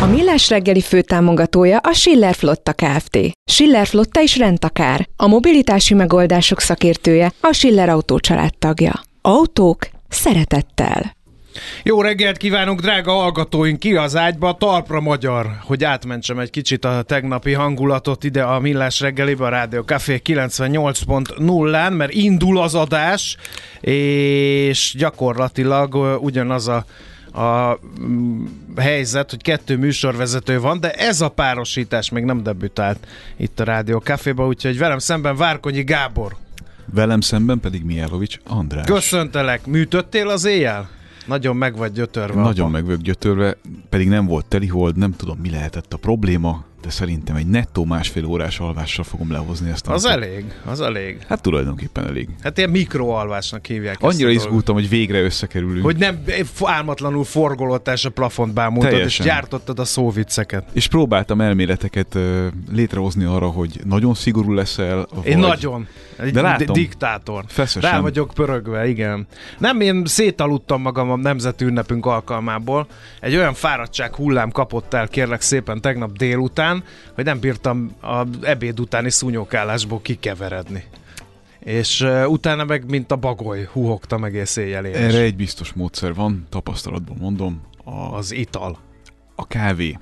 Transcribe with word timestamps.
A 0.00 0.06
Millás 0.06 0.48
reggeli 0.48 0.80
főtámogatója 0.80 1.78
a 1.78 1.92
Schiller 1.92 2.34
Flotta 2.34 2.72
Kft. 2.72 3.18
Schiller 3.50 3.86
Flotta 3.86 4.20
is 4.20 4.36
rendtakár. 4.36 5.08
A 5.16 5.26
mobilitási 5.26 5.94
megoldások 5.94 6.60
szakértője 6.60 7.32
a 7.40 7.52
Schiller 7.52 7.88
Autó 7.88 8.18
tagja. 8.58 9.00
Autók 9.22 9.88
szeretettel. 10.08 11.16
Jó 11.82 12.00
reggelt 12.00 12.36
kívánunk, 12.36 12.80
drága 12.80 13.12
hallgatóink, 13.12 13.78
ki 13.78 13.94
az 13.94 14.16
ágyba, 14.16 14.56
talpra 14.58 15.00
magyar, 15.00 15.46
hogy 15.62 15.84
átmentsem 15.84 16.38
egy 16.38 16.50
kicsit 16.50 16.84
a 16.84 17.02
tegnapi 17.02 17.52
hangulatot 17.52 18.24
ide 18.24 18.42
a 18.42 18.60
Millás 18.60 19.00
reggelibe, 19.00 19.44
a 19.44 19.48
Rádió 19.48 19.82
Café 19.82 20.20
98.0-án, 20.24 21.96
mert 21.96 22.12
indul 22.12 22.58
az 22.58 22.74
adás, 22.74 23.36
és 23.80 24.94
gyakorlatilag 24.98 26.18
ugyanaz 26.20 26.68
a 26.68 26.84
a 27.36 27.78
mm, 28.00 28.44
helyzet, 28.76 29.30
hogy 29.30 29.42
kettő 29.42 29.76
műsorvezető 29.76 30.60
van, 30.60 30.80
de 30.80 30.92
ez 30.92 31.20
a 31.20 31.28
párosítás 31.28 32.10
még 32.10 32.24
nem 32.24 32.42
debütált 32.42 33.06
itt 33.36 33.60
a 33.60 33.64
Rádió 33.64 33.98
Caféba, 33.98 34.46
úgyhogy 34.46 34.78
velem 34.78 34.98
szemben 34.98 35.36
Várkonyi 35.36 35.82
Gábor. 35.82 36.36
Velem 36.92 37.20
szemben 37.20 37.60
pedig 37.60 37.84
Mijálovics 37.84 38.38
András. 38.46 38.86
Köszöntelek, 38.86 39.66
műtöttél 39.66 40.28
az 40.28 40.44
éjjel? 40.44 40.88
Nagyon 41.26 41.56
meg 41.56 41.76
vagy 41.76 41.92
gyötörve. 41.92 42.40
Nagyon 42.40 42.70
meg 42.70 42.84
vagyok 42.84 43.00
gyötörve, 43.00 43.56
pedig 43.88 44.08
nem 44.08 44.26
volt 44.26 44.46
telihold, 44.46 44.96
nem 44.96 45.12
tudom 45.12 45.38
mi 45.38 45.50
lehetett 45.50 45.92
a 45.92 45.96
probléma, 45.96 46.64
de 46.82 46.90
szerintem 46.90 47.36
egy 47.36 47.46
nettó 47.46 47.84
másfél 47.84 48.24
órás 48.24 48.60
alvással 48.60 49.04
fogom 49.04 49.32
lehozni 49.32 49.70
ezt. 49.70 49.86
Az 49.86 50.02
napot. 50.02 50.22
elég, 50.22 50.44
az 50.64 50.80
elég. 50.80 51.18
Hát 51.28 51.42
tulajdonképpen 51.42 52.06
elég. 52.06 52.28
Hát 52.42 52.58
ilyen 52.58 52.70
mikroalvásnak 52.70 53.66
hívják 53.66 53.96
Annyira 54.00 54.30
izgultam, 54.30 54.74
hogy 54.74 54.88
végre 54.88 55.22
összekerülünk. 55.22 55.84
Hogy 55.84 55.96
nem 55.96 56.24
álmatlanul 56.64 57.24
forgolottás 57.24 58.04
a 58.04 58.10
plafont 58.10 58.52
bámultad, 58.52 58.90
Teljesen. 58.90 59.26
és 59.26 59.32
gyártottad 59.32 59.78
a 59.78 59.84
szóvicceket. 59.84 60.68
És 60.72 60.88
próbáltam 60.88 61.40
elméleteket 61.40 62.14
uh, 62.14 62.46
létrehozni 62.72 63.24
arra, 63.24 63.46
hogy 63.46 63.80
nagyon 63.84 64.14
szigorú 64.14 64.52
leszel. 64.52 65.06
Vagy... 65.14 65.26
Én 65.26 65.38
nagyon. 65.38 65.86
Egy 66.18 66.32
de 66.32 66.40
látom, 66.40 66.74
diktátor. 66.74 67.44
Feszesen. 67.48 67.90
Rá 67.90 68.00
vagyok 68.00 68.30
pörögve, 68.34 68.88
igen. 68.88 69.26
Nem, 69.58 69.80
én 69.80 70.02
szétaludtam 70.04 70.80
magam 70.80 71.10
a 71.10 71.16
nemzeti 71.16 71.64
ünnepünk 71.64 72.06
alkalmából. 72.06 72.86
Egy 73.20 73.36
olyan 73.36 73.54
fáradtság 73.54 74.14
hullám 74.14 74.50
kapott 74.50 74.94
el, 74.94 75.08
kérlek 75.08 75.40
szépen, 75.40 75.80
tegnap 75.80 76.16
délután, 76.16 76.65
hogy 77.14 77.24
nem 77.24 77.40
bírtam 77.40 77.90
a 78.02 78.24
ebéd 78.42 78.80
utáni 78.80 79.10
szúnyókálásból 79.10 80.00
kikeveredni. 80.00 80.84
És 81.58 82.00
uh, 82.00 82.30
utána 82.30 82.64
meg, 82.64 82.90
mint 82.90 83.12
a 83.12 83.16
bagoly, 83.16 83.68
húhogtam 83.72 84.24
egész 84.24 84.56
éjjel 84.56 84.84
én 84.84 84.94
Erre 84.94 85.18
egy 85.18 85.36
biztos 85.36 85.72
módszer 85.72 86.14
van, 86.14 86.46
tapasztalatból 86.48 87.16
mondom. 87.20 87.60
A, 87.84 88.16
az 88.16 88.32
ital. 88.32 88.78
A 89.34 89.46
kávé. 89.46 89.98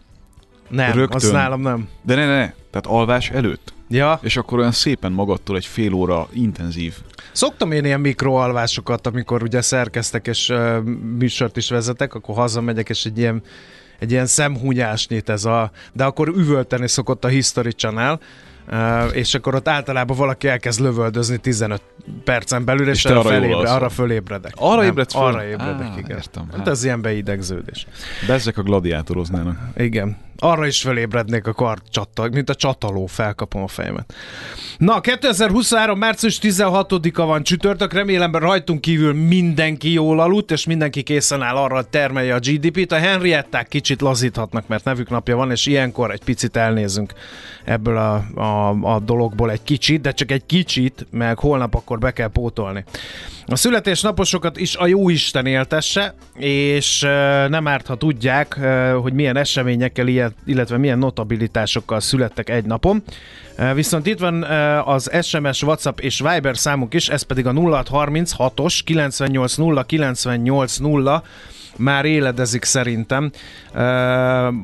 Nem, 0.68 0.92
Rögtön. 0.92 1.16
az 1.16 1.30
nálam 1.30 1.60
nem. 1.60 1.88
De 2.02 2.14
ne, 2.14 2.26
ne, 2.26 2.36
ne. 2.36 2.52
Tehát 2.70 2.86
alvás 2.86 3.30
előtt. 3.30 3.72
Ja. 3.88 4.18
És 4.22 4.36
akkor 4.36 4.58
olyan 4.58 4.72
szépen 4.72 5.12
magadtól 5.12 5.56
egy 5.56 5.66
fél 5.66 5.92
óra 5.92 6.28
intenzív. 6.32 6.94
Szoktam 7.32 7.72
én 7.72 7.84
ilyen 7.84 8.00
mikroalvásokat, 8.00 9.06
amikor 9.06 9.42
ugye 9.42 9.60
szerkeztek 9.60 10.26
és 10.26 10.48
uh, 10.48 10.82
műsort 11.18 11.56
is 11.56 11.70
vezetek, 11.70 12.14
akkor 12.14 12.34
hazamegyek, 12.34 12.88
és 12.88 13.04
egy 13.04 13.18
ilyen 13.18 13.42
egy 14.04 14.10
ilyen 14.10 14.26
szemhúnyásnyit 14.26 15.28
ez 15.28 15.44
a, 15.44 15.70
de 15.92 16.04
akkor 16.04 16.28
üvölteni 16.28 16.88
szokott 16.88 17.24
a 17.24 17.28
History 17.28 17.70
Channel, 17.70 18.20
és 19.12 19.34
akkor 19.34 19.54
ott 19.54 19.68
általában 19.68 20.16
valaki 20.16 20.48
elkezd 20.48 20.80
lövöldözni 20.80 21.36
15 21.36 21.82
percen 22.24 22.64
belül, 22.64 22.88
és, 22.88 23.04
és 23.04 23.10
arra, 23.10 23.22
fölébre, 23.22 23.70
arra 23.70 23.88
fölébredek. 23.88 24.52
Arra 24.56 24.80
Nem, 24.80 24.90
ébredsz 24.90 25.12
föl? 25.12 25.22
Arra 25.22 25.44
ébredek, 25.44 25.90
ah, 25.90 25.98
igen. 25.98 26.16
Értem, 26.16 26.46
hát, 26.50 26.56
hát 26.56 26.68
ez 26.68 26.84
ilyen 26.84 27.00
beidegződés. 27.00 27.86
Bezzek 28.26 28.58
a 28.58 28.62
gladiátoroznának. 28.62 29.58
Igen. 29.76 30.16
Arra 30.38 30.66
is 30.66 30.80
felébrednék 30.80 31.46
a 31.46 31.52
kart 31.52 31.82
csatta, 31.90 32.28
mint 32.32 32.50
a 32.50 32.54
csataló, 32.54 33.06
felkapom 33.06 33.62
a 33.62 33.68
fejemet. 33.68 34.14
Na, 34.78 35.00
2023. 35.00 35.98
március 35.98 36.38
16-a 36.42 37.24
van 37.24 37.42
csütörtök, 37.42 37.92
remélem 37.92 38.34
rajtunk 38.34 38.80
kívül 38.80 39.12
mindenki 39.12 39.92
jól 39.92 40.20
aludt, 40.20 40.50
és 40.50 40.66
mindenki 40.66 41.02
készen 41.02 41.42
áll 41.42 41.56
arra, 41.56 41.74
hogy 41.74 41.88
termelje 41.88 42.34
a 42.34 42.38
GDP-t. 42.38 42.92
A 42.92 42.96
Henrietták 42.96 43.68
kicsit 43.68 44.00
lazíthatnak, 44.00 44.66
mert 44.66 44.84
nevük 44.84 45.10
napja 45.10 45.36
van, 45.36 45.50
és 45.50 45.66
ilyenkor 45.66 46.10
egy 46.10 46.24
picit 46.24 46.56
elnézünk 46.56 47.12
ebből 47.64 47.96
a, 47.96 48.24
a, 48.34 48.53
a 48.82 49.00
dologból 49.04 49.50
egy 49.50 49.62
kicsit, 49.62 50.00
de 50.00 50.12
csak 50.12 50.30
egy 50.30 50.46
kicsit, 50.46 51.06
meg 51.10 51.38
holnap 51.38 51.74
akkor 51.74 51.98
be 51.98 52.10
kell 52.10 52.28
pótolni. 52.28 52.84
A 53.46 53.56
születésnaposokat 53.56 54.56
is 54.56 54.76
a 54.76 54.86
jó 54.86 55.08
Isten 55.08 55.46
éltesse, 55.46 56.14
és 56.38 57.00
nem 57.48 57.66
árt, 57.66 57.86
ha 57.86 57.96
tudják, 57.96 58.60
hogy 59.02 59.12
milyen 59.12 59.36
eseményekkel, 59.36 60.32
illetve 60.44 60.76
milyen 60.76 60.98
notabilitásokkal 60.98 62.00
születtek 62.00 62.50
egy 62.50 62.64
napon. 62.64 63.02
Viszont 63.74 64.06
itt 64.06 64.18
van 64.18 64.42
az 64.84 65.10
SMS, 65.22 65.62
WhatsApp 65.62 65.98
és 65.98 66.20
Viber 66.20 66.56
számunk 66.56 66.94
is, 66.94 67.08
ez 67.08 67.22
pedig 67.22 67.46
a 67.46 67.52
0636-os 67.52 68.80
980 68.84 69.84
980 69.86 71.22
már 71.76 72.04
éledezik 72.04 72.64
szerintem. 72.64 73.30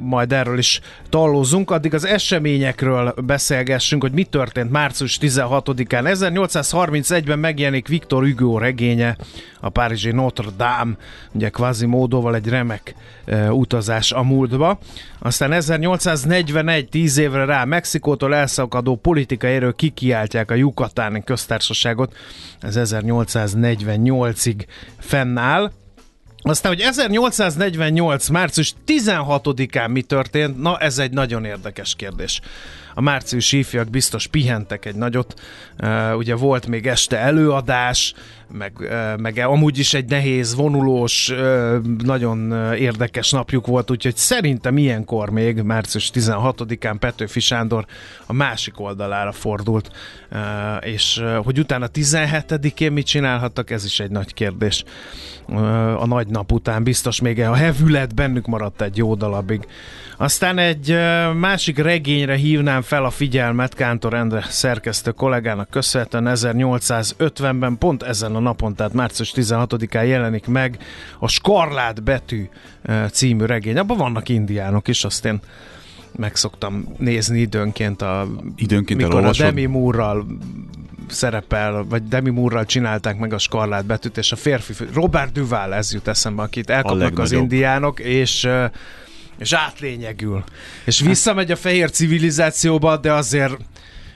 Majd 0.03 0.33
erről 0.33 0.59
is 0.59 0.81
tallózunk. 1.09 1.71
Addig 1.71 1.95
az 1.95 2.07
eseményekről 2.07 3.15
beszélgessünk, 3.25 4.03
hogy 4.03 4.13
mi 4.13 4.25
történt 4.25 4.71
március 4.71 5.19
16-án. 5.21 6.17
1831-ben 6.19 7.39
megjelenik 7.39 7.89
Viktor 7.89 8.25
Hugo 8.25 8.59
regénye, 8.59 9.17
a 9.61 9.69
párizsi 9.69 10.11
Notre 10.11 10.49
Dame, 10.57 10.97
ugye 11.33 11.49
kvázi 11.49 11.87
módóval 11.87 12.35
egy 12.35 12.49
remek 12.49 12.95
utazás 13.51 14.13
a 14.13 14.23
múltba. 14.23 14.79
Aztán 15.19 15.53
1841, 15.53 16.89
10 16.89 17.19
évre 17.19 17.45
rá 17.45 17.65
Mexikótól 17.65 18.35
elszakadó 18.35 18.97
politikai 18.97 19.55
erő 19.55 19.73
kikiáltják 19.73 20.51
a 20.51 20.55
Yucatáni 20.55 21.23
köztársaságot. 21.25 22.17
Ez 22.61 22.79
1848-ig 22.79 24.65
fennáll 24.99 25.71
Aztán, 26.43 26.73
hogy 26.73 26.81
1848. 26.81 28.29
március 28.29 28.75
16-án 28.87 29.91
mi 29.91 30.03
történt, 30.03 30.61
na 30.61 30.79
ez 30.79 30.99
egy 30.99 31.11
nagyon 31.11 31.45
érdekes 31.45 31.95
kérdés. 31.95 32.41
A 33.01 33.03
márciusi 33.03 33.59
ifjak 33.59 33.91
biztos 33.91 34.27
pihentek 34.27 34.85
egy 34.85 34.95
nagyot, 34.95 35.35
uh, 35.83 36.17
ugye 36.17 36.35
volt 36.35 36.67
még 36.67 36.87
este 36.87 37.17
előadás, 37.19 38.15
meg, 38.53 38.73
uh, 38.79 39.19
meg 39.19 39.39
amúgy 39.39 39.79
is 39.79 39.95
egy 39.95 40.09
nehéz, 40.09 40.55
vonulós, 40.55 41.29
uh, 41.29 41.77
nagyon 41.99 42.53
érdekes 42.75 43.31
napjuk 43.31 43.67
volt, 43.67 43.91
úgyhogy 43.91 44.17
szerintem 44.17 44.77
ilyenkor 44.79 45.31
még, 45.31 45.63
március 45.63 46.11
16-án 46.15 46.97
Petőfi 46.99 47.41
Sándor 47.41 47.85
a 48.27 48.33
másik 48.33 48.81
oldalára 48.81 49.33
fordult, 49.33 49.91
és 50.81 51.23
hogy 51.43 51.59
utána 51.59 51.89
17-én 51.95 52.93
mit 52.93 53.07
csinálhattak, 53.07 53.71
ez 53.71 53.85
is 53.85 54.01
egy 54.01 54.11
nagy 54.11 54.35
kérdés. 54.35 54.85
A 55.97 56.07
nagy 56.07 56.27
nap 56.27 56.53
után 56.53 56.83
biztos 56.83 57.21
még 57.21 57.41
a 57.41 57.55
hevület 57.55 58.15
bennük 58.15 58.47
maradt 58.47 58.83
egy 58.83 58.97
jó 58.97 59.15
darabig. 59.15 59.67
Aztán 60.21 60.59
egy 60.59 60.97
másik 61.35 61.79
regényre 61.79 62.35
hívnám 62.35 62.83
fel 62.83 63.05
a 63.05 63.11
figyelmet 63.11 63.75
Kántor 63.75 64.15
Endre 64.15 64.45
szerkesztő 64.49 65.11
kollégának 65.11 65.71
köszönhetően 65.71 66.25
1850-ben 66.29 67.79
pont 67.79 68.03
ezen 68.03 68.35
a 68.35 68.39
napon, 68.39 68.75
tehát 68.75 68.93
március 68.93 69.33
16-án 69.37 70.07
jelenik 70.07 70.47
meg 70.47 70.79
a 71.19 71.29
Skarlát 71.29 72.03
betű 72.03 72.49
című 73.11 73.45
regény. 73.45 73.79
Abban 73.79 73.97
vannak 73.97 74.29
indiánok 74.29 74.89
is, 74.89 75.05
azt 75.05 75.25
én 75.25 75.41
meg 76.17 76.37
szoktam 76.37 76.95
nézni 76.99 77.41
időnként, 77.41 78.03
a, 78.03 78.27
Időnként 78.57 79.01
mikor 79.01 79.25
a? 79.25 79.31
Demi 79.39 79.65
Moore-ral 79.65 80.27
szerepel, 81.07 81.85
vagy 81.89 82.09
Demi 82.09 82.31
Moore-ral 82.31 82.65
csinálták 82.65 83.19
meg 83.19 83.33
a 83.33 83.39
Skarlát 83.39 83.87
betűt, 83.87 84.17
és 84.17 84.33
a 84.33 84.37
férfi, 84.37 84.73
Robert 84.95 85.33
Duval, 85.33 85.75
ez 85.75 85.93
jut 85.93 86.09
eszembe, 86.09 86.43
akit 86.43 86.71
elkapnak 86.71 87.19
az 87.19 87.33
indiánok, 87.33 88.01
és 88.01 88.49
és 89.41 89.53
átlényegül. 89.53 90.45
És 90.85 91.01
visszamegy 91.01 91.51
a 91.51 91.57
fehér 91.57 91.91
civilizációba, 91.91 92.97
de 92.97 93.13
azért 93.13 93.57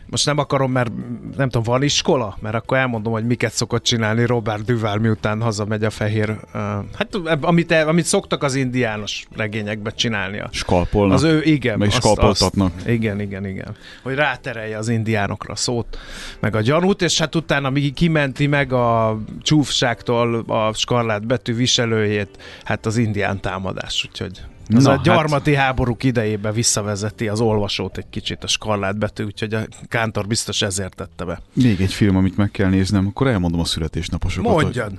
most 0.07 0.27
nem 0.27 0.39
akarom, 0.39 0.73
mert 0.73 0.93
nem 1.37 1.49
tudom, 1.49 1.63
van 1.63 1.83
iskola? 1.83 2.37
Mert 2.41 2.55
akkor 2.55 2.77
elmondom, 2.79 3.13
hogy 3.13 3.27
miket 3.27 3.53
szokott 3.53 3.83
csinálni 3.83 4.27
Robert 4.27 4.65
Duval, 4.65 4.97
miután 4.97 5.41
hazamegy 5.41 5.85
a 5.85 5.91
fehér... 5.91 6.31
Uh, 6.31 6.61
hát 6.95 7.15
amit, 7.41 7.73
amit 7.73 8.05
szoktak 8.05 8.43
az 8.43 8.55
indiános 8.55 9.27
regényekbe 9.37 9.91
csinálnia. 9.91 10.49
Skalpolnak. 10.53 11.17
Az 11.17 11.23
ő, 11.23 11.43
igen. 11.43 11.79
Meg 11.79 11.91
skalpoltatnak. 11.91 12.73
azt- 12.77 12.89
igen, 12.89 13.21
igen, 13.21 13.47
igen. 13.47 13.77
Hogy 14.03 14.15
ráterelje 14.15 14.79
az 14.79 14.89
indiánokra 14.89 15.53
a 15.53 15.57
szót, 15.57 15.99
meg 16.41 16.57
a 16.57 16.61
gyanút, 16.61 17.03
és 17.03 17.19
hát 17.19 17.35
utána 17.35 17.71
még 17.71 17.95
kimenti 17.95 18.47
meg 18.47 18.73
a 18.73 19.19
csúfságtól 19.43 20.45
a 20.47 20.73
skarlát 20.75 21.27
betű 21.27 21.55
viselőjét, 21.55 22.39
hát 22.65 22.87
az 22.87 22.97
indián 22.97 23.41
támadás, 23.41 24.09
úgyhogy 24.11 24.41
az 24.69 24.85
Na, 24.85 24.91
a 24.91 24.93
hát- 24.95 25.05
gyarmati 25.05 25.55
háborúk 25.55 26.03
idejébe 26.05 26.53
visszavezeti 26.53 27.29
az 27.29 27.41
olvasót 27.41 27.99
egy 27.99 28.07
kicsit 28.11 28.45
a 28.45 28.47
skarlát 28.47 28.99
betű, 28.99 29.25
úgyhogy 29.25 29.55
a 29.55 29.67
Kántor 29.89 30.27
biztos 30.27 30.63
ezért 30.63 30.95
tette 30.95 31.25
be. 31.25 31.41
Még 31.53 31.81
egy 31.81 31.93
film, 31.93 32.17
amit 32.17 32.37
meg 32.37 32.51
kell 32.51 32.69
néznem, 32.69 33.07
akkor 33.07 33.27
elmondom 33.27 33.61
a 33.61 33.65
születésnaposokat. 33.65 34.53
hogy 34.53 34.63
Mondjad! 34.63 34.93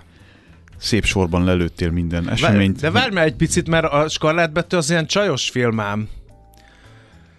Szép 0.77 1.05
sorban 1.05 1.43
lelőttél 1.43 1.91
minden 1.91 2.29
eseményt. 2.29 2.79
De 2.79 2.91
várj 2.91 3.13
már 3.13 3.25
egy 3.25 3.35
picit, 3.35 3.67
mert 3.69 3.85
a 3.85 4.09
skarlát 4.09 4.53
betű 4.53 4.77
az 4.77 4.89
ilyen 4.89 5.05
csajos 5.05 5.49
filmám. 5.49 6.09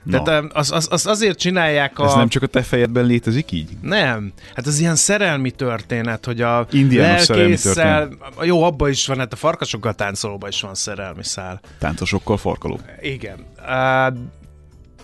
Na, 0.06 0.22
Tehát 0.22 0.44
az, 0.52 0.72
az, 0.72 0.88
az 0.90 1.06
azért 1.06 1.38
csinálják 1.38 1.98
a... 1.98 2.04
Ez 2.04 2.14
nem 2.14 2.28
csak 2.28 2.42
a 2.42 2.46
te 2.46 2.62
fejedben 2.62 3.04
létezik 3.04 3.52
így? 3.52 3.70
Nem, 3.80 4.32
hát 4.54 4.66
az 4.66 4.78
ilyen 4.78 4.96
szerelmi 4.96 5.50
történet, 5.50 6.24
hogy 6.24 6.40
a 6.40 6.66
Indiános 6.70 7.26
lelkésszel, 7.26 8.08
jó, 8.42 8.62
abban 8.62 8.90
is 8.90 9.06
van, 9.06 9.18
hát 9.18 9.32
a 9.32 9.36
farkasokkal 9.36 9.94
táncolóban 9.94 10.48
is 10.48 10.60
van 10.60 10.74
szerelmi 10.74 11.24
szál. 11.24 11.60
Táncosokkal 11.78 12.36
farkoló. 12.36 12.80
Igen. 13.00 13.36
Uh, 13.58 14.16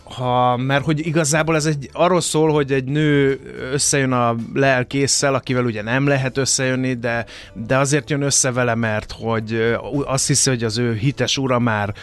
ha, 0.04 0.56
mert 0.56 0.84
hogy 0.84 1.06
igazából 1.06 1.56
ez 1.56 1.66
egy 1.66 1.90
arról 1.92 2.20
szól, 2.20 2.52
hogy 2.52 2.72
egy 2.72 2.84
nő 2.84 3.40
összejön 3.72 4.12
a 4.12 4.34
lelkésszel, 4.54 5.34
akivel 5.34 5.64
ugye 5.64 5.82
nem 5.82 6.06
lehet 6.06 6.36
összejönni, 6.36 6.94
de, 6.94 7.26
de 7.52 7.76
azért 7.78 8.10
jön 8.10 8.22
össze 8.22 8.52
vele, 8.52 8.74
mert 8.74 9.14
hogy 9.18 9.76
azt 10.04 10.26
hiszi, 10.26 10.50
hogy 10.50 10.64
az 10.64 10.78
ő 10.78 10.94
hites 10.94 11.38
ura 11.38 11.58
már 11.58 11.94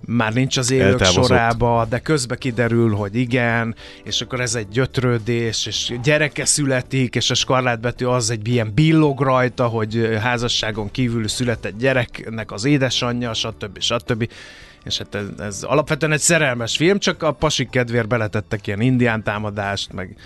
már 0.00 0.32
nincs 0.32 0.56
az 0.56 0.70
élők 0.70 1.04
sorába, 1.04 1.86
de 1.88 1.98
közbe 1.98 2.36
kiderül, 2.36 2.94
hogy 2.94 3.14
igen, 3.14 3.74
és 4.04 4.20
akkor 4.20 4.40
ez 4.40 4.54
egy 4.54 4.68
gyötrődés, 4.68 5.66
és 5.66 5.92
gyereke 6.02 6.44
születik, 6.44 7.14
és 7.14 7.30
a 7.30 7.34
skarlátbetű 7.34 8.04
az 8.04 8.30
egy 8.30 8.48
ilyen 8.48 8.72
billog 8.74 9.20
rajta, 9.20 9.66
hogy 9.66 10.18
házasságon 10.20 10.90
kívül 10.90 11.28
született 11.28 11.78
gyereknek 11.78 12.52
az 12.52 12.64
édesanyja, 12.64 13.34
stb. 13.34 13.80
stb. 13.80 14.28
És 14.84 14.98
hát 14.98 15.14
ez, 15.14 15.26
ez 15.38 15.62
alapvetően 15.62 16.12
egy 16.12 16.20
szerelmes 16.20 16.76
film, 16.76 16.98
csak 16.98 17.22
a 17.22 17.32
pasik 17.32 17.70
kedvéért 17.70 18.08
beletettek 18.08 18.66
ilyen 18.66 18.80
indián 18.80 19.22
támadást, 19.22 19.92
meg, 19.92 20.16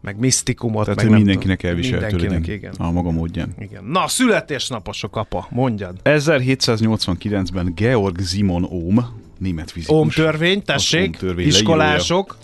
meg 0.00 0.18
misztikumot. 0.18 0.84
Tehát, 0.84 0.96
meg 0.96 1.06
hogy 1.06 1.16
mindenkinek 1.16 1.62
elviselhető 1.62 2.16
legyen. 2.16 2.44
igen. 2.44 2.74
A 2.78 2.90
maga 2.90 3.10
módján. 3.10 3.54
igen. 3.58 3.84
Na, 3.84 4.08
születésnaposok, 4.08 5.16
apa, 5.16 5.46
mondjad. 5.50 6.00
1789-ben 6.04 7.72
Georg 7.74 8.20
Simon 8.20 8.64
Ohm, 8.64 8.98
német 9.42 9.70
fizikus. 9.70 9.96
Óm 9.96 10.08
törvény, 10.08 10.58
Az 10.58 10.64
tessék, 10.64 11.00
Ohm-törvény 11.08 11.46
iskolások, 11.46 12.36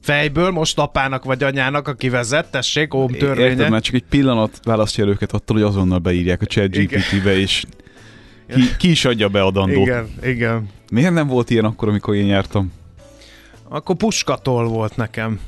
fejből, 0.00 0.50
most 0.50 0.78
apának 0.78 1.24
vagy 1.24 1.42
anyának, 1.42 1.88
aki 1.88 2.08
vezet, 2.08 2.50
tessék, 2.50 2.94
óm 2.94 3.12
törvénye. 3.12 3.68
már 3.68 3.80
csak 3.80 3.94
egy 3.94 4.04
pillanat 4.08 4.60
választja 4.64 5.04
el 5.04 5.10
őket 5.10 5.32
attól, 5.32 5.56
hogy 5.56 5.66
azonnal 5.66 5.98
beírják 5.98 6.40
a 6.42 6.44
chat 6.44 6.70
GPT-be, 6.76 7.36
és 7.38 7.64
ki, 8.54 8.60
ki 8.78 8.90
is 8.90 9.04
adja 9.04 9.28
be 9.28 9.42
a 9.42 9.50
dandót. 9.50 9.86
Igen, 9.86 10.06
igen. 10.22 10.68
Miért 10.92 11.12
nem 11.12 11.26
volt 11.26 11.50
ilyen 11.50 11.64
akkor, 11.64 11.88
amikor 11.88 12.14
én 12.14 12.26
jártam? 12.26 12.72
Akkor 13.68 13.96
puskatól 13.96 14.68
volt 14.68 14.96
nekem. 14.96 15.40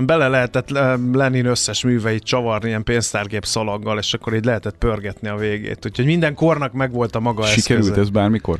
Bele 0.00 0.28
lehetett 0.28 0.70
le- 0.70 0.98
Lenin 1.12 1.46
összes 1.46 1.84
műveit 1.84 2.22
csavarni 2.22 2.68
ilyen 2.68 2.82
pénztárgép 2.82 3.44
szalaggal, 3.44 3.98
és 3.98 4.14
akkor 4.14 4.34
így 4.34 4.44
lehetett 4.44 4.76
pörgetni 4.78 5.28
a 5.28 5.36
végét. 5.36 5.86
Úgyhogy 5.86 6.04
minden 6.04 6.34
kornak 6.34 6.72
megvolt 6.72 7.14
a 7.14 7.20
maga 7.20 7.44
Sikerült 7.46 7.82
eszköze. 7.84 8.00
ez 8.00 8.10
bármikor? 8.10 8.58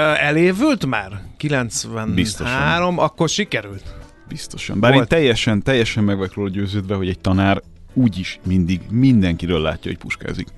Elévült 0.00 0.86
már? 0.86 1.20
93, 1.36 2.14
Biztosan. 2.14 2.98
akkor 2.98 3.28
sikerült. 3.28 3.94
Biztosan. 4.28 4.80
Bár 4.80 4.92
Volt. 4.92 5.02
én 5.02 5.18
teljesen, 5.18 5.62
teljesen 5.62 6.04
meg 6.04 6.16
vagyok 6.16 6.34
róla 6.34 6.48
győződve, 6.48 6.94
hogy 6.94 7.08
egy 7.08 7.18
tanár 7.18 7.62
úgyis 7.92 8.38
mindig 8.46 8.80
mindenkiről 8.90 9.60
látja, 9.60 9.90
hogy 9.90 10.00
puskázik. 10.00 10.48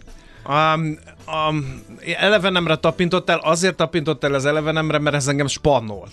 Um, 0.49 0.99
um, 1.49 1.83
elevenemre 2.19 2.77
tapintottál, 2.77 3.39
azért 3.39 3.77
tapintottál 3.77 4.35
az 4.35 4.45
elevenemre, 4.45 4.99
mert 4.99 5.17
ez 5.17 5.29
engem 5.29 5.47
spannolt. 5.47 6.13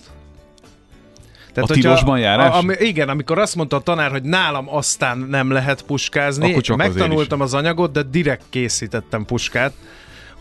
A 1.54 1.66
tilosban 1.66 2.18
járás? 2.18 2.52
A, 2.52 2.56
ami, 2.56 2.74
igen, 2.78 3.08
amikor 3.08 3.38
azt 3.38 3.54
mondta 3.54 3.76
a 3.76 3.80
tanár, 3.80 4.10
hogy 4.10 4.22
nálam 4.22 4.68
aztán 4.68 5.18
nem 5.18 5.50
lehet 5.50 5.82
puskázni, 5.82 6.56
megtanultam 6.76 7.40
az 7.40 7.54
anyagot, 7.54 7.92
de 7.92 8.02
direkt 8.02 8.44
készítettem 8.50 9.24
puskát, 9.24 9.72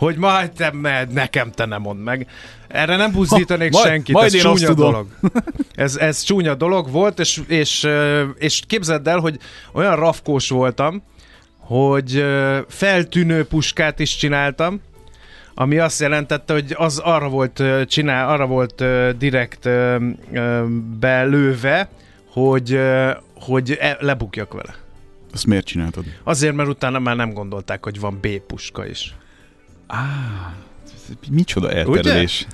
hogy 0.04 0.18
majd 0.18 0.52
te 0.52 0.72
med, 0.72 1.12
nekem 1.12 1.52
te 1.52 1.66
nem 1.66 1.82
mondd 1.82 2.00
meg. 2.00 2.28
Erre 2.68 2.96
nem 2.96 3.12
buzdítanék 3.12 3.72
majd- 3.72 3.86
senkit, 3.86 4.16
majd 4.16 4.26
ez 4.26 4.34
én 4.34 4.46
azt 4.46 4.60
csúnya 4.60 4.68
tudom. 4.74 4.92
dolog. 4.92 5.08
Ez, 5.76 5.96
ez 5.96 6.22
csúnya 6.22 6.56
dolog 6.56 6.92
volt, 6.92 7.20
és, 7.20 7.42
és, 7.48 7.88
és 8.38 8.62
képzeld 8.68 9.08
el, 9.08 9.20
hogy 9.20 9.40
olyan 9.74 9.96
rafkós 9.96 10.50
voltam, 10.50 11.04
hogy 11.60 12.25
feltűnő 12.68 13.46
puskát 13.46 14.00
is 14.00 14.16
csináltam, 14.16 14.82
ami 15.54 15.77
azt 15.77 16.00
jelentette, 16.00 16.54
hogy 16.54 16.74
az 16.77 16.98
arra 16.98 17.30
volt 17.30 17.63
csinál, 17.88 18.30
arra 18.30 18.46
volt 18.46 18.84
direkt 19.18 19.70
belőve, 21.00 21.89
hogy, 22.32 22.80
hogy 23.36 23.77
e, 23.80 23.98
lebukjak 24.00 24.54
vele. 24.54 24.75
Azt 25.34 25.46
miért 25.46 25.66
csináltad? 25.66 26.04
Azért, 26.24 26.56
mert 26.56 26.70
utána 26.70 27.00
már 27.00 27.16
nem 27.16 27.34
gondolták, 27.34 27.84
hogy 27.84 28.00
van 28.00 28.18
B 28.22 28.27
puska 28.27 28.86
is. 28.86 29.16
Micsoda 31.30 31.72
elterelés. 31.72 32.48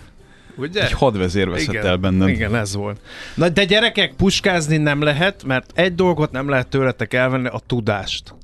Ugye? 0.58 0.84
Egy 0.84 0.92
hadvezér 0.92 1.50
veszett 1.50 1.74
Igen, 1.74 1.86
el 1.86 1.98
bennem. 1.98 2.28
Igen, 2.28 2.56
ez 2.56 2.76
volt. 2.76 3.02
Na, 3.36 3.50
de 3.50 3.66
gyerekek, 3.66 4.14
puskázni 4.14 4.78
nem 4.78 5.02
lehet, 5.02 5.44
mert 5.44 5.72
egy 5.76 5.96
dolgot 5.96 6.32
nem 6.32 6.50
lehet 6.50 6.68
tőletek 6.68 7.14
elvenni, 7.14 7.48
a 7.48 7.62
tudást. 7.66 8.36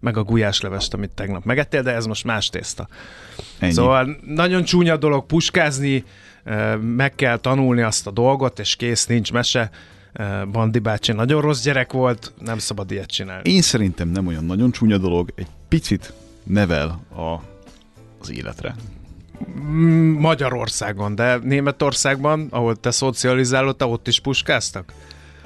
Meg 0.00 0.16
a 0.16 0.22
gulyáslevest, 0.22 0.94
amit 0.94 1.10
tegnap 1.10 1.44
megettél, 1.44 1.82
de 1.82 1.94
ez 1.94 2.06
most 2.06 2.24
más 2.24 2.48
tészta. 2.48 2.88
Ennyi. 3.58 3.72
Szóval 3.72 4.16
nagyon 4.26 4.64
csúnya 4.64 4.96
dolog 4.96 5.26
puskázni, 5.26 6.04
meg 6.80 7.14
kell 7.14 7.36
tanulni 7.36 7.82
azt 7.82 8.06
a 8.06 8.10
dolgot, 8.10 8.58
és 8.58 8.76
kész, 8.76 9.06
nincs 9.06 9.32
mese. 9.32 9.70
Bandi 10.52 10.78
bácsi 10.78 11.12
nagyon 11.12 11.40
rossz 11.40 11.62
gyerek 11.62 11.92
volt, 11.92 12.32
nem 12.44 12.58
szabad 12.58 12.90
ilyet 12.90 13.10
csinálni. 13.10 13.50
Én 13.50 13.62
szerintem 13.62 14.08
nem 14.08 14.26
olyan 14.26 14.44
nagyon 14.44 14.70
csúnya 14.70 14.98
dolog, 14.98 15.32
egy 15.34 15.46
picit 15.68 16.12
nevel 16.42 17.00
a, 17.16 17.40
az 18.20 18.30
életre. 18.30 18.74
Mm, 19.60 20.12
Magyarországon, 20.18 21.14
de 21.14 21.36
Németországban, 21.42 22.46
ahol 22.50 22.76
te 22.76 22.90
szocializálódtál, 22.90 23.88
ott 23.88 24.08
is 24.08 24.20
puskáztak? 24.20 24.92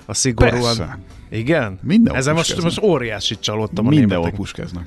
A 0.05 0.15
szigorúan. 0.15 0.61
Persze. 0.63 0.99
Igen? 1.31 1.79
Mindenhol 1.83 2.21
Ezen 2.21 2.35
most, 2.35 2.55
puskáznak. 2.55 2.81
most 2.83 2.93
óriásit 2.93 3.41
csalódtam 3.41 3.87
a 3.87 3.89
Mindenhol 3.89 4.17
németek. 4.17 4.35
puskáznak. 4.39 4.85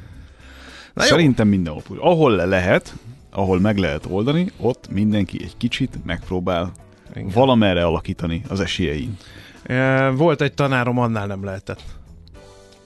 Na 0.94 1.04
jó. 1.04 1.10
Szerintem 1.10 1.48
mindenhol 1.48 1.82
puskáznak. 1.82 2.12
Ahol 2.12 2.36
le 2.36 2.46
lehet, 2.46 2.94
ahol 3.32 3.60
meg 3.60 3.78
lehet 3.78 4.06
oldani, 4.10 4.52
ott 4.58 4.90
mindenki 4.92 5.44
egy 5.44 5.58
kicsit 5.58 6.06
megpróbál 6.06 6.72
Igen. 7.16 7.30
valamerre 7.34 7.86
alakítani 7.86 8.42
az 8.48 8.60
esélyein. 8.60 9.18
E, 9.64 10.10
Volt 10.10 10.42
egy 10.42 10.54
tanárom, 10.54 10.98
annál 11.00 11.28
nem 11.28 11.44
lehetett. 11.44 11.82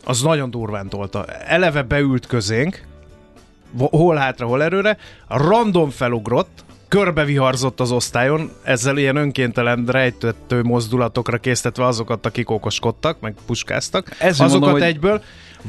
Az 0.06 0.22
nagyon 0.22 0.50
durván 0.50 0.90
tolta. 0.90 1.26
Eleve 1.26 1.82
beült 1.84 2.28
közénk, 2.28 2.88
hol 3.78 4.16
hátra, 4.16 4.46
hol 4.46 4.64
erőre, 4.64 4.98
random 5.28 5.90
felugrott, 5.90 6.66
körbeviharzott 6.88 7.80
az 7.80 7.92
osztályon, 7.92 8.52
ezzel 8.64 8.98
ilyen 8.98 9.16
önkéntelen 9.16 9.86
rejtettő 9.88 10.62
mozdulatokra 10.64 11.38
késztetve 11.38 11.86
azokat, 11.86 12.26
akik 12.26 12.50
okoskodtak, 12.50 13.20
meg 13.20 13.36
puskáztak, 13.46 14.12
Ezért 14.18 14.40
azokat 14.40 14.52
mondom, 14.52 14.72
hogy- 14.72 14.82
egyből, 14.82 15.22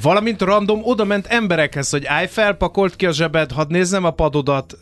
valamint 0.03 0.41
random 0.43 0.81
oda 0.83 1.05
ment 1.05 1.27
emberekhez, 1.27 1.91
hogy 1.91 2.05
állj 2.07 2.27
fel, 2.27 2.55
pakolt 2.55 2.97
ki 2.97 3.07
a 3.07 3.13
zsebed, 3.13 3.53
hadd 3.53 3.71
nézzem 3.73 4.05
a 4.05 4.11
padodat, 4.11 4.77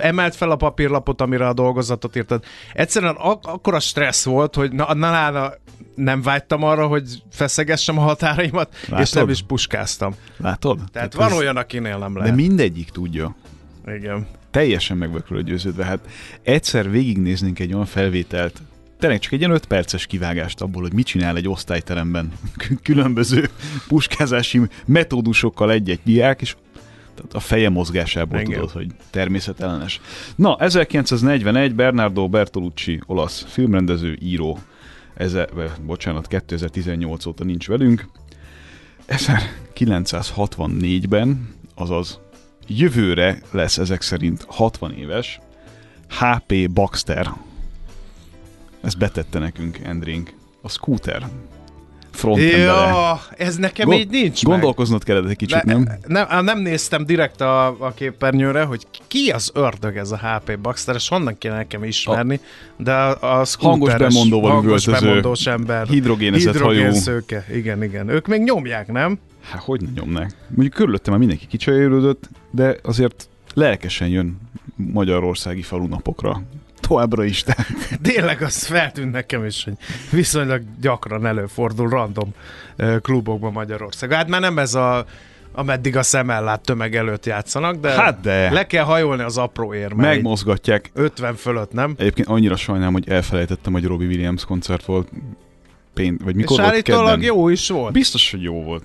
emelt 0.00 0.34
fel 0.34 0.50
a 0.50 0.56
papírlapot, 0.56 1.20
amire 1.20 1.46
a 1.48 1.52
dolgozatot 1.52 2.16
írtad. 2.16 2.44
Egyszerűen 2.72 3.14
ak- 3.18 3.46
akkora 3.46 3.80
stressz 3.80 4.24
volt, 4.24 4.54
hogy 4.54 4.72
na, 4.72 4.94
na, 4.94 5.30
na, 5.30 5.52
nem 5.94 6.22
vágytam 6.22 6.62
arra, 6.62 6.86
hogy 6.86 7.22
feszegessem 7.30 7.98
a 7.98 8.02
határaimat, 8.02 8.74
Látod? 8.88 9.06
és 9.06 9.12
nem 9.12 9.28
is 9.28 9.42
puskáztam. 9.42 10.14
Látod? 10.36 10.78
Tehát 10.92 11.14
van 11.14 11.30
ez- 11.30 11.36
olyan, 11.36 11.56
akinél 11.56 11.98
nem 11.98 12.12
De 12.12 12.18
lehet. 12.18 12.34
mindegyik 12.34 12.90
tudja. 12.90 13.34
Igen. 13.86 14.26
Teljesen 14.50 14.96
meg 14.96 15.10
vagyok 15.10 15.46
győződve. 15.46 15.84
Hát 15.84 15.98
egyszer 16.42 16.90
végignéznénk 16.90 17.58
egy 17.58 17.72
olyan 17.72 17.86
felvételt, 17.86 18.62
tényleg 18.98 19.18
csak 19.18 19.32
egy 19.32 19.38
ilyen 19.38 19.50
5 19.50 19.66
perces 19.66 20.06
kivágást 20.06 20.60
abból, 20.60 20.82
hogy 20.82 20.92
mit 20.92 21.06
csinál 21.06 21.36
egy 21.36 21.48
osztályteremben 21.48 22.32
különböző 22.82 23.48
puskázási 23.88 24.60
metódusokkal 24.86 25.72
egy-egy 25.72 26.00
diák, 26.04 26.40
és 26.40 26.56
tehát 27.14 27.34
a 27.34 27.40
feje 27.40 27.68
mozgásából 27.68 28.40
Igen. 28.40 28.52
tudod, 28.52 28.70
hogy 28.70 28.86
természetellenes. 29.10 30.00
Na, 30.36 30.56
1941 30.56 31.74
Bernardo 31.74 32.28
Bertolucci, 32.28 33.00
olasz 33.06 33.44
filmrendező, 33.48 34.18
író, 34.22 34.58
Eze, 35.14 35.48
bocsánat, 35.86 36.26
2018 36.26 37.26
óta 37.26 37.44
nincs 37.44 37.68
velünk. 37.68 38.08
1964-ben, 39.08 41.54
azaz 41.74 42.20
jövőre 42.66 43.38
lesz 43.50 43.78
ezek 43.78 44.02
szerint 44.02 44.44
60 44.48 44.92
éves, 44.92 45.40
HP 46.08 46.70
Baxter. 46.70 47.30
Ezt 48.82 48.98
betette 48.98 49.38
nekünk 49.38 49.78
Endrink. 49.78 50.32
A 50.62 50.68
scooter. 50.68 51.26
Frontendere. 52.10 52.62
Ja, 52.62 53.20
ez 53.36 53.56
nekem 53.56 53.92
így 53.92 54.08
nincs 54.10 54.44
meg. 54.44 54.52
Gondolkoznod 54.52 55.04
kellett 55.04 55.28
egy 55.30 55.36
kicsit, 55.36 55.62
Ne, 55.62 55.72
nem? 55.72 55.86
nem? 56.06 56.44
Nem 56.44 56.58
néztem 56.60 57.06
direkt 57.06 57.40
a, 57.40 57.66
a 57.66 57.92
képernyőre, 57.94 58.62
hogy 58.64 58.86
ki 59.06 59.30
az 59.30 59.50
ördög 59.54 59.96
ez 59.96 60.10
a 60.10 60.16
HP 60.18 60.58
Baxter, 60.58 60.94
és 60.94 61.08
honnan 61.08 61.38
kéne 61.38 61.54
nekem 61.54 61.84
ismerni, 61.84 62.40
de 62.76 62.92
a, 62.92 63.40
a 63.40 63.44
Hangos 63.58 63.94
bemondóval 63.94 64.50
hangos 64.50 64.86
bemondós 64.86 65.46
ember. 65.46 65.86
hidrogénezett 65.86 66.56
hajó. 66.56 66.68
Hidrogénszőke, 66.70 67.44
igen, 67.54 67.82
igen. 67.82 68.08
Ők 68.08 68.26
még 68.26 68.42
nyomják, 68.42 68.92
nem? 68.92 69.18
Hát 69.40 69.62
hogy 69.62 69.80
ne 69.80 69.88
nyomnák? 69.94 70.34
Mondjuk 70.48 70.72
körülöttem 70.74 71.10
már 71.10 71.18
mindenki 71.18 71.46
kicsajölődött, 71.46 72.28
de 72.50 72.76
azért 72.82 73.28
lelkesen 73.54 74.08
jön 74.08 74.38
magyarországi 74.76 75.62
falunapokra. 75.62 76.42
Továbbra 76.88 77.24
is, 77.24 77.44
de 77.44 77.54
Tényleg 78.02 78.42
az 78.42 78.64
feltűnt 78.66 79.12
nekem 79.12 79.44
is, 79.44 79.64
hogy 79.64 79.74
viszonylag 80.10 80.62
gyakran 80.80 81.26
előfordul 81.26 81.88
random 81.88 82.34
klubokban 83.02 83.52
Magyarország. 83.52 84.12
Hát 84.12 84.28
már 84.28 84.40
nem 84.40 84.58
ez 84.58 84.74
a 84.74 85.04
ameddig 85.52 85.96
a 85.96 86.02
szem 86.02 86.30
ellát 86.30 86.60
tömeg 86.60 86.96
előtt 86.96 87.26
játszanak, 87.26 87.76
de, 87.76 87.90
Hát 87.90 88.20
de. 88.20 88.50
le 88.52 88.66
kell 88.66 88.84
hajolni 88.84 89.22
az 89.22 89.38
apró 89.38 89.74
érmeit. 89.74 90.14
megmozgatják. 90.14 90.90
50 90.94 91.34
fölött, 91.34 91.72
nem? 91.72 91.94
Egyébként 91.98 92.28
annyira 92.28 92.56
sajnálom, 92.56 92.92
hogy 92.92 93.08
elfelejtettem, 93.08 93.72
hogy 93.72 93.84
Robbie 93.84 94.06
Williams 94.06 94.44
koncert 94.44 94.84
volt. 94.84 95.08
Pént, 95.94 96.22
vagy 96.22 96.34
mikor 96.34 96.58
és 96.60 96.64
volt 96.64 96.82
kedden? 96.82 97.22
jó 97.22 97.48
is 97.48 97.68
volt. 97.68 97.92
Biztos, 97.92 98.30
hogy 98.30 98.42
jó 98.42 98.62
volt. 98.62 98.82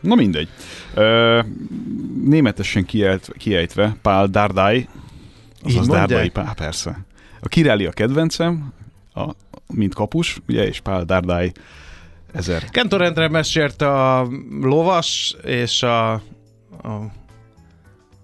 Na 0.00 0.14
mindegy. 0.14 0.48
Ö, 0.94 1.40
németesen 2.24 2.84
kiejt, 2.84 3.32
kiejtve, 3.38 3.96
Pál 4.02 4.26
Dardai, 4.26 4.88
azaz? 5.62 5.86
Dardai 5.86 6.28
Pál, 6.28 6.54
persze. 6.54 7.06
A 7.40 7.48
Királi 7.48 7.86
a 7.86 7.90
kedvencem, 7.90 8.72
a, 9.14 9.30
mint 9.74 9.94
kapus, 9.94 10.38
ugye, 10.48 10.66
és 10.66 10.80
Pál 10.80 11.04
Dardai 11.04 11.52
ezer. 12.32 12.64
Kentor 12.64 13.02
Endre 13.02 13.28
mesélte 13.28 14.16
a 14.16 14.28
lovas 14.60 15.36
és 15.44 15.82
a, 15.82 16.12
a 16.12 16.20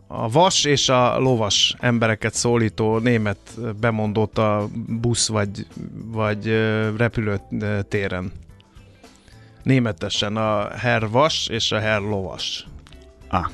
a 0.06 0.28
vas 0.28 0.64
és 0.64 0.88
a 0.88 1.18
lovas 1.18 1.74
embereket 1.78 2.34
szólító 2.34 2.98
német 2.98 3.38
bemondott 3.80 4.38
a 4.38 4.68
busz 4.86 5.28
vagy, 5.28 5.66
vagy 6.04 6.46
repülőtéren. 6.96 8.32
Németesen 9.62 10.36
a 10.36 10.68
herr 10.76 11.08
vas 11.10 11.48
és 11.48 11.72
a 11.72 11.78
herr 11.78 12.00
lovas. 12.00 12.66
Ah, 13.28 13.46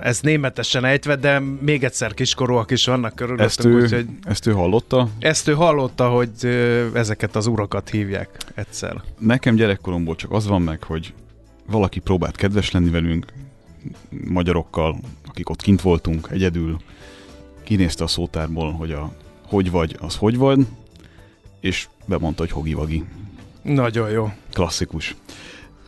Ez 0.00 0.20
németesen 0.20 0.84
ejtve, 0.84 1.16
de 1.16 1.38
még 1.60 1.84
egyszer 1.84 2.14
kiskorúak 2.14 2.70
is 2.70 2.86
vannak 2.86 3.10
ezt 3.10 3.16
körülöttünk, 3.16 3.74
ő, 3.74 3.82
úgyhogy 3.82 4.06
ezt 4.22 4.46
ő 4.46 4.52
hallotta. 4.52 5.08
ezt 5.18 5.48
ő 5.48 5.52
hallotta, 5.52 6.08
hogy 6.08 6.30
ezeket 6.94 7.36
az 7.36 7.46
urakat 7.46 7.90
hívják 7.90 8.30
egyszer. 8.54 9.02
Nekem 9.18 9.54
gyerekkoromból 9.54 10.14
csak 10.14 10.32
az 10.32 10.46
van 10.46 10.62
meg, 10.62 10.82
hogy 10.82 11.14
valaki 11.66 12.00
próbált 12.00 12.36
kedves 12.36 12.70
lenni 12.70 12.90
velünk, 12.90 13.32
magyarokkal, 14.24 14.96
akik 15.28 15.50
ott 15.50 15.62
kint 15.62 15.80
voltunk, 15.80 16.28
egyedül, 16.30 16.76
kinézte 17.62 18.04
a 18.04 18.06
szótárból, 18.06 18.72
hogy 18.72 18.92
a 18.92 19.12
hogy 19.46 19.70
vagy, 19.70 19.96
az 20.00 20.16
hogy 20.16 20.36
van, 20.36 20.66
és 21.60 21.88
bemondta, 22.04 22.42
hogy 22.42 22.50
hogi-vagi. 22.50 23.04
Nagyon 23.62 24.10
jó. 24.10 24.32
Klasszikus. 24.52 25.16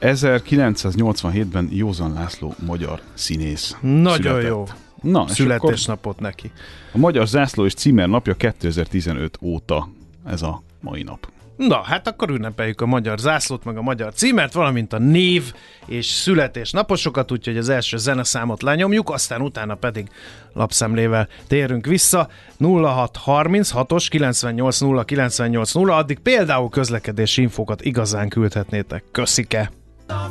1987-ben 0.00 1.68
Józan 1.72 2.12
László 2.12 2.54
magyar 2.66 3.00
színész. 3.14 3.76
Nagyon 3.80 4.16
született. 4.16 4.48
jó. 4.48 4.64
Na, 5.02 5.28
Születésnapot 5.28 6.20
neki. 6.20 6.50
a 6.92 6.98
Magyar 6.98 7.26
Zászló 7.26 7.64
és 7.64 7.74
Címer 7.74 8.08
napja 8.08 8.34
2015 8.34 9.38
óta 9.40 9.88
ez 10.26 10.42
a 10.42 10.62
mai 10.80 11.02
nap. 11.02 11.28
Na, 11.56 11.82
hát 11.82 12.08
akkor 12.08 12.30
ünnepeljük 12.30 12.80
a 12.80 12.86
magyar 12.86 13.18
zászlót, 13.18 13.64
meg 13.64 13.76
a 13.76 13.82
magyar 13.82 14.12
címert, 14.14 14.52
valamint 14.52 14.92
a 14.92 14.98
név 14.98 15.52
és 15.86 16.06
születésnaposokat, 16.06 17.32
úgyhogy 17.32 17.56
az 17.56 17.68
első 17.68 17.96
zeneszámot 17.96 18.62
lenyomjuk, 18.62 19.10
aztán 19.10 19.40
utána 19.40 19.74
pedig 19.74 20.08
lapszemlével 20.52 21.28
térünk 21.46 21.86
vissza. 21.86 22.28
0636-os 22.60 24.06
98 24.08 24.80
0 24.80 25.04
98 25.04 25.72
0, 25.72 25.96
addig 25.96 26.18
például 26.18 26.68
közlekedési 26.68 27.42
infókat 27.42 27.82
igazán 27.82 28.28
küldhetnétek. 28.28 29.04
Köszike! 29.10 29.70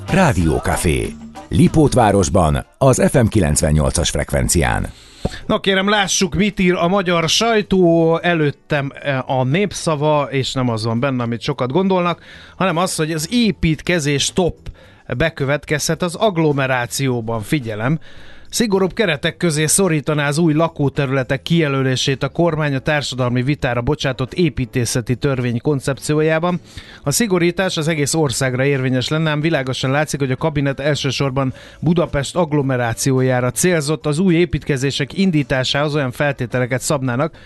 Rádiókafé. 0.07 1.13
Lipótvárosban, 1.49 2.65
az 2.77 3.09
FM 3.09 3.25
98-as 3.29 4.07
frekvencián. 4.11 4.87
Na 5.45 5.59
kérem, 5.59 5.89
lássuk, 5.89 6.35
mit 6.35 6.59
ír 6.59 6.73
a 6.73 6.87
magyar 6.87 7.29
sajtó. 7.29 8.17
Előttem 8.17 8.91
eh, 8.95 9.29
a 9.29 9.43
népszava, 9.43 10.27
és 10.31 10.53
nem 10.53 10.69
az 10.69 10.85
van 10.85 10.99
benne, 10.99 11.23
amit 11.23 11.41
sokat 11.41 11.71
gondolnak, 11.71 12.21
hanem 12.55 12.77
az, 12.77 12.95
hogy 12.95 13.11
az 13.11 13.27
építkezés 13.31 14.33
top 14.33 14.55
bekövetkezhet 15.17 16.01
az 16.01 16.15
agglomerációban. 16.15 17.41
Figyelem, 17.41 17.99
Szigorúbb 18.49 18.93
keretek 18.93 19.37
közé 19.37 19.65
szorítaná 19.65 20.27
az 20.27 20.37
új 20.37 20.53
lakóterületek 20.53 21.41
kijelölését 21.41 22.23
a 22.23 22.29
kormány 22.29 22.75
a 22.75 22.79
társadalmi 22.79 23.43
vitára 23.43 23.81
bocsátott 23.81 24.33
építészeti 24.33 25.15
törvény 25.15 25.61
koncepciójában. 25.61 26.59
A 27.03 27.11
szigorítás 27.11 27.77
az 27.77 27.87
egész 27.87 28.13
országra 28.13 28.65
érvényes 28.65 29.07
lenne, 29.07 29.29
ám 29.29 29.41
világosan 29.41 29.91
látszik, 29.91 30.19
hogy 30.19 30.31
a 30.31 30.35
kabinet 30.35 30.79
elsősorban 30.79 31.53
Budapest 31.79 32.35
agglomerációjára 32.35 33.51
célzott 33.51 34.05
az 34.05 34.19
új 34.19 34.35
építkezések 34.35 35.17
indításához 35.17 35.95
olyan 35.95 36.11
feltételeket 36.11 36.81
szabnának, 36.81 37.37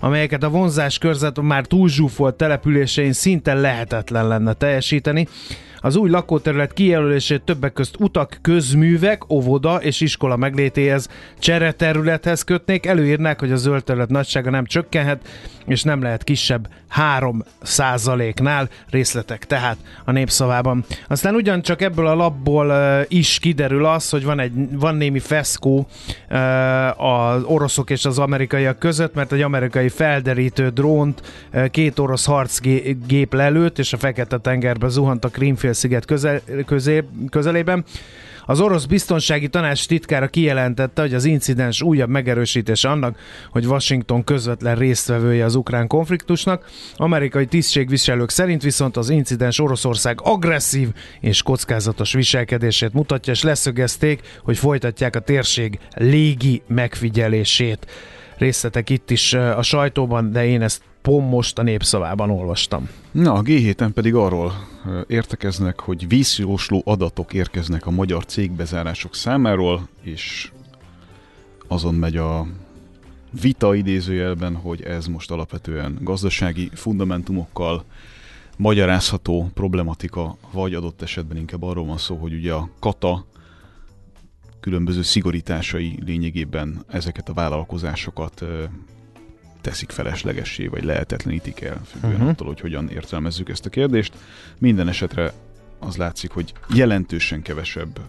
amelyeket 0.00 0.42
a 0.42 0.50
vonzás 0.50 0.98
körzet 0.98 1.40
már 1.40 1.66
túlzsúfolt 1.66 2.34
településein 2.34 3.12
szinte 3.12 3.54
lehetetlen 3.54 4.28
lenne 4.28 4.52
teljesíteni. 4.52 5.28
Az 5.78 5.96
új 5.96 6.10
lakóterület 6.10 6.72
kijelölését 6.72 7.42
többek 7.42 7.72
közt 7.72 7.96
utak, 7.98 8.38
közművek, 8.42 9.32
óvoda 9.32 9.76
és 9.76 10.00
iskola 10.00 10.36
meglétéhez, 10.36 11.08
csereterülethez 11.38 12.42
kötnék, 12.42 12.86
előírnák, 12.86 13.40
hogy 13.40 13.52
a 13.52 13.56
zöld 13.56 13.84
terület 13.84 14.08
nagysága 14.08 14.50
nem 14.50 14.64
csökkenhet, 14.64 15.28
és 15.66 15.82
nem 15.82 16.02
lehet 16.02 16.24
kisebb 16.24 16.68
3 16.88 17.44
százaléknál 17.62 18.68
részletek 18.90 19.44
tehát 19.44 19.76
a 20.04 20.12
népszavában. 20.12 20.84
Aztán 21.08 21.34
ugyancsak 21.34 21.82
ebből 21.82 22.06
a 22.06 22.14
labból 22.14 22.66
uh, 22.66 23.04
is 23.08 23.38
kiderül 23.38 23.84
az, 23.84 24.10
hogy 24.10 24.24
van, 24.24 24.40
egy, 24.40 24.52
van 24.78 24.94
némi 24.94 25.18
feszkó 25.18 25.86
uh, 26.30 27.04
az 27.04 27.42
oroszok 27.42 27.90
és 27.90 28.04
az 28.04 28.18
amerikaiak 28.18 28.78
között, 28.78 29.14
mert 29.14 29.32
egy 29.32 29.42
amerikai 29.42 29.88
felderítő 29.88 30.68
drónt 30.68 31.22
eh, 31.50 31.68
két 31.68 31.98
orosz 31.98 32.24
harcgép 32.24 33.34
lelőtt, 33.34 33.78
és 33.78 33.92
a 33.92 33.96
Fekete-tengerbe 33.96 34.88
zuhant 34.88 35.24
a 35.24 35.28
Krímfélsziget 35.66 36.04
közel, 36.04 36.40
közé, 36.66 37.04
közelében. 37.30 37.84
Az 38.44 38.60
orosz 38.60 38.84
biztonsági 38.84 39.48
tanács 39.48 39.86
titkára 39.86 40.28
kijelentette, 40.28 41.00
hogy 41.00 41.14
az 41.14 41.24
incidens 41.24 41.82
újabb 41.82 42.08
megerősítés 42.08 42.84
annak, 42.84 43.18
hogy 43.50 43.66
Washington 43.66 44.24
közvetlen 44.24 44.76
résztvevője 44.76 45.44
az 45.44 45.54
ukrán 45.54 45.86
konfliktusnak. 45.86 46.70
Amerikai 46.96 47.46
tisztségviselők 47.46 48.30
szerint 48.30 48.62
viszont 48.62 48.96
az 48.96 49.10
incidens 49.10 49.60
Oroszország 49.60 50.18
agresszív 50.22 50.88
és 51.20 51.42
kockázatos 51.42 52.12
viselkedését 52.12 52.92
mutatja, 52.92 53.32
és 53.32 53.42
leszögezték, 53.42 54.20
hogy 54.42 54.58
folytatják 54.58 55.16
a 55.16 55.20
térség 55.20 55.78
légi 55.94 56.62
megfigyelését. 56.66 57.86
Részletek 58.38 58.90
itt 58.90 59.10
is 59.10 59.32
a 59.32 59.62
sajtóban, 59.62 60.32
de 60.32 60.46
én 60.46 60.62
ezt 60.62 60.82
pont 61.06 61.30
most 61.30 61.58
a 61.58 61.62
népszavában 61.62 62.30
olvastam. 62.30 62.88
Na, 63.10 63.32
a 63.32 63.42
G7-en 63.42 63.90
pedig 63.94 64.14
arról 64.14 64.52
értekeznek, 65.06 65.80
hogy 65.80 66.08
vízjósló 66.08 66.82
adatok 66.84 67.32
érkeznek 67.32 67.86
a 67.86 67.90
magyar 67.90 68.24
cégbezárások 68.24 69.14
számáról, 69.14 69.88
és 70.02 70.52
azon 71.68 71.94
megy 71.94 72.16
a 72.16 72.46
vita 73.40 73.74
idézőjelben, 73.74 74.54
hogy 74.54 74.82
ez 74.82 75.06
most 75.06 75.30
alapvetően 75.30 75.98
gazdasági 76.00 76.70
fundamentumokkal 76.74 77.84
magyarázható 78.56 79.50
problematika, 79.54 80.36
vagy 80.52 80.74
adott 80.74 81.02
esetben 81.02 81.36
inkább 81.36 81.62
arról 81.62 81.86
van 81.86 81.98
szó, 81.98 82.16
hogy 82.16 82.32
ugye 82.32 82.52
a 82.52 82.68
kata 82.78 83.26
különböző 84.60 85.02
szigorításai 85.02 85.98
lényegében 86.04 86.84
ezeket 86.88 87.28
a 87.28 87.32
vállalkozásokat 87.32 88.44
teszik 89.66 89.90
feleslegessé, 89.90 90.66
vagy 90.66 90.84
lehetetlenítik 90.84 91.60
el, 91.60 91.80
függően 91.84 92.12
uh-huh. 92.12 92.28
attól, 92.28 92.46
hogy 92.46 92.60
hogyan 92.60 92.88
értelmezzük 92.88 93.48
ezt 93.48 93.66
a 93.66 93.70
kérdést. 93.70 94.12
Minden 94.58 94.88
esetre 94.88 95.32
az 95.78 95.96
látszik, 95.96 96.30
hogy 96.30 96.52
jelentősen 96.74 97.42
kevesebb 97.42 98.00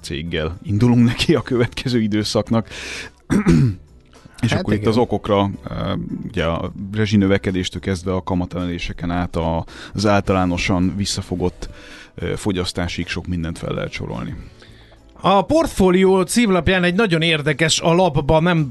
céggel 0.00 0.58
indulunk 0.62 1.04
neki 1.04 1.34
a 1.34 1.42
következő 1.42 2.00
időszaknak. 2.00 2.68
És 4.42 4.50
hát 4.50 4.60
akkor 4.60 4.72
igen. 4.72 4.84
itt 4.84 4.90
az 4.90 4.96
okokra, 4.96 5.50
ugye 6.26 6.44
a 6.44 6.72
rezsinövekedéstől 6.92 7.80
kezdve 7.80 8.12
a 8.12 8.22
kamatemeléseken 8.22 9.10
át 9.10 9.38
az 9.92 10.06
általánosan 10.06 10.96
visszafogott 10.96 11.68
fogyasztásig 12.34 13.06
sok 13.06 13.26
mindent 13.26 13.58
fel 13.58 13.74
lehet 13.74 13.92
sorolni. 13.92 14.34
A 15.20 15.42
portfólió 15.42 16.22
címlapján 16.22 16.84
egy 16.84 16.94
nagyon 16.94 17.22
érdekes, 17.22 17.80
a 17.80 17.94
lapban 17.94 18.42
nem 18.42 18.68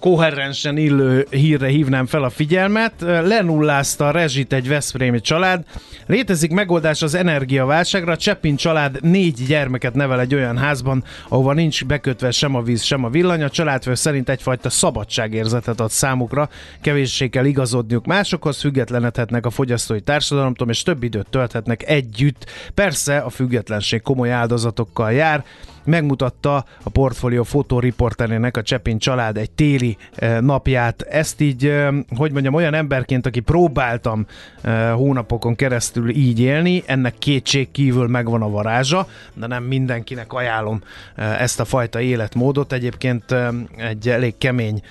koherensen 0.00 0.76
illő 0.76 1.26
hírre 1.30 1.66
hívnám 1.66 2.06
fel 2.06 2.22
a 2.22 2.30
figyelmet. 2.30 2.92
Lenullázta 3.00 4.06
a 4.06 4.10
rezsit 4.10 4.52
egy 4.52 4.68
Veszprémi 4.68 5.20
család. 5.20 5.64
Létezik 6.06 6.50
megoldás 6.50 7.02
az 7.02 7.14
energiaválságra. 7.14 8.16
Cseppin 8.16 8.56
család 8.56 9.02
négy 9.02 9.44
gyermeket 9.46 9.94
nevel 9.94 10.20
egy 10.20 10.34
olyan 10.34 10.58
házban, 10.58 11.04
ahova 11.28 11.52
nincs 11.52 11.84
bekötve 11.84 12.30
sem 12.30 12.54
a 12.54 12.62
víz, 12.62 12.82
sem 12.82 13.04
a 13.04 13.08
villany. 13.08 13.42
A 13.42 13.50
családfő 13.50 13.94
szerint 13.94 14.28
egyfajta 14.28 14.70
szabadságérzetet 14.70 15.80
ad 15.80 15.90
számukra. 15.90 16.48
Kevéssé 16.80 17.28
kell 17.28 17.44
igazodniuk 17.44 18.06
másokhoz, 18.06 18.60
függetlenedhetnek 18.60 19.46
a 19.46 19.50
fogyasztói 19.50 20.00
társadalomtól, 20.00 20.68
és 20.68 20.82
több 20.82 21.02
időt 21.02 21.26
tölthetnek 21.30 21.88
együtt. 21.88 22.50
Persze 22.74 23.18
a 23.18 23.30
függetlenség 23.30 24.02
komoly 24.02 24.32
áldozatokkal 24.32 25.12
jár 25.12 25.44
megmutatta 25.84 26.64
a 26.82 26.90
portfólió 26.90 27.42
fotóriporterének 27.42 28.56
a 28.56 28.62
Csepin 28.62 28.98
család 28.98 29.36
egy 29.36 29.50
téli 29.50 29.96
eh, 30.14 30.40
napját. 30.40 31.02
Ezt 31.02 31.40
így, 31.40 31.66
eh, 31.66 31.88
hogy 32.16 32.32
mondjam, 32.32 32.54
olyan 32.54 32.74
emberként, 32.74 33.26
aki 33.26 33.40
próbáltam 33.40 34.26
eh, 34.60 34.92
hónapokon 34.92 35.54
keresztül 35.54 36.10
így 36.10 36.40
élni, 36.40 36.82
ennek 36.86 37.14
kétség 37.18 37.70
kívül 37.70 38.08
megvan 38.08 38.42
a 38.42 38.50
varázsa, 38.50 39.08
de 39.34 39.46
nem 39.46 39.64
mindenkinek 39.64 40.32
ajánlom 40.32 40.82
ezt 41.16 41.60
a 41.60 41.64
fajta 41.64 42.00
életmódot. 42.00 42.72
Egyébként 42.72 43.34
egy 43.76 44.08
elég 44.08 44.38
kemény 44.38 44.82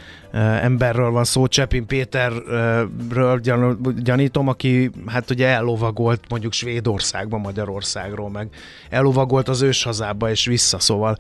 emberről 0.61 1.11
van 1.11 1.23
szó, 1.23 1.47
Csepin 1.47 1.85
Péterről 1.85 3.39
gyanítom, 3.97 4.47
aki 4.47 4.91
hát 5.05 5.29
ugye 5.29 5.47
ellovagolt 5.47 6.21
mondjuk 6.29 6.53
Svédországba, 6.53 7.37
Magyarországról, 7.37 8.29
meg 8.29 8.47
ellovagolt 8.89 9.47
az 9.47 9.61
őshazába 9.61 10.29
és 10.29 10.45
vissza, 10.45 10.79
szóval 10.79 11.17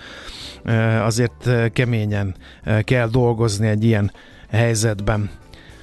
azért 1.01 1.49
keményen 1.73 2.35
kell 2.83 3.07
dolgozni 3.07 3.67
egy 3.67 3.83
ilyen 3.83 4.11
helyzetben. 4.49 5.40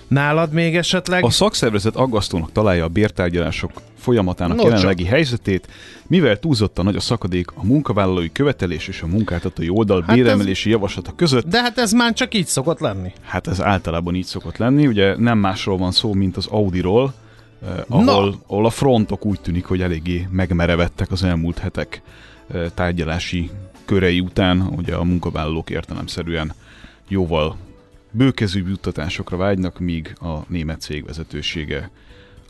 Nálad 0.09 0.53
még 0.53 0.77
esetleg? 0.77 1.25
A 1.25 1.31
szakszervezet 1.31 1.97
aggasztónak 1.97 2.53
találja 2.53 2.85
a 2.85 2.89
bértárgyalások 2.89 3.71
folyamatának 3.99 4.57
no, 4.57 4.63
jelenlegi 4.63 5.03
csak. 5.03 5.13
helyzetét, 5.13 5.69
mivel 6.07 6.39
túlzottan 6.39 6.85
nagy 6.85 6.97
a 6.97 7.01
szakadék 7.01 7.51
a 7.55 7.65
munkavállalói 7.65 8.33
követelés 8.33 8.89
és 8.89 9.03
a 9.03 9.07
munkáltatói 9.07 9.69
oldal 9.69 10.03
hát 10.07 10.17
béremelési 10.17 10.69
ez... 10.69 10.75
javaslata 10.75 11.13
között. 11.17 11.47
De 11.47 11.61
hát 11.61 11.79
ez 11.79 11.93
már 11.93 12.13
csak 12.13 12.35
így 12.35 12.47
szokott 12.47 12.79
lenni. 12.79 13.13
Hát 13.23 13.47
ez 13.47 13.63
általában 13.63 14.15
így 14.15 14.25
szokott 14.25 14.57
lenni, 14.57 14.87
ugye 14.87 15.17
nem 15.19 15.39
másról 15.39 15.77
van 15.77 15.93
szó, 15.93 16.13
mint 16.13 16.37
az 16.37 16.47
Audiról, 16.47 17.15
eh, 17.63 17.71
ahol, 17.89 18.35
ahol 18.47 18.67
a 18.67 18.71
frontok 18.71 19.25
úgy 19.25 19.41
tűnik, 19.41 19.65
hogy 19.65 19.83
eléggé 19.83 20.27
megmerevettek 20.31 21.11
az 21.11 21.25
elmúlt 21.25 21.59
hetek 21.59 22.03
eh, 22.53 22.67
tárgyalási 22.75 23.51
körei 23.85 24.21
után, 24.21 24.61
ugye 24.61 24.95
a 24.95 25.05
munkavállalók 25.05 25.71
értelemszerűen 25.71 26.53
jóval 27.09 27.57
bőkezű 28.11 28.69
juttatásokra 28.69 29.37
vágynak, 29.37 29.79
míg 29.79 30.17
a 30.21 30.39
német 30.49 30.81
cég 30.81 31.05
vezetősége 31.05 31.91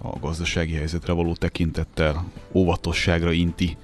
a 0.02 0.18
gazdasági 0.18 0.72
helyzetre 0.72 1.12
való 1.12 1.34
tekintettel 1.34 2.24
óvatosságra 2.52 3.32
inti 3.32 3.76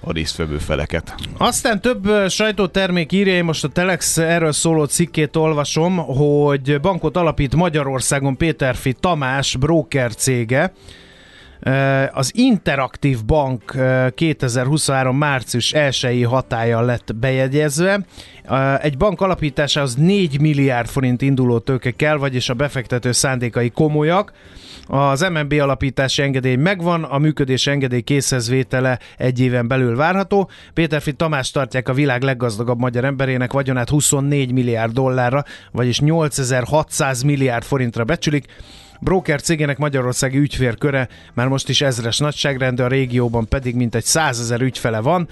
a 0.00 0.12
résztvevő 0.12 0.58
feleket. 0.58 1.14
Aztán 1.36 1.80
több 1.80 2.28
sajtótermék 2.28 3.12
írja, 3.12 3.34
én 3.34 3.44
most 3.44 3.64
a 3.64 3.68
Telex 3.68 4.18
erről 4.18 4.52
szóló 4.52 4.84
cikkét 4.84 5.36
olvasom, 5.36 5.96
hogy 5.96 6.80
bankot 6.80 7.16
alapít 7.16 7.54
Magyarországon 7.54 8.36
Péterfi 8.36 8.92
Tamás 8.92 9.56
broker 9.56 10.14
cége, 10.14 10.72
az 12.12 12.30
Interaktív 12.34 13.24
Bank 13.24 13.76
2023. 14.14 15.16
március 15.16 15.72
1 15.72 16.24
hatája 16.24 16.80
lett 16.80 17.14
bejegyezve. 17.16 18.00
Egy 18.80 18.96
bank 18.96 19.20
alapításához 19.20 19.94
4 19.94 20.40
milliárd 20.40 20.88
forint 20.88 21.22
induló 21.22 21.58
tőke 21.58 21.90
kell, 21.90 22.16
vagyis 22.16 22.48
a 22.48 22.54
befektető 22.54 23.12
szándékai 23.12 23.70
komolyak. 23.70 24.32
Az 24.86 25.20
MNB 25.20 25.52
alapítási 25.52 26.22
engedély 26.22 26.56
megvan, 26.56 27.04
a 27.04 27.18
működés 27.18 27.66
engedély 27.66 28.00
készhezvétele 28.00 28.98
egy 29.16 29.40
éven 29.40 29.68
belül 29.68 29.96
várható. 29.96 30.50
Péterfi 30.74 31.12
Tamás 31.12 31.50
tartják 31.50 31.88
a 31.88 31.92
világ 31.92 32.22
leggazdagabb 32.22 32.78
magyar 32.78 33.04
emberének 33.04 33.52
vagyonát 33.52 33.88
24 33.88 34.52
milliárd 34.52 34.92
dollárra, 34.92 35.44
vagyis 35.72 36.00
8600 36.00 37.22
milliárd 37.22 37.64
forintra 37.64 38.04
becsülik. 38.04 38.46
Broker 39.00 39.40
cégének 39.40 39.78
magyarországi 39.78 40.38
ügyfélköre 40.38 41.08
már 41.34 41.48
most 41.48 41.68
is 41.68 41.80
ezres 41.80 42.18
nagyságrendű, 42.18 42.82
a 42.82 42.88
régióban 42.88 43.48
pedig 43.48 43.74
mintegy 43.74 44.04
100 44.04 44.40
ezer 44.40 44.60
ügyfele 44.60 45.00
van. 45.00 45.28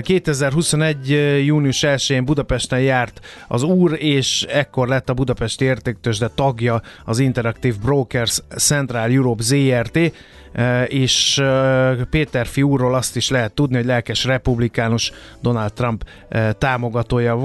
2021. 0.00 1.08
június 1.44 1.84
1-én 1.86 2.24
Budapesten 2.24 2.80
járt 2.80 3.20
az 3.48 3.62
úr, 3.62 3.96
és 4.02 4.42
ekkor 4.42 4.88
lett 4.88 5.08
a 5.08 5.14
Budapesti 5.14 5.64
Értéktősde 5.64 6.28
tagja 6.28 6.82
az 7.04 7.18
Interactive 7.18 7.76
Brokers 7.82 8.40
Central 8.56 9.10
Europe 9.10 9.42
ZRT 9.42 9.98
és 10.86 11.42
Péter 12.10 12.46
fiúról 12.46 12.94
azt 12.94 13.16
is 13.16 13.30
lehet 13.30 13.52
tudni, 13.52 13.76
hogy 13.76 13.84
lelkes 13.84 14.24
republikánus 14.24 15.12
Donald 15.40 15.72
Trump 15.72 16.04
támogatója 16.58 17.36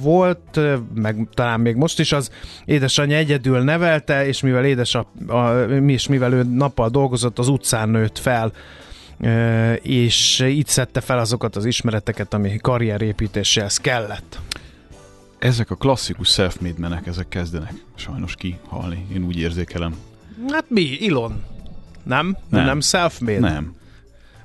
volt, 0.00 0.60
meg 0.94 1.28
talán 1.34 1.60
még 1.60 1.76
most 1.76 2.00
is 2.00 2.12
az. 2.12 2.30
Édesanyja 2.64 3.16
egyedül 3.16 3.60
nevelte, 3.60 4.26
és 4.26 4.40
mivel 4.40 4.64
édesapja, 4.64 5.64
és 5.86 6.08
mivel 6.08 6.32
ő 6.32 6.42
nappal 6.42 6.88
dolgozott, 6.88 7.38
az 7.38 7.48
utcán 7.48 7.88
nőtt 7.88 8.18
fel, 8.18 8.52
és 9.82 10.44
így 10.48 10.66
szedte 10.66 11.00
fel 11.00 11.18
azokat 11.18 11.56
az 11.56 11.64
ismereteket, 11.64 12.34
ami 12.34 12.56
karrierépítéshez 12.56 13.76
kellett. 13.76 14.40
Ezek 15.38 15.70
a 15.70 15.74
klasszikus 15.74 16.28
self-made 16.28 16.78
menek, 16.78 17.06
ezek 17.06 17.28
kezdenek 17.28 17.72
sajnos 17.94 18.34
kihalni, 18.34 19.06
én 19.14 19.24
úgy 19.24 19.38
érzékelem. 19.38 19.94
Hát 20.48 20.64
mi? 20.68 20.80
Ilon? 20.80 21.42
Nem? 22.08 22.36
Nem, 22.48 22.64
nem 22.64 22.80
self-made? 22.80 23.38
Nem. 23.38 23.74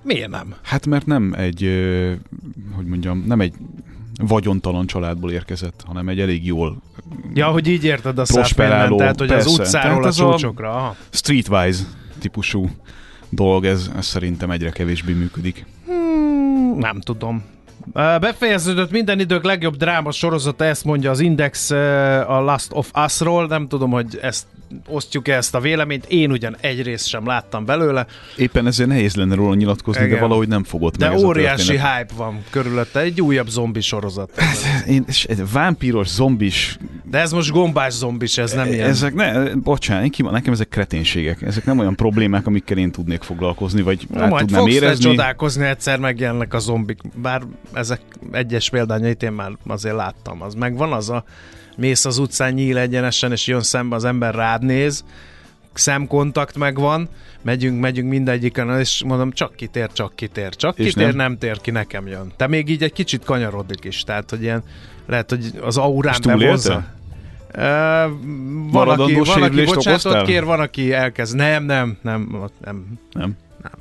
Miért 0.02 0.30
nem? 0.30 0.56
Hát 0.62 0.86
mert 0.86 1.06
nem 1.06 1.34
egy, 1.38 1.62
hogy 2.76 2.86
mondjam, 2.86 3.24
nem 3.28 3.42
egy 3.42 3.54
vagyontalan 4.22 4.86
családból 4.86 5.32
érkezett, 5.32 5.84
hanem 5.86 6.10
egy 6.10 6.20
elég 6.20 6.46
jól 6.46 6.82
Ja, 7.34 7.48
hogy 7.48 7.68
így 7.68 7.84
érted 7.84 8.20
a 8.20 8.26
self 8.26 8.52
tehát 8.52 9.20
hogy 9.20 9.28
persze, 9.28 9.50
az 9.50 9.60
utcáról 9.60 10.04
a 10.04 10.14
csúcsokra. 10.14 10.88
A 10.88 10.96
streetwise 11.10 11.84
típusú 12.20 12.70
dolog, 13.30 13.66
ez, 13.66 13.92
ez 13.98 14.06
szerintem 14.06 14.52
egyre 14.52 14.70
kevésbé 14.70 15.14
működik. 15.14 15.66
Hmm, 15.86 16.78
nem 16.78 17.00
tudom. 17.00 17.44
Befejeződött 17.94 18.92
minden 18.92 19.20
idők 19.20 19.44
legjobb 19.44 19.76
dráma 19.76 20.12
sorozata, 20.12 20.66
ezt 20.66 20.84
mondja 20.84 21.10
az 21.12 21.20
Index 21.20 21.70
a 22.28 22.40
Last 22.42 22.68
of 22.72 22.92
Us-ról. 23.06 23.48
Nem 23.48 23.68
tudom, 23.68 23.92
hogy 23.92 24.20
ezt 24.22 24.46
osztjuk-e 24.88 25.36
ezt 25.36 25.56
a 25.56 25.60
véleményt. 25.60 26.06
Én 26.06 26.32
ugyan 26.32 26.56
egy 26.62 26.82
részt 26.82 27.08
sem 27.08 27.28
láttam 27.28 27.66
belőle, 27.66 28.06
Éppen 28.38 28.68
ezért 28.68 28.90
nehéz 28.90 29.16
lenne 29.16 29.36
róla 29.36 29.56
nyilatkozni, 29.56 30.04
Igen. 30.04 30.14
de 30.16 30.22
valahogy 30.22 30.48
nem 30.48 30.64
fogott 30.64 30.98
de 30.98 31.06
meg 31.08 31.16
ez 31.16 31.22
a 31.24 31.26
óriási 31.26 31.72
hype 31.72 32.08
van 32.16 32.44
körülötte. 32.50 33.00
Egy 33.00 33.22
újabb 33.22 33.48
zombi 33.48 33.82
sorozat. 33.82 34.32
Én, 34.88 35.04
és 35.08 35.24
egy 35.24 35.52
vámpíros, 35.52 36.08
zombis, 36.08 36.78
De 37.10 37.18
ez 37.20 37.32
most 37.32 37.52
gombás 37.52 37.94
zombis, 37.94 38.38
ez 38.38 38.52
nem 38.54 38.68
ilyen. 38.68 38.90
ezek 38.90 39.14
ne, 39.14 39.54
bocsánat, 39.56 40.04
én 40.04 40.10
ki, 40.10 40.22
nekem 40.22 40.54
ezek 40.54 40.68
kreténségek. 40.68 41.42
Ezek 41.42 41.66
nem 41.66 41.80
olyan 41.80 41.96
problémák, 41.96 42.48
amikkel 42.48 42.78
én 42.78 42.92
tudnék 42.92 43.22
foglalkozni, 43.22 43.82
vagy 43.82 44.08
Na, 44.14 44.24
át 44.24 44.30
majd 44.30 44.46
tudnám 44.46 44.62
fogsz 44.62 44.74
érezni. 44.74 45.04
csodálkozni, 45.04 45.66
egyszer 45.66 46.00
megjelennek 46.00 46.54
a 46.54 46.60
zombik. 46.60 47.00
Bár 47.16 47.42
ezek 47.74 48.02
egyes 48.32 48.70
példányait 48.70 49.24
én 49.24 49.32
már 49.32 49.52
azért 49.68 49.96
láttam. 49.96 50.42
Az 50.42 50.54
megvan 50.54 50.94
az 50.94 51.10
a 51.10 51.24
mész 51.78 52.06
az 52.06 52.18
utcán 52.18 52.54
nyíl 52.54 52.78
egyenesen, 52.78 53.32
és 53.32 53.48
jön 53.48 53.62
szembe 53.62 53.96
az 53.96 54.06
ember 54.06 54.36
rád 54.36 54.64
néz, 54.64 55.04
szemkontakt 55.74 56.58
megvan, 56.58 57.10
megyünk, 57.42 57.80
megyünk 57.80 58.10
mindegyiken, 58.10 58.80
és 58.80 59.04
mondom, 59.06 59.32
csak 59.32 59.56
kitér, 59.56 59.92
csak 59.92 60.16
kitér, 60.16 60.56
csak 60.56 60.78
És 60.80 60.86
kitér, 60.86 61.06
nem? 61.06 61.16
nem? 61.16 61.38
tér 61.38 61.62
ki, 61.62 61.72
nekem 61.72 62.08
jön. 62.08 62.32
Te 62.36 62.48
még 62.48 62.70
így 62.70 62.84
egy 62.84 62.94
kicsit 62.94 63.24
kanyarodik 63.24 63.84
is, 63.84 64.04
tehát, 64.04 64.30
hogy 64.30 64.42
ilyen, 64.42 64.64
lehet, 65.08 65.30
hogy 65.30 65.52
az 65.62 65.78
aurán 65.78 66.20
bevonza. 66.26 66.86
Uh, 67.56 67.62
van, 68.72 68.90
aki, 68.90 69.14
van, 69.14 69.42
aki 69.42 69.64
bocsánatot 69.64 69.88
okoztál? 69.88 70.26
kér, 70.26 70.44
van, 70.44 70.60
aki 70.60 70.94
elkezd. 70.94 71.36
Nem, 71.36 71.64
nem, 71.64 71.98
nem, 72.02 72.50
nem, 72.64 73.00
Nem. 73.12 73.38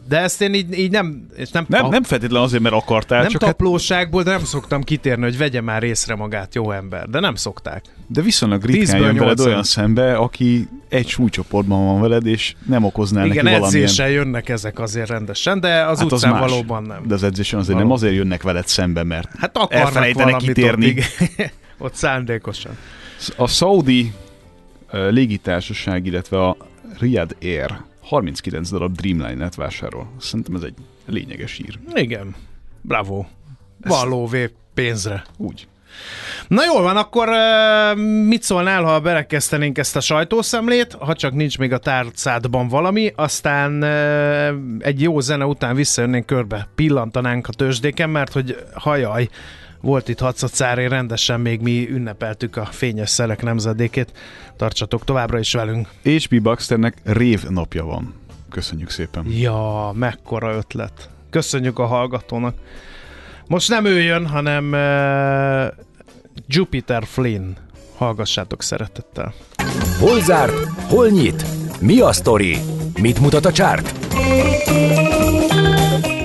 De 0.08 0.18
ezt 0.18 0.40
én 0.40 0.54
így, 0.54 0.78
így 0.78 0.90
nem, 0.90 1.26
és 1.36 1.50
nem, 1.50 1.64
Nem, 1.68 1.88
nem 1.88 2.02
feltétlenül 2.02 2.46
azért, 2.46 2.62
mert 2.62 2.74
akartál, 2.74 3.20
nem 3.20 3.30
csak 3.30 3.42
hát, 3.42 3.56
taplóságból, 3.56 4.22
de 4.22 4.30
nem 4.30 4.44
szoktam 4.44 4.82
kitérni, 4.82 5.22
hogy 5.22 5.38
vegye 5.38 5.60
már 5.60 5.82
észre 5.82 6.14
magát 6.14 6.54
jó 6.54 6.70
ember. 6.70 7.08
De 7.08 7.20
nem 7.20 7.34
szokták. 7.34 7.84
de 8.06 8.20
viszonylag 8.20 8.64
ritkán 8.64 9.00
jön 9.00 9.16
veled 9.16 9.40
olyan 9.40 9.62
szembe, 9.62 10.16
aki 10.16 10.68
egy 10.88 11.08
súlycsoportban 11.08 11.84
van 11.84 12.00
veled, 12.00 12.26
és 12.26 12.54
nem 12.66 12.84
okoznál 12.84 13.26
Igen, 13.26 13.44
neki 13.44 13.56
valamilyen... 13.58 13.84
edzéssel 13.84 14.10
jönnek 14.10 14.48
ezek 14.48 14.78
azért 14.78 15.08
rendesen, 15.08 15.60
de 15.60 15.84
az 15.84 15.98
Hát 15.98 16.06
az 16.06 16.12
utcán 16.12 16.32
más. 16.32 16.50
valóban 16.50 16.82
nem. 16.82 17.02
De 17.06 17.14
az 17.14 17.22
edzésen 17.22 17.58
azért 17.58 17.74
Való. 17.74 17.88
nem 17.88 17.96
azért 17.96 18.14
jönnek 18.14 18.42
veled 18.42 18.66
szembe, 18.66 19.02
mert 19.02 19.28
Hát 19.38 19.58
elfelejtenek 19.68 20.36
kitérni. 20.36 20.88
Ott, 20.88 20.94
igen. 20.94 21.50
ott 21.78 21.94
szándékosan. 21.94 22.72
A 23.36 23.46
Saudi 23.46 24.12
légitársaság, 24.90 26.06
illetve 26.06 26.46
a 26.46 26.56
Riyadh 26.98 27.34
Air 27.42 27.80
39 28.12 28.70
darab 28.70 28.96
Dreamliner-et 28.96 29.54
vásárol. 29.54 30.10
Szerintem 30.20 30.54
ez 30.54 30.62
egy 30.62 30.74
lényeges 31.06 31.58
ír. 31.58 31.78
Igen. 31.94 32.34
Bravo. 32.80 33.24
Van 33.80 34.08
lóvé 34.08 34.50
pénzre. 34.74 35.24
Úgy. 35.36 35.66
Na 36.48 36.64
jól 36.64 36.82
van, 36.82 36.96
akkor 36.96 37.28
mit 38.26 38.42
szólnál, 38.42 38.82
ha 38.82 39.00
berekeztenénk 39.00 39.78
ezt 39.78 39.96
a 39.96 40.00
sajtószemlét, 40.00 40.92
ha 40.92 41.14
csak 41.14 41.32
nincs 41.32 41.58
még 41.58 41.72
a 41.72 41.78
tárcádban 41.78 42.68
valami, 42.68 43.12
aztán 43.16 43.84
egy 44.78 45.00
jó 45.00 45.20
zene 45.20 45.44
után 45.44 45.74
visszajönnénk 45.74 46.26
körbe, 46.26 46.68
pillantanánk 46.74 47.48
a 47.48 47.52
tőzsdéken, 47.52 48.10
mert 48.10 48.32
hogy 48.32 48.64
hajaj, 48.74 49.28
volt 49.82 50.08
itt 50.08 50.18
Hacacáré, 50.18 50.86
rendesen 50.86 51.40
még 51.40 51.60
mi 51.60 51.88
ünnepeltük 51.90 52.56
a 52.56 52.64
fényes 52.64 53.10
szelek 53.10 53.42
nemzedékét. 53.42 54.12
Tartsatok 54.56 55.04
továbbra 55.04 55.38
is 55.38 55.52
velünk. 55.52 55.88
H.P. 56.02 56.42
Baxternek 56.42 56.96
rév 57.04 57.44
napja 57.48 57.84
van. 57.84 58.14
Köszönjük 58.50 58.90
szépen. 58.90 59.26
Ja, 59.30 59.92
mekkora 59.94 60.54
ötlet. 60.54 61.10
Köszönjük 61.30 61.78
a 61.78 61.86
hallgatónak. 61.86 62.54
Most 63.46 63.68
nem 63.68 63.84
ő 63.84 64.00
jön, 64.00 64.26
hanem 64.26 64.72
uh, 64.72 65.72
Jupiter 66.46 67.04
Flynn. 67.06 67.56
Hallgassátok 67.96 68.62
szeretettel. 68.62 69.34
Hol 69.98 70.20
zárt? 70.20 70.64
Hol 70.88 71.08
nyit? 71.08 71.44
Mi 71.80 72.00
a 72.00 72.12
sztori? 72.12 72.56
Mit 73.00 73.20
mutat 73.20 73.44
a 73.44 73.52
csárt? 73.52 73.94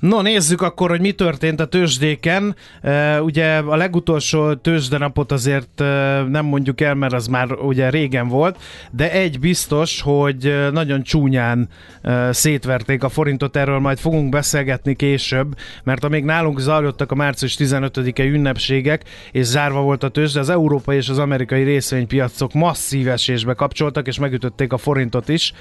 No, 0.00 0.20
nézzük 0.20 0.62
akkor, 0.62 0.90
hogy 0.90 1.00
mi 1.00 1.12
történt 1.12 1.60
a 1.60 1.64
tőzsdéken. 1.64 2.56
Ugye 3.22 3.56
a 3.56 3.76
legutolsó 3.76 4.54
tőzsdenapot 4.54 5.32
azért 5.32 5.78
nem 6.28 6.44
mondjuk 6.44 6.80
el, 6.80 6.94
mert 6.94 7.12
az 7.12 7.26
már 7.26 7.52
ugye 7.52 7.90
régen 7.90 8.28
volt, 8.28 8.58
de 8.90 9.12
egy 9.12 9.40
biztos, 9.40 10.00
hogy 10.00 10.68
nagyon 10.72 11.02
csúnyán 11.02 11.68
szétverték 12.30 13.04
a 13.04 13.08
forintot, 13.08 13.56
erről 13.56 13.78
majd 13.78 13.98
fogunk 13.98 14.28
beszélgetni 14.28 14.94
később, 14.96 15.56
mert 15.84 16.04
amíg 16.04 16.24
nálunk 16.24 16.60
zajlottak 16.60 17.12
a 17.12 17.14
március 17.14 17.56
15-e 17.58 18.24
ünnepségek, 18.24 19.02
és 19.32 19.44
zárva 19.44 19.80
volt 19.80 20.02
a 20.02 20.08
tőzsde, 20.08 20.40
az 20.40 20.50
európai 20.50 20.96
és 20.96 21.08
az 21.08 21.18
amerikai 21.18 21.62
részvénypiacok 21.62 22.52
masszív 22.52 23.08
esésbe 23.08 23.54
kapcsoltak, 23.54 24.06
és 24.06 24.18
megütötték 24.18 24.72
a 24.72 24.78
forintot 24.78 25.28
is. 25.28 25.52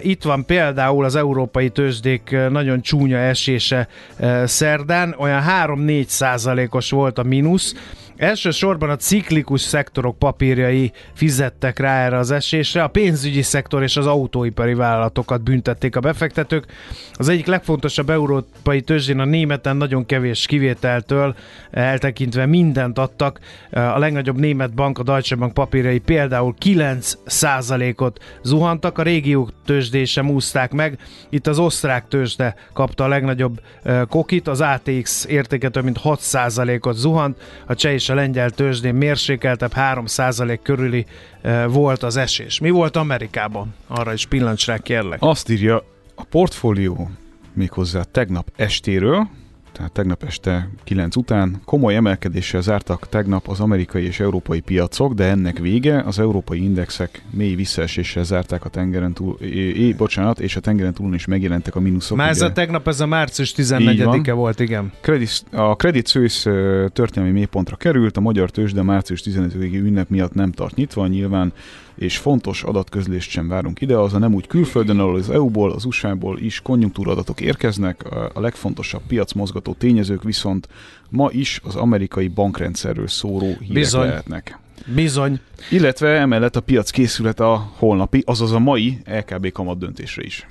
Itt 0.00 0.22
van 0.22 0.44
például 0.46 1.04
az 1.04 1.16
európai 1.16 1.68
tőzsdék 1.68 2.36
nagyon 2.50 2.80
csúnya 2.80 3.20
esése 3.22 3.88
uh, 4.18 4.44
szerdán, 4.44 5.14
olyan 5.18 5.42
3-4 5.66 6.06
százalékos 6.06 6.90
volt 6.90 7.18
a 7.18 7.22
mínusz. 7.22 7.74
Elsősorban 8.22 8.90
a 8.90 8.96
ciklikus 8.96 9.60
szektorok 9.60 10.18
papírjai 10.18 10.92
fizettek 11.12 11.78
rá 11.78 12.04
erre 12.04 12.18
az 12.18 12.30
esésre, 12.30 12.82
a 12.82 12.88
pénzügyi 12.88 13.42
szektor 13.42 13.82
és 13.82 13.96
az 13.96 14.06
autóipari 14.06 14.74
vállalatokat 14.74 15.42
büntették 15.42 15.96
a 15.96 16.00
befektetők. 16.00 16.66
Az 17.12 17.28
egyik 17.28 17.46
legfontosabb 17.46 18.10
európai 18.10 18.80
tőzsdén 18.80 19.18
a 19.18 19.24
németen 19.24 19.76
nagyon 19.76 20.06
kevés 20.06 20.46
kivételtől 20.46 21.34
eltekintve 21.70 22.46
mindent 22.46 22.98
adtak. 22.98 23.38
A 23.70 23.98
legnagyobb 23.98 24.38
német 24.38 24.74
bank, 24.74 24.98
a 24.98 25.02
Deutsche 25.02 25.36
Bank 25.36 25.54
papírjai 25.54 25.98
például 25.98 26.54
9 26.58 27.12
százalékot 27.26 28.38
zuhantak, 28.42 28.98
a 28.98 29.02
régiók 29.02 29.52
tőzsdé 29.64 30.04
sem 30.04 30.30
úszták 30.30 30.72
meg. 30.72 30.98
Itt 31.30 31.46
az 31.46 31.58
osztrák 31.58 32.08
tőzsde 32.08 32.54
kapta 32.72 33.04
a 33.04 33.08
legnagyobb 33.08 33.60
kokit, 34.08 34.48
az 34.48 34.60
ATX 34.60 35.24
értéke 35.24 35.68
több 35.68 35.84
mint 35.84 35.98
6 35.98 36.20
százalékot 36.20 36.96
zuhant, 36.96 37.40
a 37.66 37.74
cseh 37.74 37.92
és 37.92 38.10
a 38.12 38.14
lengyel 38.14 38.50
tőzsdén 38.50 38.94
mérsékeltebb 38.94 39.72
3 39.72 40.06
százalék 40.06 40.62
körüli 40.62 41.06
eh, 41.40 41.64
volt 41.68 42.02
az 42.02 42.16
esés. 42.16 42.60
Mi 42.60 42.70
volt 42.70 42.96
Amerikában? 42.96 43.74
Arra 43.86 44.12
is 44.12 44.26
pillancs 44.26 44.66
rá 44.66 44.78
kérlek. 44.78 45.18
Azt 45.22 45.48
írja 45.48 45.84
a 46.14 46.24
portfólió 46.24 47.10
méghozzá 47.52 48.02
tegnap 48.02 48.52
estéről, 48.56 49.28
tehát 49.72 49.92
tegnap 49.92 50.22
este 50.22 50.68
9 50.84 51.16
után 51.16 51.60
komoly 51.64 51.94
emelkedéssel 51.94 52.60
zártak 52.60 53.08
tegnap 53.08 53.48
az 53.48 53.60
amerikai 53.60 54.04
és 54.04 54.20
európai 54.20 54.60
piacok, 54.60 55.14
de 55.14 55.24
ennek 55.24 55.58
vége 55.58 56.02
az 56.06 56.18
európai 56.18 56.62
indexek 56.62 57.22
mély 57.30 57.54
visszaeséssel 57.54 58.24
zárták 58.24 58.64
a 58.64 58.68
tengeren 58.68 59.12
túl, 59.12 59.36
é, 59.40 59.86
é, 59.86 59.92
bocsánat, 59.92 60.40
és 60.40 60.56
a 60.56 60.60
tengeren 60.60 60.92
túlon 60.92 61.14
is 61.14 61.26
megjelentek 61.26 61.74
a 61.74 61.80
mínuszok. 61.80 62.16
Már 62.16 62.28
ez 62.28 62.40
a 62.40 62.52
tegnap, 62.52 62.88
ez 62.88 63.00
a 63.00 63.06
március 63.06 63.54
Így 63.58 63.66
14-e 63.68 64.04
van. 64.04 64.36
volt, 64.36 64.60
igen. 64.60 64.92
Credit, 65.00 65.44
a 65.50 65.76
Credit 65.76 66.08
Suisse 66.08 66.50
történelmi 66.92 67.34
mélypontra 67.34 67.76
került, 67.76 68.16
a 68.16 68.20
magyar 68.20 68.50
tőzsde 68.50 68.82
március 68.82 69.22
15-i 69.24 69.74
ünnep 69.74 70.08
miatt 70.08 70.34
nem 70.34 70.52
tart 70.52 70.74
nyitva 70.74 71.06
nyilván, 71.06 71.52
és 71.94 72.18
fontos 72.18 72.62
adatközlést 72.62 73.30
sem 73.30 73.48
várunk 73.48 73.80
ide, 73.80 73.96
az 73.98 74.14
a 74.14 74.18
nem 74.18 74.34
úgy 74.34 74.46
külföldön, 74.46 74.98
ahol 74.98 75.14
az 75.16 75.30
EU-ból, 75.30 75.72
az 75.72 75.84
USA-ból 75.84 76.38
is 76.38 76.60
konjunktúradatok 76.60 77.40
érkeznek, 77.40 78.04
a- 78.34 78.40
legfontosabb 78.40 79.02
piacmozgató 79.06 79.72
tényezők 79.72 80.22
viszont 80.22 80.68
ma 81.08 81.28
is 81.30 81.60
az 81.64 81.74
amerikai 81.76 82.28
bankrendszerről 82.28 83.06
szóró 83.08 83.46
hírek 83.46 83.72
Bizony. 83.72 84.06
lehetnek. 84.06 84.58
Bizony. 84.94 85.40
Illetve 85.70 86.08
emellett 86.08 86.56
a 86.56 86.60
piac 86.60 86.90
készület 86.90 87.40
a 87.40 87.70
holnapi, 87.76 88.22
azaz 88.26 88.52
a 88.52 88.58
mai 88.58 88.98
LKB 89.06 89.52
kamat 89.52 89.78
döntésre 89.78 90.22
is. 90.24 90.46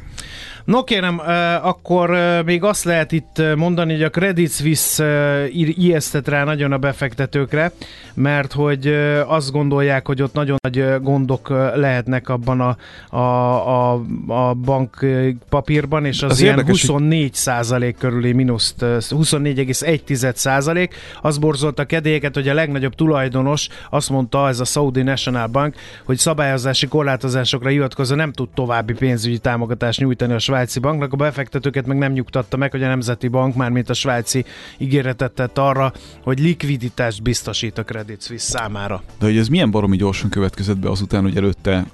No 0.66 0.84
kérem, 0.84 1.20
akkor 1.62 2.18
még 2.46 2.64
azt 2.64 2.84
lehet 2.84 3.12
itt 3.12 3.42
mondani, 3.56 3.92
hogy 3.94 4.04
a 4.04 4.10
Credit 4.10 4.52
Suisse 4.52 5.06
ijesztett 5.52 6.28
rá 6.28 6.44
nagyon 6.44 6.72
a 6.72 6.78
befektetőkre, 6.78 7.72
mert 8.14 8.54
hogy 8.54 8.88
azt 9.28 9.52
gondolják, 9.52 10.08
hogy 10.08 10.22
ott 10.22 10.34
nagyon 10.34 10.58
nagy 10.64 11.02
gondok 11.02 11.48
eh, 11.52 11.72
lehetnek 11.76 12.30
abban 12.30 12.62
a, 12.62 12.78
a, 13.18 13.92
a, 13.92 14.02
a 14.28 14.54
bank 14.54 15.06
papírban, 15.50 16.06
és 16.06 16.22
az, 16.24 16.32
Az 16.32 16.40
ilyen 16.42 16.58
érdekes, 16.58 16.82
hogy- 16.82 16.90
24 16.90 17.34
százalék 17.34 17.98
körüli 17.98 18.32
mínuszt, 18.32 18.84
eh, 18.84 18.90
24,1 19.00 20.36
százalék. 20.36 20.96
Az 21.22 21.38
borzolta 21.38 21.82
a 21.82 21.86
kedélyeket, 21.86 22.34
hogy 22.34 22.48
a 22.48 22.54
legnagyobb 22.54 22.96
tulajdonos 22.96 23.68
azt 23.90 24.10
mondta, 24.10 24.48
ez 24.48 24.60
a 24.60 24.66
Saudi 24.66 25.02
National 25.02 25.48
Bank, 25.48 25.76
hogy 26.06 26.18
szabályozási 26.18 26.88
korlátozásokra 26.88 27.70
hivatkozva 27.70 28.16
nem 28.16 28.32
tud 28.32 28.50
további 28.54 28.94
pénzügyi 28.94 29.38
támogatást 29.38 30.00
nyújtani 30.00 30.34
a 30.34 30.40
svájci 30.52 30.80
banknak, 30.80 31.14
a 31.14 31.16
befektetőket 31.16 31.86
meg 31.86 31.98
nem 31.98 32.12
nyugtatta 32.12 32.58
meg, 32.58 32.72
hogy 32.72 32.84
a 32.84 32.88
Nemzeti 32.88 33.28
Bank, 33.28 33.56
mármint 33.56 33.90
a 33.90 33.94
svájci 33.94 34.46
ígéretet 34.78 35.32
tett 35.32 35.58
arra, 35.58 35.94
hogy 36.24 36.40
likviditást 36.40 37.22
biztosít 37.22 37.78
a 37.78 37.84
Credit 37.84 38.22
Suisse 38.22 38.58
számára. 38.58 39.04
De 39.20 39.26
hogy 39.26 39.38
ez 39.38 39.48
milyen 39.48 39.72
baromi 39.72 39.98
gyorsan 39.98 40.30
következett 40.30 40.78
be 40.78 40.90
azután, 40.90 41.22
hogy 41.22 41.38
előtte 41.38 41.86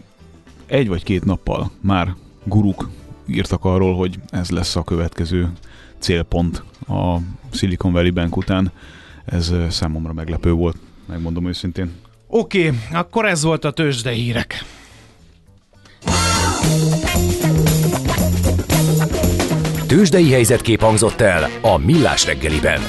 egy 0.66 0.88
vagy 0.88 1.04
két 1.04 1.26
nappal 1.26 1.72
már 1.82 2.16
guruk 2.44 2.90
írtak 3.28 3.66
arról, 3.66 3.96
hogy 3.96 4.20
ez 4.30 4.50
lesz 4.50 4.76
a 4.76 4.84
következő 4.84 5.52
célpont 6.00 6.64
a 6.88 7.18
Silicon 7.52 7.92
Valley 7.92 8.12
Bank 8.12 8.38
után. 8.38 8.72
Ez 9.26 9.50
ö, 9.50 9.66
számomra 9.70 10.14
meglepő 10.14 10.52
volt, 10.52 10.78
megmondom 11.06 11.48
őszintén. 11.48 11.92
Oké, 12.28 12.68
okay, 12.68 12.80
akkor 12.92 13.26
ez 13.26 13.44
volt 13.44 13.66
a 13.66 13.72
tőzsde 13.72 14.12
hírek. 14.12 14.66
Tőzsdei 19.98 20.32
helyzetkép 20.32 20.82
hangzott 20.82 21.22
el 21.22 21.50
a 21.62 21.78
Millás 21.78 22.26
reggeliben. 22.26 22.82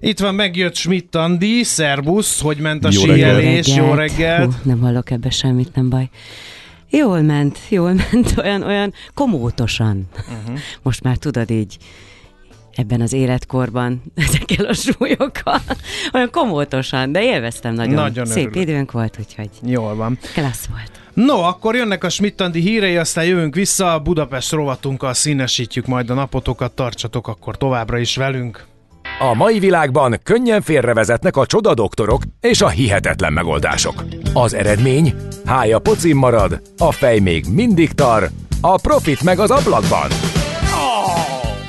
Itt 0.00 0.18
van, 0.18 0.34
megjött 0.34 0.74
Schmidt 0.74 1.14
Andi, 1.14 1.62
szervusz, 1.62 2.40
hogy 2.40 2.58
ment 2.58 2.84
a 2.84 2.88
Jó 2.92 3.00
síelés, 3.00 3.76
jó 3.76 3.94
reggelt. 3.94 4.44
Hú, 4.54 4.58
nem 4.62 4.80
hallok 4.80 5.10
ebbe 5.10 5.30
semmit, 5.30 5.74
nem 5.74 5.88
baj. 5.88 6.08
Jól 6.90 7.20
ment, 7.20 7.58
jól 7.68 7.92
ment, 8.10 8.34
olyan, 8.38 8.62
olyan 8.62 8.92
komótosan. 9.14 10.08
Uh-huh. 10.16 10.58
Most 10.82 11.02
már 11.02 11.16
tudod 11.16 11.50
így, 11.50 11.76
ebben 12.74 13.00
az 13.00 13.12
életkorban, 13.12 14.02
ezekkel 14.26 14.64
a 14.64 14.74
súlyokkal, 14.74 15.60
olyan 16.12 16.30
komótosan, 16.30 17.12
de 17.12 17.22
élveztem 17.22 17.74
nagyon. 17.74 17.94
Nagyon 17.94 18.26
Szép 18.26 18.46
örülök. 18.46 18.68
időnk 18.68 18.92
volt, 18.92 19.16
úgyhogy 19.18 19.50
Jól 19.62 19.94
van. 19.94 20.18
klassz 20.34 20.66
volt. 20.66 21.05
No, 21.16 21.42
akkor 21.42 21.74
jönnek 21.74 22.04
a 22.04 22.08
Schmidt-Andi 22.08 22.60
hírei, 22.60 22.96
aztán 22.96 23.24
jövünk 23.24 23.54
vissza, 23.54 23.92
a 23.92 23.98
Budapest 23.98 24.52
rovatunkkal 24.52 25.14
színesítjük 25.14 25.86
majd 25.86 26.10
a 26.10 26.14
napotokat, 26.14 26.72
tartsatok 26.72 27.28
akkor 27.28 27.56
továbbra 27.56 27.98
is 27.98 28.16
velünk. 28.16 28.64
A 29.18 29.34
mai 29.34 29.58
világban 29.58 30.20
könnyen 30.22 30.62
félrevezetnek 30.62 31.36
a 31.36 31.46
csodadoktorok 31.46 32.22
és 32.40 32.60
a 32.60 32.68
hihetetlen 32.68 33.32
megoldások. 33.32 34.04
Az 34.32 34.54
eredmény? 34.54 35.14
Hája 35.44 35.78
pocim 35.78 36.18
marad, 36.18 36.60
a 36.78 36.92
fej 36.92 37.18
még 37.18 37.44
mindig 37.50 37.92
tar, 37.92 38.30
a 38.60 38.80
profit 38.80 39.22
meg 39.22 39.38
az 39.38 39.50
ablakban. 39.50 40.08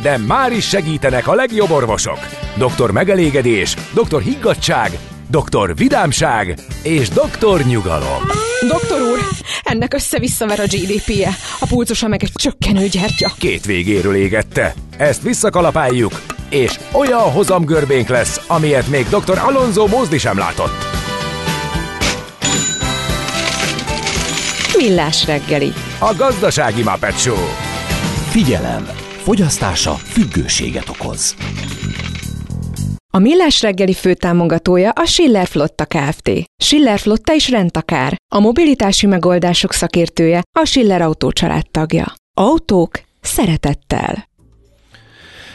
De 0.02 0.18
már 0.18 0.52
is 0.52 0.68
segítenek 0.68 1.28
a 1.28 1.36
legjobb 1.36 1.70
orvosok. 1.70 2.20
Doktor 2.58 2.92
megelégedés, 2.92 3.76
doktor 3.94 4.22
higgadság, 4.22 5.00
doktor 5.30 5.76
vidámság 5.76 6.60
és 6.84 7.10
doktor 7.10 7.62
nyugalom. 7.62 8.56
Doktor 8.68 9.02
úr, 9.02 9.20
ennek 9.64 9.94
össze-visszaver 9.94 10.60
a 10.60 10.64
GDP-je, 10.64 11.30
a 11.60 11.66
pulcosa 11.66 12.08
meg 12.08 12.24
egy 12.24 12.32
csökkenő 12.34 12.88
gyertya. 12.88 13.32
Két 13.38 13.66
végéről 13.66 14.16
égette. 14.16 14.74
Ezt 14.98 15.22
visszakalapáljuk, 15.22 16.22
és 16.50 16.80
olyan 16.92 17.32
hozamgörbénk 17.32 18.08
lesz, 18.08 18.42
amilyet 18.48 18.88
még 18.88 19.06
dr. 19.10 19.38
Alonso 19.38 19.88
Mózdi 19.88 20.18
sem 20.18 20.38
látott. 20.38 20.74
Millás 24.78 25.26
reggeli. 25.26 25.74
A 26.00 26.14
gazdasági 26.18 26.84
Muppet 26.84 27.20
Show. 27.20 27.46
Figyelem! 28.30 28.90
Fogyasztása 29.24 29.94
függőséget 29.94 30.90
okoz. 30.90 31.36
A 33.18 33.20
Millás 33.20 33.62
reggeli 33.62 33.94
főtámogatója 33.94 34.90
a 34.90 35.06
Schiller 35.06 35.48
Flotta 35.48 35.86
Kft. 35.86 36.32
Schiller 36.64 37.00
Flotta 37.00 37.34
is 37.34 37.50
rendtakár. 37.50 38.16
A 38.36 38.40
mobilitási 38.40 39.06
megoldások 39.06 39.74
szakértője 39.74 40.42
a 40.60 40.66
Schiller 40.66 41.02
Autó 41.02 41.32
tagja. 41.72 42.14
Autók 42.34 43.02
szeretettel. 43.22 44.28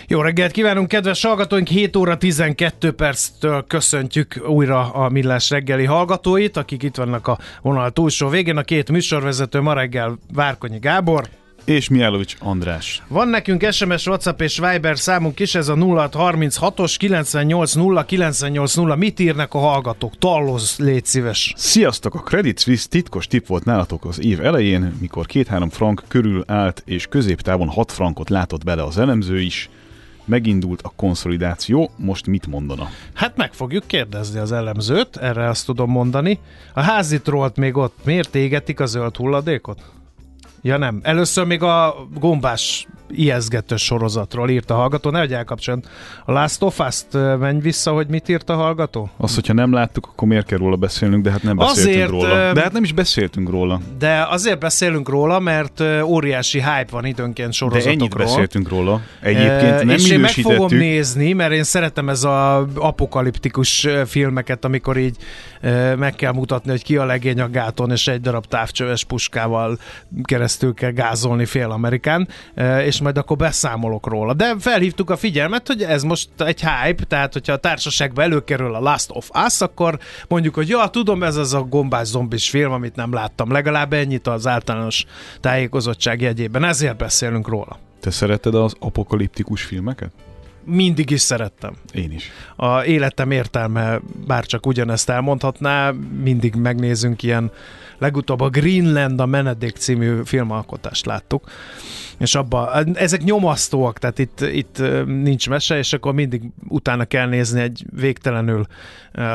Jó 0.07 0.21
reggelt 0.21 0.53
kívánunk, 0.53 0.89
kedves 0.89 1.23
hallgatóink! 1.23 1.69
7 1.69 1.97
óra 1.97 2.17
12 2.17 2.93
perctől 2.93 3.65
köszöntjük 3.67 4.43
újra 4.47 4.93
a 4.93 5.09
Millás 5.09 5.51
reggeli 5.51 5.85
hallgatóit, 5.85 6.57
akik 6.57 6.83
itt 6.83 6.97
vannak 6.97 7.27
a 7.27 7.39
vonal 7.61 7.91
túlsó 7.91 8.29
végén. 8.29 8.57
A 8.57 8.63
két 8.63 8.91
műsorvezető 8.91 9.61
ma 9.61 9.73
reggel 9.73 10.19
Várkonyi 10.35 10.79
Gábor. 10.79 11.29
És 11.65 11.89
Mijálovics 11.89 12.37
András. 12.39 13.03
Van 13.09 13.29
nekünk 13.29 13.73
SMS, 13.73 14.07
WhatsApp 14.07 14.41
és 14.41 14.59
Viber 14.59 14.99
számunk 14.99 15.41
is, 15.41 15.55
ez 15.55 15.69
a 15.69 15.75
0636-os 15.75 16.95
980 16.99 18.05
980. 18.07 18.99
Mit 18.99 19.21
írnak 19.21 19.55
a 19.55 19.59
hallgatók? 19.59 20.19
Talloz, 20.19 20.75
légy 20.79 21.05
szíves. 21.05 21.53
Sziasztok! 21.57 22.15
A 22.15 22.19
Credit 22.19 22.61
Suisse 22.61 22.89
titkos 22.89 23.27
tip 23.27 23.47
volt 23.47 23.65
nálatok 23.65 24.05
az 24.05 24.25
év 24.25 24.45
elején, 24.45 24.97
mikor 25.01 25.27
2-3 25.33 25.69
frank 25.71 26.03
körül 26.09 26.45
állt, 26.47 26.83
és 26.87 27.07
középtávon 27.07 27.69
6 27.69 27.93
frankot 27.93 28.31
látott 28.31 28.65
bele 28.65 28.83
az 28.83 28.99
elemző 28.99 29.41
is. 29.41 29.71
Megindult 30.25 30.83
a 30.83 30.93
konszolidáció, 30.97 31.91
most 31.97 32.27
mit 32.27 32.47
mondana? 32.47 32.89
Hát 33.15 33.37
meg 33.37 33.53
fogjuk 33.53 33.87
kérdezni 33.87 34.39
az 34.39 34.53
elemzőt, 34.53 35.17
erre 35.17 35.49
azt 35.49 35.67
tudom 35.67 35.91
mondani. 35.91 36.39
A 36.75 36.81
házit 36.81 37.29
rolt 37.29 37.57
még 37.57 37.77
ott, 37.77 37.99
miért 38.05 38.35
égetik 38.35 38.81
a 38.81 38.87
zöld 38.87 39.17
hulladékot? 39.17 39.83
Ja 40.63 40.77
nem, 40.77 41.01
először 41.03 41.47
még 41.47 41.63
a 41.63 41.95
gombás 42.19 42.87
ijeszgető 43.15 43.77
sorozatról 43.77 44.51
írt 44.51 44.71
a 44.71 44.75
hallgató, 44.75 45.11
nehogy 45.11 45.33
elkapcsoljon. 45.33 45.85
A 46.25 46.33
Last 46.33 46.63
of 46.63 46.79
Us-t 46.79 47.13
menj 47.39 47.61
vissza, 47.61 47.93
hogy 47.93 48.07
mit 48.09 48.29
írt 48.29 48.51
a 48.51 48.55
hallgató? 48.55 49.11
Azt, 49.17 49.35
hogyha 49.35 49.53
nem 49.53 49.73
láttuk, 49.73 50.07
akkor 50.13 50.29
miért 50.29 50.47
kell 50.47 50.59
róla 50.59 50.77
beszélnünk, 50.77 51.23
de 51.25 51.31
hát 51.31 51.43
nem 51.43 51.57
beszéltünk 51.57 51.95
Azért, 51.95 52.11
róla. 52.11 52.53
De 52.53 52.61
hát 52.63 52.73
nem 52.73 52.83
is 52.85 52.93
beszéltünk 52.93 53.51
róla. 53.51 53.81
De 53.99 54.27
azért 54.31 54.59
beszélünk 54.59 55.09
róla, 55.09 55.39
mert 55.39 55.83
óriási 56.05 56.59
hype 56.59 56.87
van 56.91 57.05
időnként 57.05 57.49
De 57.49 57.55
sorozatokról. 57.55 57.95
ennyit 58.01 58.17
beszéltünk 58.17 58.69
róla. 58.69 59.01
Egyébként 59.21 59.61
Eh, 59.63 59.79
nem 59.85 59.97
és 59.97 60.11
én 60.11 60.21
meg 60.21 60.31
fogom 60.31 60.69
nézni, 60.71 61.33
mert 61.33 61.53
én 61.53 61.63
szeretem 61.63 62.09
ez 62.09 62.25
a 62.25 62.67
apokaliptikus 62.75 63.87
filmeket, 64.07 64.65
amikor 64.65 64.97
így 64.97 65.17
meg 65.97 66.15
kell 66.15 66.33
mutatni, 66.33 66.71
hogy 66.71 66.83
ki 66.83 66.97
a 66.97 67.05
legény 67.05 67.41
a 67.41 67.51
gáton, 67.51 67.91
és 67.91 68.09
egy 68.09 68.21
darab 68.21 68.47
távcsöves 68.47 69.05
puskával 69.05 69.79
keresztül 70.23 70.75
kell 70.75 70.91
gázolni 70.91 71.45
fél 71.45 71.71
Amerikán, 71.71 72.29
és 72.85 73.01
majd 73.03 73.19
akkor 73.19 73.37
beszámolok 73.37 74.07
róla. 74.07 74.35
De 74.35 74.55
felhívtuk 74.59 75.11
a 75.11 75.17
figyelmet, 75.17 75.67
hogy 75.67 75.83
ez 75.83 76.03
most 76.03 76.29
egy 76.37 76.61
hype, 76.61 77.05
tehát 77.05 77.33
hogyha 77.33 77.53
a 77.53 77.57
társaságba 77.57 78.23
előkerül 78.23 78.75
a 78.75 78.81
Last 78.81 79.11
of 79.13 79.31
Us, 79.47 79.61
akkor 79.61 79.99
mondjuk, 80.29 80.55
hogy 80.55 80.69
ja, 80.69 80.89
tudom, 80.89 81.23
ez 81.23 81.37
az 81.37 81.55
a 81.55 81.61
gombás 81.61 82.07
zombis 82.07 82.51
film, 82.51 82.73
amit 82.73 82.97
nem 82.97 83.13
láttam. 83.13 83.53
Legalább 83.53 83.93
ennyit 83.93 84.27
az 84.27 84.47
általános 84.47 85.05
tájékozottság 85.41 86.21
jegyében. 86.21 86.65
Ezért 86.65 86.97
beszélünk 86.97 87.49
róla. 87.49 87.79
Te 88.01 88.11
szereted 88.11 88.55
az 88.55 88.75
apokaliptikus 88.79 89.63
filmeket? 89.63 90.11
Mindig 90.65 91.11
is 91.11 91.21
szerettem. 91.21 91.75
Én 91.93 92.13
is. 92.13 92.31
A 92.57 92.85
életem 92.85 93.31
értelme 93.31 94.01
bárcsak 94.27 94.67
ugyanezt 94.67 95.09
elmondhatná, 95.09 95.95
mindig 96.23 96.55
megnézünk 96.55 97.23
ilyen, 97.23 97.51
legutóbb 97.99 98.41
a 98.41 98.49
Greenland 98.49 99.21
a 99.21 99.27
Menedék 99.27 99.77
című 99.77 100.21
filmalkotást 100.25 101.07
láttuk, 101.07 101.51
és 102.19 102.35
abba, 102.35 102.83
ezek 102.95 103.23
nyomasztóak, 103.23 103.99
tehát 103.99 104.19
itt, 104.19 104.41
itt 104.41 104.83
nincs 105.07 105.49
mese, 105.49 105.79
és 105.79 105.93
akkor 105.93 106.15
mindig 106.15 106.43
utána 106.69 107.05
kell 107.05 107.29
nézni 107.29 107.61
egy 107.61 107.85
végtelenül 107.97 108.67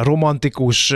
romantikus, 0.01 0.93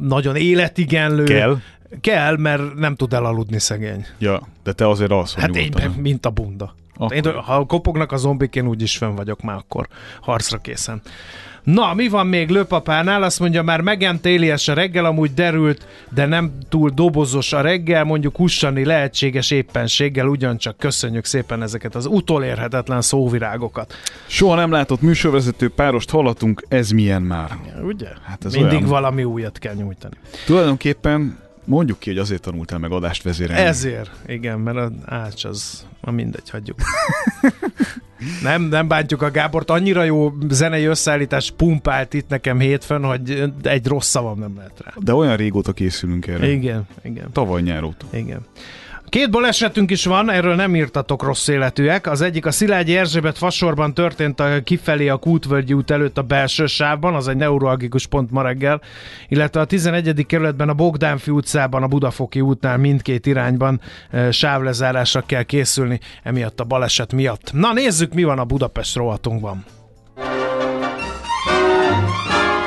nagyon 0.00 0.36
életigenlő. 0.36 1.24
Kell? 1.24 1.58
Kell, 2.00 2.36
mert 2.36 2.74
nem 2.74 2.94
tud 2.94 3.12
elaludni 3.12 3.58
szegény. 3.58 4.06
Ja, 4.18 4.48
de 4.62 4.72
te 4.72 4.88
azért 4.88 5.10
alszol 5.10 5.40
Hát 5.40 5.56
én 5.56 5.72
mint 5.96 6.26
a 6.26 6.30
bunda. 6.30 6.74
Akkor- 6.96 7.12
Én, 7.26 7.32
ha 7.32 7.64
kopognak 7.66 8.12
a 8.12 8.16
zombik, 8.16 8.54
én 8.54 8.66
úgyis 8.66 8.96
fönn 8.96 9.14
vagyok 9.14 9.42
már 9.42 9.56
akkor 9.56 9.86
harcra 10.20 10.58
készen. 10.58 11.00
Na, 11.62 11.94
mi 11.94 12.08
van 12.08 12.26
még 12.26 12.48
lőpapánál? 12.50 13.22
Azt 13.22 13.40
mondja, 13.40 13.62
már 13.62 13.80
megent 13.80 14.20
télies 14.22 14.68
a 14.68 14.74
reggel, 14.74 15.04
amúgy 15.04 15.34
derült, 15.34 15.86
de 16.10 16.26
nem 16.26 16.52
túl 16.68 16.90
dobozos 16.90 17.52
a 17.52 17.60
reggel, 17.60 18.04
mondjuk 18.04 18.36
hussani 18.36 18.84
lehetséges 18.84 19.50
éppenséggel, 19.50 20.26
ugyancsak 20.26 20.76
köszönjük 20.76 21.24
szépen 21.24 21.62
ezeket 21.62 21.94
az 21.94 22.06
utolérhetetlen 22.06 23.00
szóvirágokat. 23.00 23.94
Soha 24.26 24.54
nem 24.54 24.70
látott 24.70 25.00
műsorvezető 25.00 25.68
párost 25.70 26.10
hallatunk, 26.10 26.64
ez 26.68 26.90
milyen 26.90 27.22
már? 27.22 27.50
Ugye? 27.82 28.08
Hát 28.24 28.44
ez 28.44 28.54
Mindig 28.54 28.76
olyan. 28.78 28.88
valami 28.88 29.24
újat 29.24 29.58
kell 29.58 29.74
nyújtani. 29.74 30.14
Tulajdonképpen 30.46 31.38
mondjuk 31.64 31.98
ki, 31.98 32.10
hogy 32.10 32.18
azért 32.18 32.42
tanultál 32.42 32.78
meg 32.78 32.92
adást 32.92 33.22
vezérelni. 33.22 33.62
Ezért, 33.62 34.10
igen, 34.26 34.58
mert 34.58 34.76
a 34.76 34.90
ács 35.04 35.44
az, 35.44 35.86
a 36.00 36.10
mindegy, 36.10 36.50
hagyjuk. 36.50 36.78
nem, 38.42 38.62
nem 38.62 38.88
bántjuk 38.88 39.22
a 39.22 39.30
Gábort, 39.30 39.70
annyira 39.70 40.02
jó 40.04 40.32
zenei 40.48 40.84
összeállítás 40.84 41.50
pumpált 41.50 42.14
itt 42.14 42.28
nekem 42.28 42.58
hétfőn, 42.58 43.04
hogy 43.04 43.52
egy 43.62 43.86
rossz 43.86 44.08
szavam 44.08 44.38
nem 44.38 44.56
lehet 44.56 44.80
rá. 44.84 44.92
De 44.98 45.14
olyan 45.14 45.36
régóta 45.36 45.72
készülünk 45.72 46.26
erre. 46.26 46.50
Igen, 46.50 46.86
igen, 47.02 47.32
Tavaly 47.32 47.62
nyár 47.62 47.82
óta. 47.82 48.06
igen. 48.12 48.46
Két 49.08 49.30
balesetünk 49.30 49.90
is 49.90 50.04
van, 50.04 50.30
erről 50.30 50.54
nem 50.54 50.76
írtatok 50.76 51.22
rossz 51.22 51.48
életűek. 51.48 52.06
Az 52.06 52.20
egyik 52.20 52.46
a 52.46 52.50
Szilágyi 52.50 52.96
Erzsébet 52.96 53.38
fasorban 53.38 53.94
történt 53.94 54.40
a 54.40 54.62
kifelé 54.64 55.08
a 55.08 55.16
Kútvölgyi 55.16 55.72
út 55.72 55.90
előtt 55.90 56.18
a 56.18 56.22
belső 56.22 56.66
sávban, 56.66 57.14
az 57.14 57.28
egy 57.28 57.36
neuralgikus 57.36 58.06
pont 58.06 58.30
ma 58.30 58.42
reggel, 58.42 58.80
illetve 59.28 59.60
a 59.60 59.64
11. 59.64 60.26
kerületben 60.26 60.68
a 60.68 60.74
Bogdánfi 60.74 61.30
utcában, 61.30 61.82
a 61.82 61.86
Budafoki 61.86 62.40
útnál 62.40 62.76
mindkét 62.76 63.26
irányban 63.26 63.80
e, 64.10 64.30
sávlezárásra 64.30 65.22
kell 65.26 65.42
készülni, 65.42 66.00
emiatt 66.22 66.60
a 66.60 66.64
baleset 66.64 67.12
miatt. 67.12 67.52
Na 67.52 67.72
nézzük, 67.72 68.14
mi 68.14 68.24
van 68.24 68.38
a 68.38 68.44
Budapest 68.44 68.96
rovatunkban. 68.96 69.64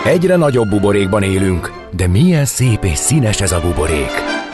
Egyre 0.06 0.36
nagyobb 0.36 0.70
buborékban 0.70 1.24
élünk, 1.24 1.72
de 1.92 2.08
milyen 2.08 2.46
szép 2.46 2.84
és 2.84 2.98
színes 2.98 3.42
ez 3.42 3.52
a 3.52 3.62
buborék. 3.62 4.27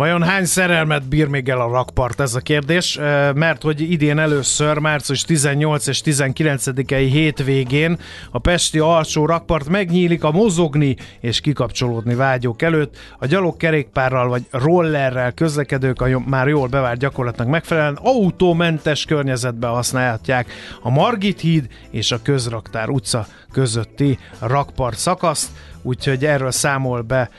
Vajon 0.00 0.22
hány 0.22 0.44
szerelmet 0.44 1.08
bír 1.08 1.26
még 1.26 1.48
el 1.48 1.60
a 1.60 1.70
rakpart 1.70 2.20
ez 2.20 2.34
a 2.34 2.40
kérdés? 2.40 2.98
Mert 3.34 3.62
hogy 3.62 3.80
idén 3.80 4.18
először, 4.18 4.78
március 4.78 5.22
18 5.22 5.86
és 5.86 6.00
19-i 6.04 7.08
hétvégén 7.10 7.98
a 8.30 8.38
Pesti 8.38 8.78
alsó 8.78 9.26
rakpart 9.26 9.68
megnyílik 9.68 10.24
a 10.24 10.30
mozogni 10.30 10.96
és 11.20 11.40
kikapcsolódni 11.40 12.14
vágyók 12.14 12.62
előtt. 12.62 12.96
A 13.18 13.26
gyalogkerékpárral 13.26 14.28
vagy 14.28 14.42
rollerrel 14.50 15.32
közlekedők 15.32 16.00
a 16.00 16.18
már 16.26 16.48
jól 16.48 16.68
bevált 16.68 16.98
gyakorlatnak 16.98 17.48
megfelelően 17.48 17.98
autómentes 18.02 19.04
környezetbe 19.04 19.66
használhatják 19.66 20.52
a 20.82 20.90
Margit 20.90 21.40
híd 21.40 21.66
és 21.90 22.12
a 22.12 22.22
Közraktár 22.22 22.88
utca 22.88 23.26
közötti 23.52 24.18
rakpart 24.38 24.98
szakaszt, 24.98 25.50
úgyhogy 25.82 26.24
erről 26.24 26.50
számol 26.50 27.00
be 27.00 27.30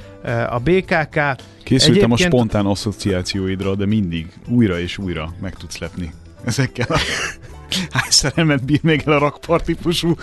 a 0.50 0.60
BKK. 0.60 1.20
Készültem 1.64 2.12
Egyébként... 2.12 2.34
a 2.34 2.36
spontán 2.36 2.66
asszociációidra, 2.66 3.76
de 3.76 3.86
mindig 3.86 4.28
újra 4.48 4.80
és 4.80 4.98
újra 4.98 5.34
meg 5.42 5.56
tudsz 5.56 5.78
lepni 5.78 6.14
ezekkel 6.46 6.88
a 6.90 7.00
hány 7.98 8.10
szerelmet 8.10 8.64
bír 8.64 8.80
még 8.84 9.04
el 9.06 9.14
a 9.14 9.18
rakpart 9.18 9.66
típusú. 9.66 10.16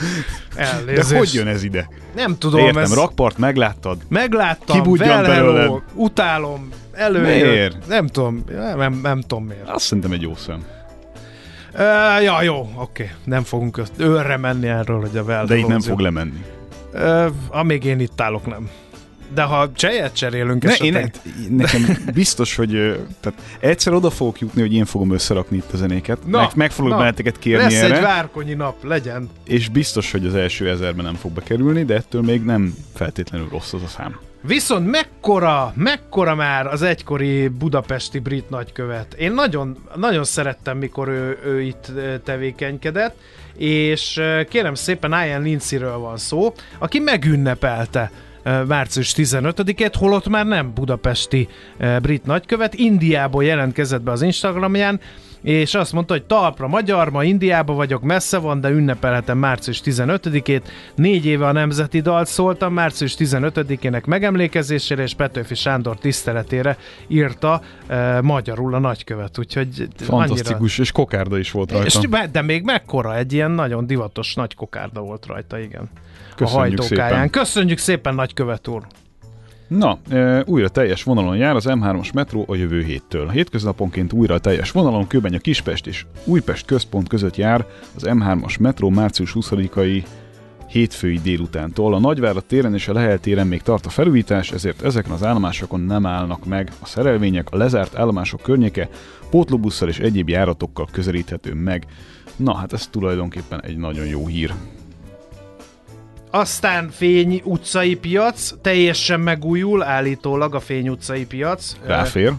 Elnézést. 0.56 1.10
De 1.10 1.18
hogy 1.18 1.34
jön 1.34 1.46
ez 1.46 1.62
ide? 1.62 1.88
Nem 2.14 2.38
tudom. 2.38 2.60
Értem, 2.60 2.82
ez... 2.82 2.94
rakpart 2.94 3.38
megláttad? 3.38 3.96
Megláttam, 4.08 4.76
Kibudjan 4.76 5.22
belőle. 5.22 5.82
utálom, 5.94 6.68
előjön. 6.92 7.48
Miért? 7.48 7.86
Nem 7.86 8.06
tudom, 8.06 8.44
nem, 8.48 8.78
nem, 8.78 9.00
nem 9.02 9.20
tudom 9.20 9.44
miért. 9.44 9.68
Azt 9.68 9.84
szerintem 9.84 10.12
egy 10.12 10.22
jó 10.22 10.34
szem. 10.34 10.64
Uh, 11.72 12.22
ja, 12.22 12.42
jó, 12.42 12.70
oké. 12.76 13.10
Nem 13.24 13.42
fogunk 13.42 13.82
őrre 13.96 14.36
menni 14.36 14.66
erről, 14.66 15.00
hogy 15.00 15.16
a 15.16 15.24
vel. 15.24 15.44
De 15.44 15.56
így 15.56 15.66
nem 15.66 15.80
fog 15.80 15.98
lemenni. 15.98 16.44
Uh, 16.94 17.26
amíg 17.48 17.84
én 17.84 18.00
itt 18.00 18.20
állok, 18.20 18.46
nem. 18.46 18.70
De 19.34 19.42
ha 19.42 19.72
csejet 19.72 20.14
cserélünk 20.14 20.62
ne, 20.62 20.74
én, 20.74 21.10
Nekem 21.48 21.96
biztos, 22.14 22.56
hogy 22.56 22.70
tehát 23.20 23.38
egyszer 23.60 23.92
oda 23.92 24.10
fogok 24.10 24.40
jutni, 24.40 24.60
hogy 24.60 24.74
én 24.74 24.84
fogom 24.84 25.12
összerakni 25.12 25.56
itt 25.56 25.72
a 25.72 25.76
zenéket. 25.76 26.26
Na, 26.26 26.38
meg, 26.38 26.50
meg 26.54 26.70
fogok 26.70 26.98
benneteket 26.98 27.38
kérni 27.38 27.62
lesz 27.62 27.82
erre. 27.82 27.96
egy 27.96 28.02
várkonyi 28.02 28.54
nap, 28.54 28.84
legyen. 28.84 29.28
És 29.44 29.68
biztos, 29.68 30.10
hogy 30.10 30.26
az 30.26 30.34
első 30.34 30.68
ezerben 30.68 31.04
nem 31.04 31.14
fog 31.14 31.32
bekerülni, 31.32 31.84
de 31.84 31.94
ettől 31.94 32.22
még 32.22 32.42
nem 32.42 32.74
feltétlenül 32.94 33.48
rossz 33.48 33.72
az 33.72 33.82
a 33.82 33.88
szám. 33.88 34.18
Viszont 34.42 34.90
mekkora, 34.90 35.72
mekkora 35.76 36.34
már 36.34 36.66
az 36.66 36.82
egykori 36.82 37.48
budapesti 37.48 38.18
brit 38.18 38.50
nagykövet. 38.50 39.14
Én 39.14 39.32
nagyon, 39.32 39.76
nagyon 39.94 40.24
szerettem, 40.24 40.78
mikor 40.78 41.08
ő, 41.08 41.38
ő 41.44 41.60
itt 41.60 41.92
tevékenykedett, 42.24 43.16
és 43.56 44.20
kérem 44.48 44.74
szépen 44.74 45.26
Ian 45.26 45.42
Lindsay-ről 45.42 45.98
van 45.98 46.16
szó, 46.16 46.54
aki 46.78 46.98
megünnepelte 46.98 48.10
március 48.66 49.14
15-ét, 49.16 49.94
holott 49.98 50.28
már 50.28 50.46
nem 50.46 50.72
budapesti 50.74 51.48
brit 52.02 52.24
nagykövet, 52.24 52.74
Indiából 52.74 53.44
jelentkezett 53.44 54.02
be 54.02 54.10
az 54.10 54.22
Instagramján, 54.22 55.00
és 55.42 55.74
azt 55.74 55.92
mondta, 55.92 56.12
hogy 56.12 56.24
talpra 56.24 56.68
magyar, 56.68 57.10
ma 57.10 57.24
Indiába 57.24 57.72
vagyok, 57.72 58.02
messze 58.02 58.38
van, 58.38 58.60
de 58.60 58.68
ünnepelhetem 58.68 59.38
március 59.38 59.80
15-ét. 59.84 60.62
Négy 60.94 61.26
éve 61.26 61.46
a 61.46 61.52
nemzeti 61.52 62.00
dalt 62.00 62.26
szóltam, 62.26 62.72
március 62.72 63.14
15-ének 63.18 64.06
megemlékezésére 64.06 65.02
és 65.02 65.14
Petőfi 65.14 65.54
Sándor 65.54 65.98
tiszteletére 65.98 66.76
írta 67.06 67.62
e, 67.86 68.20
magyarul 68.20 68.74
a 68.74 68.78
nagykövet, 68.78 69.38
úgyhogy 69.38 69.88
Fantasztikus, 69.96 70.52
annyira... 70.52 70.82
és 70.82 70.92
kokárda 70.92 71.38
is 71.38 71.50
volt 71.50 71.72
rajta. 71.72 71.86
És, 71.86 72.30
de 72.32 72.42
még 72.42 72.64
mekkora, 72.64 73.16
egy 73.16 73.32
ilyen 73.32 73.50
nagyon 73.50 73.86
divatos 73.86 74.34
nagy 74.34 74.54
kokárda 74.54 75.00
volt 75.00 75.26
rajta, 75.26 75.58
igen. 75.58 75.88
Köszönjük 76.38 76.78
a 76.78 76.82
hajtókáján. 76.82 77.10
Szépen. 77.10 77.30
Köszönjük 77.30 77.78
szépen, 77.78 78.14
nagykövet 78.14 78.68
úr! 78.68 78.86
Na, 79.68 79.98
e, 80.10 80.42
újra 80.46 80.68
teljes 80.68 81.02
vonalon 81.02 81.36
jár 81.36 81.56
az 81.56 81.64
M3-as 81.68 82.12
metró 82.14 82.44
a 82.48 82.54
jövő 82.54 82.82
héttől. 82.82 83.28
Hétköznaponként 83.28 84.12
újra 84.12 84.34
a 84.34 84.38
teljes 84.38 84.70
vonalon 84.70 85.06
a 85.10 85.38
Kispest 85.38 85.86
és 85.86 86.06
Újpest 86.24 86.66
központ 86.66 87.08
között 87.08 87.36
jár 87.36 87.66
az 87.96 88.02
M3-as 88.06 88.60
metró 88.60 88.88
március 88.88 89.32
20-ai 89.34 90.02
hétfői 90.68 91.18
délutántól. 91.22 91.94
A 91.94 91.98
Nagyvárad 91.98 92.44
téren 92.44 92.74
és 92.74 92.88
a 92.88 92.92
Lehel 92.92 93.18
téren 93.18 93.46
még 93.46 93.62
tart 93.62 93.86
a 93.86 93.90
felújítás, 93.90 94.52
ezért 94.52 94.82
ezeken 94.82 95.12
az 95.12 95.24
állomásokon 95.24 95.80
nem 95.80 96.06
állnak 96.06 96.44
meg 96.44 96.72
a 96.80 96.86
szerelvények, 96.86 97.50
a 97.50 97.56
lezárt 97.56 97.96
állomások 97.96 98.42
környéke 98.42 98.88
pótlóbusszal 99.30 99.88
és 99.88 99.98
egyéb 99.98 100.28
járatokkal 100.28 100.88
közelíthető 100.92 101.54
meg. 101.54 101.86
Na, 102.36 102.54
hát 102.54 102.72
ez 102.72 102.86
tulajdonképpen 102.86 103.62
egy 103.62 103.76
nagyon 103.76 104.06
jó 104.06 104.26
hír. 104.26 104.52
Aztán 106.30 106.90
Fény 106.90 107.40
utcai 107.44 107.94
piac, 107.94 108.54
teljesen 108.62 109.20
megújul 109.20 109.82
állítólag 109.82 110.54
a 110.54 110.60
Fény 110.60 110.88
utcai 110.88 111.26
piac. 111.26 111.76
Ráfér. 111.84 112.32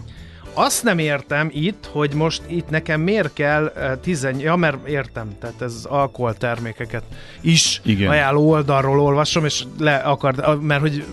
Azt 0.54 0.82
nem 0.82 0.98
értem 0.98 1.50
itt, 1.52 1.88
hogy 1.92 2.14
most 2.14 2.42
itt 2.46 2.70
nekem 2.70 3.00
miért 3.00 3.32
kell 3.32 3.72
tizen... 4.02 4.38
Ja, 4.38 4.56
mert 4.56 4.86
értem, 4.86 5.28
tehát 5.40 5.62
ez 5.62 5.84
alkoholtermékeket 5.88 7.02
is 7.40 7.80
Igen. 7.84 8.10
ajánló 8.10 8.48
oldalról 8.50 9.00
olvasom, 9.00 9.44
és 9.44 9.64
le 9.78 9.94
akar, 9.94 10.58
mert 10.60 10.80
hogy 10.80 11.04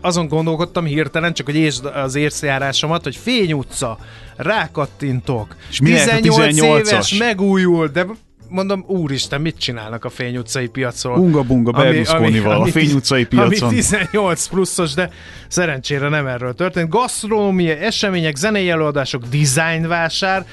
azon 0.00 0.28
gondolkodtam 0.28 0.84
hirtelen, 0.84 1.32
csak 1.32 1.46
hogy 1.46 1.56
és 1.56 1.76
az 1.94 2.14
érszjárásomat, 2.14 3.02
hogy 3.02 3.16
Fény 3.16 3.52
utca, 3.52 3.98
rákattintok, 4.36 5.56
és 5.70 5.78
18, 5.78 6.20
18 6.22 6.90
éves, 6.90 7.14
megújul, 7.18 7.86
de 7.86 8.06
mondom, 8.48 8.84
úristen, 8.86 9.40
mit 9.40 9.58
csinálnak 9.58 10.04
a 10.04 10.08
Fény 10.08 10.36
utcai 10.36 10.68
piacról? 10.68 11.18
Unga-bunga 11.18 11.70
Berlusconival 11.70 12.60
a 12.60 12.66
Fény 12.66 12.92
utcai 12.92 13.24
piacon. 13.24 13.68
Ami 13.68 13.76
18 13.76 14.46
pluszos, 14.46 14.94
de 14.94 15.10
szerencsére 15.48 16.08
nem 16.08 16.26
erről 16.26 16.54
történt. 16.54 16.88
Gasztronómia, 16.88 17.76
események, 17.76 18.36
zenei 18.36 18.70
előadások, 18.70 19.24
dizájnvásár, 19.24 20.46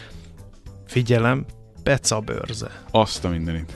figyelem, 0.87 1.45
Peca 1.83 2.19
bőrze. 2.19 2.71
Azt 2.91 3.25
a 3.25 3.29
mindenit. 3.29 3.71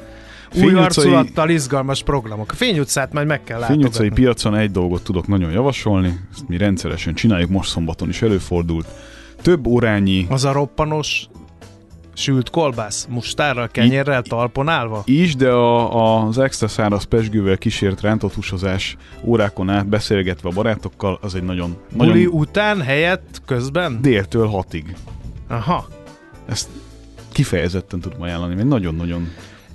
Új 0.56 0.74
arculattal 0.74 1.50
izgalmas 1.50 2.04
programok. 2.04 2.52
A 2.52 2.56
Fény 2.56 2.80
utcát 2.80 3.14
majd 3.14 3.28
meg 3.28 3.44
kell 3.44 3.60
látogatni. 3.60 3.84
Fény 3.84 3.92
utcai 3.92 4.24
piacon 4.24 4.56
egy 4.56 4.72
dolgot 4.72 5.04
tudok 5.04 5.28
nagyon 5.28 5.52
javasolni, 5.52 6.20
ezt 6.34 6.48
mi 6.48 6.58
rendszeresen 6.58 7.14
csináljuk, 7.14 7.50
most 7.50 7.70
szombaton 7.70 8.10
is 8.10 8.22
előfordult. 8.22 8.88
Több 9.42 9.68
órányi... 9.68 10.26
Az 10.30 10.46
a 10.46 10.52
roppanos 10.52 11.28
Sült 12.18 12.50
kolbász, 12.50 13.08
mustárral, 13.10 13.68
kenyérrel, 13.68 14.22
talpon 14.22 14.70
állva? 14.70 15.02
Is, 15.06 15.36
de 15.36 15.50
a, 15.50 16.26
az 16.26 16.38
extra 16.38 16.68
száraz 16.68 17.04
pesgővel 17.04 17.58
kísért 17.58 18.02
rántott 18.02 18.34
húsozás 18.34 18.98
órákon 19.24 19.70
át 19.70 19.88
beszélgetve 19.88 20.50
a 20.50 20.52
barátokkal, 20.52 21.18
az 21.22 21.36
egy 21.36 21.44
nagyon... 21.44 21.78
Buli 21.94 22.24
nagyon... 22.24 22.40
után, 22.40 22.82
helyett, 22.82 23.42
közben? 23.46 24.02
Déltől 24.02 24.48
hatig. 24.48 24.96
Aha. 25.48 25.88
Ezt 26.46 26.70
kifejezetten 27.32 28.00
tudom 28.00 28.22
ajánlani, 28.22 28.56
mert 28.56 28.68
nagyon-nagyon 28.68 29.28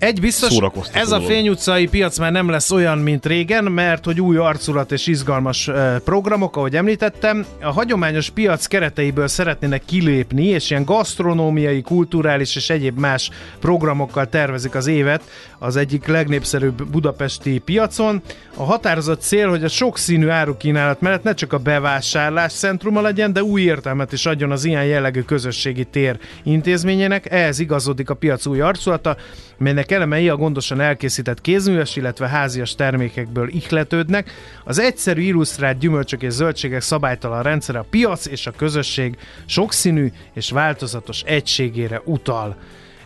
egy 0.02 0.20
biztos, 0.20 0.58
ez 0.92 1.10
a 1.10 1.20
Fény 1.20 1.48
utcai 1.48 1.86
piac 1.86 2.18
már 2.18 2.32
nem 2.32 2.48
lesz 2.48 2.70
olyan, 2.70 2.98
mint 2.98 3.26
régen, 3.26 3.64
mert 3.64 4.04
hogy 4.04 4.20
új 4.20 4.36
arculat 4.36 4.92
és 4.92 5.06
izgalmas 5.06 5.70
programok, 6.04 6.56
ahogy 6.56 6.76
említettem, 6.76 7.46
a 7.60 7.72
hagyományos 7.72 8.30
piac 8.30 8.66
kereteiből 8.66 9.28
szeretnének 9.28 9.84
kilépni, 9.84 10.44
és 10.44 10.70
ilyen 10.70 10.84
gasztronómiai, 10.84 11.82
kulturális 11.82 12.56
és 12.56 12.70
egyéb 12.70 12.98
más 12.98 13.30
programokkal 13.60 14.28
tervezik 14.28 14.74
az 14.74 14.86
évet 14.86 15.22
az 15.58 15.76
egyik 15.76 16.06
legnépszerűbb 16.06 16.86
budapesti 16.86 17.58
piacon. 17.58 18.22
A 18.56 18.64
határozott 18.64 19.20
cél, 19.20 19.48
hogy 19.48 19.64
a 19.64 19.68
sokszínű 19.68 20.28
árukínálat 20.28 21.00
mellett 21.00 21.22
ne 21.22 21.34
csak 21.34 21.52
a 21.52 21.58
bevásárlás 21.58 22.52
centruma 22.52 23.00
legyen, 23.00 23.32
de 23.32 23.42
új 23.42 23.62
értelmet 23.62 24.12
is 24.12 24.26
adjon 24.26 24.50
az 24.50 24.64
ilyen 24.64 24.84
jellegű 24.84 25.20
közösségi 25.20 25.84
tér 25.84 26.18
intézményének. 26.42 27.32
Ehhez 27.32 27.58
igazodik 27.58 28.10
a 28.10 28.14
piac 28.14 28.46
új 28.46 28.60
arculata, 28.60 29.16
melynek 29.62 29.90
elemei 29.90 30.28
a 30.28 30.36
gondosan 30.36 30.80
elkészített 30.80 31.40
kézműves, 31.40 31.96
illetve 31.96 32.28
házias 32.28 32.74
termékekből 32.74 33.48
ihletődnek. 33.48 34.30
Az 34.64 34.78
egyszerű 34.78 35.20
illusztrált 35.20 35.78
gyümölcsök 35.78 36.22
és 36.22 36.32
zöldségek 36.32 36.80
szabálytalan 36.80 37.42
rendszere 37.42 37.78
a 37.78 37.86
piac 37.90 38.26
és 38.26 38.46
a 38.46 38.50
közösség 38.50 39.16
sokszínű 39.46 40.12
és 40.32 40.50
változatos 40.50 41.22
egységére 41.22 42.00
utal 42.04 42.56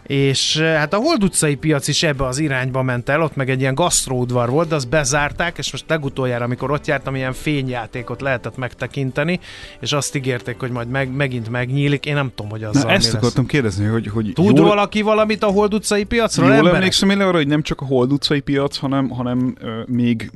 és 0.07 0.57
eh, 0.57 0.77
hát 0.77 0.95
a 0.95 0.97
Hold 0.97 1.23
utcai 1.25 1.55
piac 1.55 1.89
is 1.89 2.03
ebbe 2.03 2.27
az 2.27 2.39
irányba 2.39 2.83
ment 2.83 3.09
el, 3.09 3.23
ott 3.23 3.37
meg 3.37 3.51
egy 3.51 3.61
ilyen 3.61 3.75
gasztróudvar 3.75 4.51
volt, 4.51 4.69
de 4.69 4.75
azt 4.75 4.89
bezárták, 4.89 5.59
és 5.59 5.73
most 5.73 5.85
legutoljára, 5.89 6.45
amikor 6.45 6.71
ott 6.71 6.87
jártam, 6.87 7.15
ilyen 7.15 7.33
fényjátékot 7.33 8.21
lehetett 8.21 8.57
megtekinteni, 8.57 9.41
és 9.81 9.93
azt 9.93 10.17
ígérték, 10.17 10.59
hogy 10.59 10.71
majd 10.71 10.89
meg, 10.89 11.15
megint 11.17 11.51
megnyílik, 11.51 12.07
én 12.07 12.15
nem 12.15 12.31
tudom, 12.35 12.51
hogy 12.51 12.63
az 12.63 12.83
Na, 12.83 12.91
ezt 12.91 13.15
akartam 13.15 13.43
lesz. 13.43 13.53
kérdezni, 13.53 13.87
hogy, 13.87 14.07
hogy 14.07 14.33
Tud 14.35 14.57
jól, 14.57 14.67
valaki 14.67 15.03
valamit 15.03 15.43
a 15.43 15.47
Hold 15.47 15.75
utcai 15.75 16.05
piacról? 16.05 16.47
Jól 16.47 16.57
emberek? 16.57 16.77
emlékszem 16.77 17.11
én 17.11 17.21
arra, 17.21 17.37
hogy 17.37 17.47
nem 17.47 17.63
csak 17.63 17.81
a 17.81 17.85
Hold 17.85 18.13
utcai 18.13 18.41
piac, 18.41 18.77
hanem, 18.77 19.09
hanem 19.09 19.57
uh, 19.63 19.87
még 19.87 20.31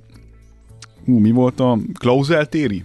hú, 1.04 1.18
mi 1.18 1.30
volt 1.30 1.60
a 1.60 1.78
Klausel 1.98 2.46
téri? 2.46 2.84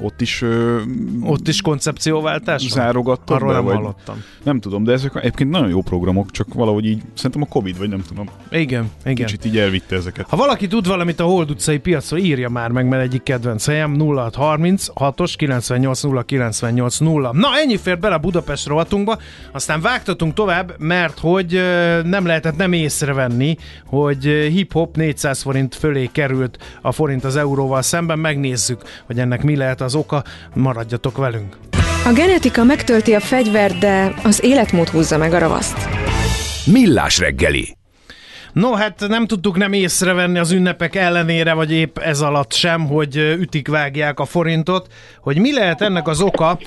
Ott 0.00 0.20
is... 0.20 0.42
Ö, 0.42 0.80
Ott 1.22 1.48
is 1.48 1.60
koncepcióváltás 1.60 2.68
Zárogattak 2.68 3.36
Arról 3.36 3.48
be, 3.48 3.54
nem 3.54 3.64
vagy, 3.64 3.74
hallottam. 3.74 4.22
Nem 4.42 4.60
tudom, 4.60 4.84
de 4.84 4.92
ezek 4.92 5.14
egyébként 5.14 5.50
nagyon 5.50 5.68
jó 5.68 5.82
programok, 5.82 6.30
csak 6.30 6.54
valahogy 6.54 6.86
így, 6.86 7.02
szerintem 7.14 7.42
a 7.42 7.46
Covid, 7.46 7.78
vagy 7.78 7.88
nem 7.88 8.02
tudom. 8.08 8.28
Igen, 8.50 8.90
igen. 9.04 9.26
Kicsit 9.26 9.44
így 9.44 9.58
elvitte 9.58 9.96
ezeket. 9.96 10.28
Ha 10.28 10.36
valaki 10.36 10.66
tud 10.66 10.86
valamit 10.86 11.20
a 11.20 11.24
Hold 11.24 11.50
utcai 11.50 11.78
piacról, 11.78 12.20
írja 12.20 12.48
már 12.48 12.70
meg, 12.70 12.88
mert 12.88 13.02
egyik 13.02 13.22
kedvenc 13.22 13.66
helyem 13.66 14.00
0630 14.00 14.86
6-os 14.94 15.34
98 15.36 16.02
0 16.02 16.22
98 16.22 16.98
0. 16.98 17.30
Na, 17.32 17.48
ennyi 17.56 17.76
fér 17.76 17.98
bele 17.98 18.14
a 18.14 18.18
Budapest 18.18 18.66
rovatunkba, 18.66 19.18
aztán 19.52 19.80
vágtatunk 19.80 20.34
tovább, 20.34 20.74
mert 20.78 21.18
hogy 21.18 21.60
nem 22.04 22.26
lehetett 22.26 22.56
nem 22.56 22.72
észrevenni, 22.72 23.56
hogy 23.86 24.24
hip-hop 24.24 24.96
400 24.96 25.42
forint 25.42 25.74
fölé 25.74 26.08
került 26.12 26.58
a 26.82 26.92
forint 26.92 27.24
az 27.24 27.36
euróval 27.36 27.82
szemben, 27.82 28.18
megnézzük, 28.18 28.82
hogy 29.06 29.18
ennek 29.18 29.42
mi 29.42 29.56
lehet 29.56 29.80
az 29.86 29.94
oka, 29.94 30.24
maradjatok 30.54 31.16
velünk. 31.16 31.56
A 32.04 32.12
genetika 32.12 32.64
megtölti 32.64 33.14
a 33.14 33.20
fegyvert, 33.20 33.78
de 33.78 34.14
az 34.22 34.44
életmód 34.44 34.88
húzza 34.88 35.18
meg 35.18 35.32
a 35.32 35.38
ravaszt. 35.38 35.88
Millás 36.66 37.18
reggeli. 37.18 37.76
No, 38.52 38.72
hát 38.72 39.04
nem 39.08 39.26
tudtuk 39.26 39.56
nem 39.56 39.72
észrevenni 39.72 40.38
az 40.38 40.50
ünnepek 40.50 40.94
ellenére, 40.94 41.52
vagy 41.52 41.72
épp 41.72 41.98
ez 41.98 42.20
alatt 42.20 42.52
sem, 42.52 42.86
hogy 42.86 43.16
ütik 43.16 43.68
vágják 43.68 44.20
a 44.20 44.24
forintot. 44.24 44.92
Hogy 45.20 45.38
mi 45.38 45.52
lehet 45.52 45.80
ennek 45.80 46.08
az 46.08 46.20
oka, 46.20 46.58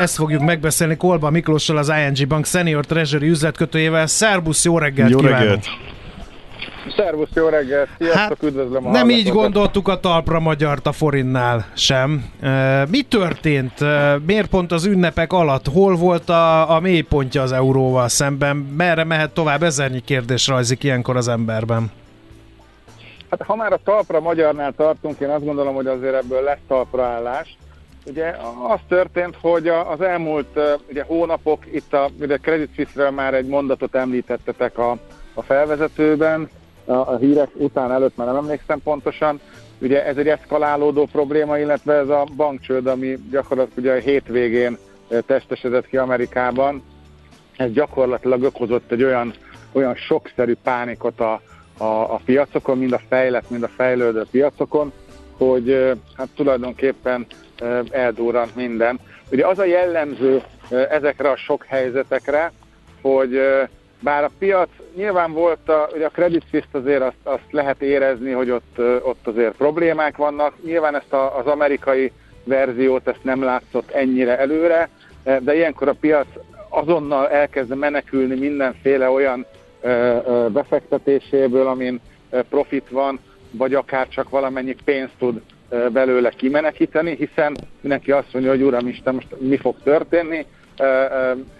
ezt 0.00 0.14
fogjuk 0.14 0.42
megbeszélni 0.42 0.96
Kolba 0.96 1.30
Miklóssal, 1.30 1.76
az 1.76 1.92
ING 2.06 2.28
Bank 2.28 2.46
Senior 2.46 2.84
Treasury 2.86 3.28
üzletkötőjével. 3.28 4.06
Szerbusz, 4.06 4.64
jó 4.64 4.78
reggelt 4.78 5.10
jó 5.10 5.18
kívánok! 5.18 5.38
Reggelt. 5.38 5.66
Szervusz, 6.96 7.28
jó 7.34 7.48
reggelt! 7.48 7.88
Sziasztok, 7.98 8.18
hát, 8.18 8.42
üdvözlöm 8.42 8.86
a 8.86 8.90
Nem 8.90 9.10
így 9.10 9.28
gondoltuk 9.28 9.88
a 9.88 10.00
talpra 10.00 10.40
magyart 10.40 10.86
a 10.86 10.92
forintnál 10.92 11.66
sem. 11.74 12.24
Mi 12.90 13.02
történt? 13.02 13.72
Miért 14.26 14.48
pont 14.48 14.72
az 14.72 14.84
ünnepek 14.84 15.32
alatt? 15.32 15.66
Hol 15.72 15.96
volt 15.96 16.28
a, 16.28 16.74
a 16.74 16.80
mélypontja 16.80 17.42
az 17.42 17.52
euróval 17.52 18.08
szemben? 18.08 18.56
Merre 18.56 19.04
mehet 19.04 19.30
tovább? 19.30 19.62
Ezernyi 19.62 20.00
kérdés 20.00 20.46
rajzik 20.46 20.84
ilyenkor 20.84 21.16
az 21.16 21.28
emberben. 21.28 21.90
Hát 23.30 23.42
ha 23.42 23.56
már 23.56 23.72
a 23.72 23.78
talpra 23.84 24.20
magyarnál 24.20 24.72
tartunk, 24.76 25.20
én 25.20 25.28
azt 25.28 25.44
gondolom, 25.44 25.74
hogy 25.74 25.86
azért 25.86 26.14
ebből 26.14 26.42
lesz 26.42 26.58
talpraállás. 26.68 27.56
Ugye 28.06 28.34
az 28.68 28.78
történt, 28.88 29.36
hogy 29.40 29.68
az 29.68 30.00
elmúlt 30.00 30.58
ugye, 30.90 31.02
hónapok, 31.02 31.66
itt 31.72 31.92
a, 31.92 32.10
ugye 32.20 32.36
Credit 32.36 32.74
Suisse-ről 32.74 33.10
már 33.10 33.34
egy 33.34 33.46
mondatot 33.46 33.94
említettetek 33.94 34.78
a, 34.78 34.96
a 35.34 35.42
felvezetőben, 35.42 36.48
a, 36.86 37.16
hírek 37.16 37.48
után 37.54 37.92
előtt 37.92 38.16
már 38.16 38.26
nem 38.26 38.36
emlékszem 38.36 38.82
pontosan. 38.82 39.40
Ugye 39.78 40.04
ez 40.04 40.16
egy 40.16 40.28
eszkalálódó 40.28 41.06
probléma, 41.12 41.58
illetve 41.58 41.94
ez 41.94 42.08
a 42.08 42.26
bankcsőd, 42.36 42.86
ami 42.86 43.18
gyakorlatilag 43.30 43.78
ugye 43.78 43.92
a 43.92 44.00
hétvégén 44.00 44.78
testesedett 45.26 45.86
ki 45.86 45.96
Amerikában, 45.96 46.82
ez 47.56 47.72
gyakorlatilag 47.72 48.42
okozott 48.42 48.92
egy 48.92 49.02
olyan, 49.02 49.34
olyan 49.72 49.94
sokszerű 49.94 50.54
pánikot 50.62 51.20
a, 51.20 51.40
a, 51.78 51.84
a 51.84 52.20
piacokon, 52.24 52.78
mind 52.78 52.92
a 52.92 53.00
fejlett, 53.08 53.50
mind 53.50 53.62
a 53.62 53.68
fejlődő 53.68 54.24
piacokon, 54.30 54.92
hogy 55.36 55.92
hát 56.16 56.28
tulajdonképpen 56.34 57.26
eldurrant 57.90 58.54
minden. 58.56 58.98
Ugye 59.30 59.46
az 59.46 59.58
a 59.58 59.64
jellemző 59.64 60.42
ezekre 60.70 61.30
a 61.30 61.36
sok 61.36 61.64
helyzetekre, 61.64 62.52
hogy 63.00 63.40
bár 64.06 64.24
a 64.24 64.30
piac 64.38 64.68
nyilván 64.96 65.32
volt, 65.32 65.68
a, 65.68 65.88
ugye 65.94 66.06
a 66.06 66.10
Credit 66.10 66.42
Suisse 66.50 66.68
azért 66.72 67.02
azt, 67.02 67.16
azt 67.22 67.50
lehet 67.50 67.82
érezni, 67.82 68.30
hogy 68.30 68.50
ott, 68.50 68.78
ott 69.02 69.26
azért 69.26 69.56
problémák 69.56 70.16
vannak. 70.16 70.54
Nyilván 70.64 70.96
ezt 70.96 71.12
a, 71.12 71.38
az 71.38 71.46
amerikai 71.46 72.12
verziót 72.44 73.08
ezt 73.08 73.24
nem 73.24 73.42
látszott 73.42 73.90
ennyire 73.90 74.38
előre, 74.38 74.88
de 75.40 75.54
ilyenkor 75.54 75.88
a 75.88 75.96
piac 76.00 76.26
azonnal 76.68 77.28
elkezd 77.28 77.76
menekülni 77.76 78.38
mindenféle 78.38 79.08
olyan 79.08 79.46
befektetéséből, 80.48 81.66
amin 81.66 82.00
profit 82.48 82.88
van, 82.90 83.18
vagy 83.50 83.74
akár 83.74 84.08
csak 84.08 84.30
valamennyi 84.30 84.76
pénzt 84.84 85.14
tud 85.18 85.40
belőle 85.92 86.30
kimenekíteni, 86.30 87.16
hiszen 87.16 87.56
mindenki 87.80 88.12
azt 88.12 88.32
mondja, 88.32 88.50
hogy 88.50 88.62
uram 88.62 88.88
Isten, 88.88 89.14
most 89.14 89.40
mi 89.40 89.56
fog 89.56 89.76
történni, 89.82 90.46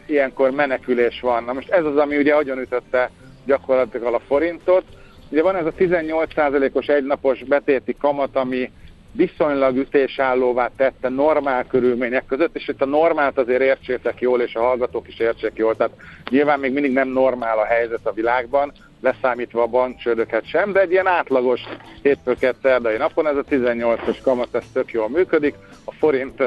ilyenkor 0.06 0.50
menekülés 0.50 1.20
van. 1.20 1.44
Na 1.44 1.52
most 1.52 1.70
ez 1.70 1.84
az, 1.84 1.96
ami 1.96 2.16
ugye 2.16 2.34
ütötte 2.54 3.10
gyakorlatilag 3.44 4.14
a 4.14 4.20
forintot. 4.26 4.84
Ugye 5.30 5.42
van 5.42 5.56
ez 5.56 5.66
a 5.66 5.72
18%-os 5.78 6.86
egynapos 6.86 7.44
betéti 7.44 7.96
kamat, 8.00 8.36
ami 8.36 8.70
viszonylag 9.12 9.76
ütésállóvá 9.76 10.70
tette 10.76 11.08
normál 11.08 11.66
körülmények 11.66 12.26
között, 12.26 12.56
és 12.56 12.68
itt 12.68 12.82
a 12.82 12.86
normált 12.86 13.38
azért 13.38 13.62
értsétek 13.62 14.20
jól, 14.20 14.40
és 14.40 14.54
a 14.54 14.60
hallgatók 14.60 15.08
is 15.08 15.18
értsék 15.18 15.52
jól. 15.54 15.76
Tehát 15.76 15.92
nyilván 16.30 16.60
még 16.60 16.72
mindig 16.72 16.92
nem 16.92 17.08
normál 17.08 17.58
a 17.58 17.64
helyzet 17.64 18.06
a 18.06 18.12
világban, 18.12 18.72
leszámítva 19.00 19.62
a 19.62 19.66
bankcsődöket 19.66 20.48
sem, 20.48 20.72
de 20.72 20.80
egy 20.80 20.90
ilyen 20.90 21.06
átlagos 21.06 21.60
hétfő 22.02 22.54
szerdai 22.62 22.96
napon 22.96 23.26
ez 23.26 23.36
a 23.36 23.44
18-os 23.50 24.16
kamat, 24.22 24.54
ez 24.54 24.64
tök 24.72 24.92
jól 24.92 25.08
működik. 25.08 25.54
A 25.84 25.92
forint 25.92 26.42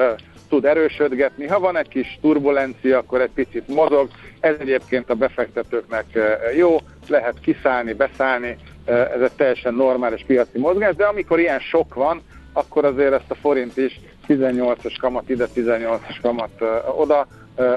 tud 0.49 0.65
erősödgetni. 0.65 1.47
Ha 1.47 1.59
van 1.59 1.77
egy 1.77 1.87
kis 1.87 2.17
turbulencia, 2.21 2.97
akkor 2.97 3.21
egy 3.21 3.31
picit 3.33 3.67
mozog. 3.67 4.09
Ez 4.39 4.55
egyébként 4.59 5.09
a 5.09 5.13
befektetőknek 5.15 6.15
eh, 6.15 6.57
jó, 6.57 6.77
lehet 7.07 7.39
kiszállni, 7.41 7.93
beszállni, 7.93 8.57
eh, 8.85 9.11
ez 9.11 9.21
egy 9.21 9.31
teljesen 9.31 9.73
normális 9.73 10.23
piaci 10.27 10.59
mozgás, 10.59 10.95
de 10.95 11.05
amikor 11.05 11.39
ilyen 11.39 11.59
sok 11.59 11.93
van, 11.93 12.21
akkor 12.53 12.85
azért 12.85 13.13
ezt 13.13 13.31
a 13.31 13.35
forint 13.35 13.77
is 13.77 13.99
18-as 14.27 14.95
kamat 14.99 15.29
ide, 15.29 15.47
18-as 15.55 16.17
kamat 16.21 16.61
eh, 16.61 16.99
oda, 16.99 17.27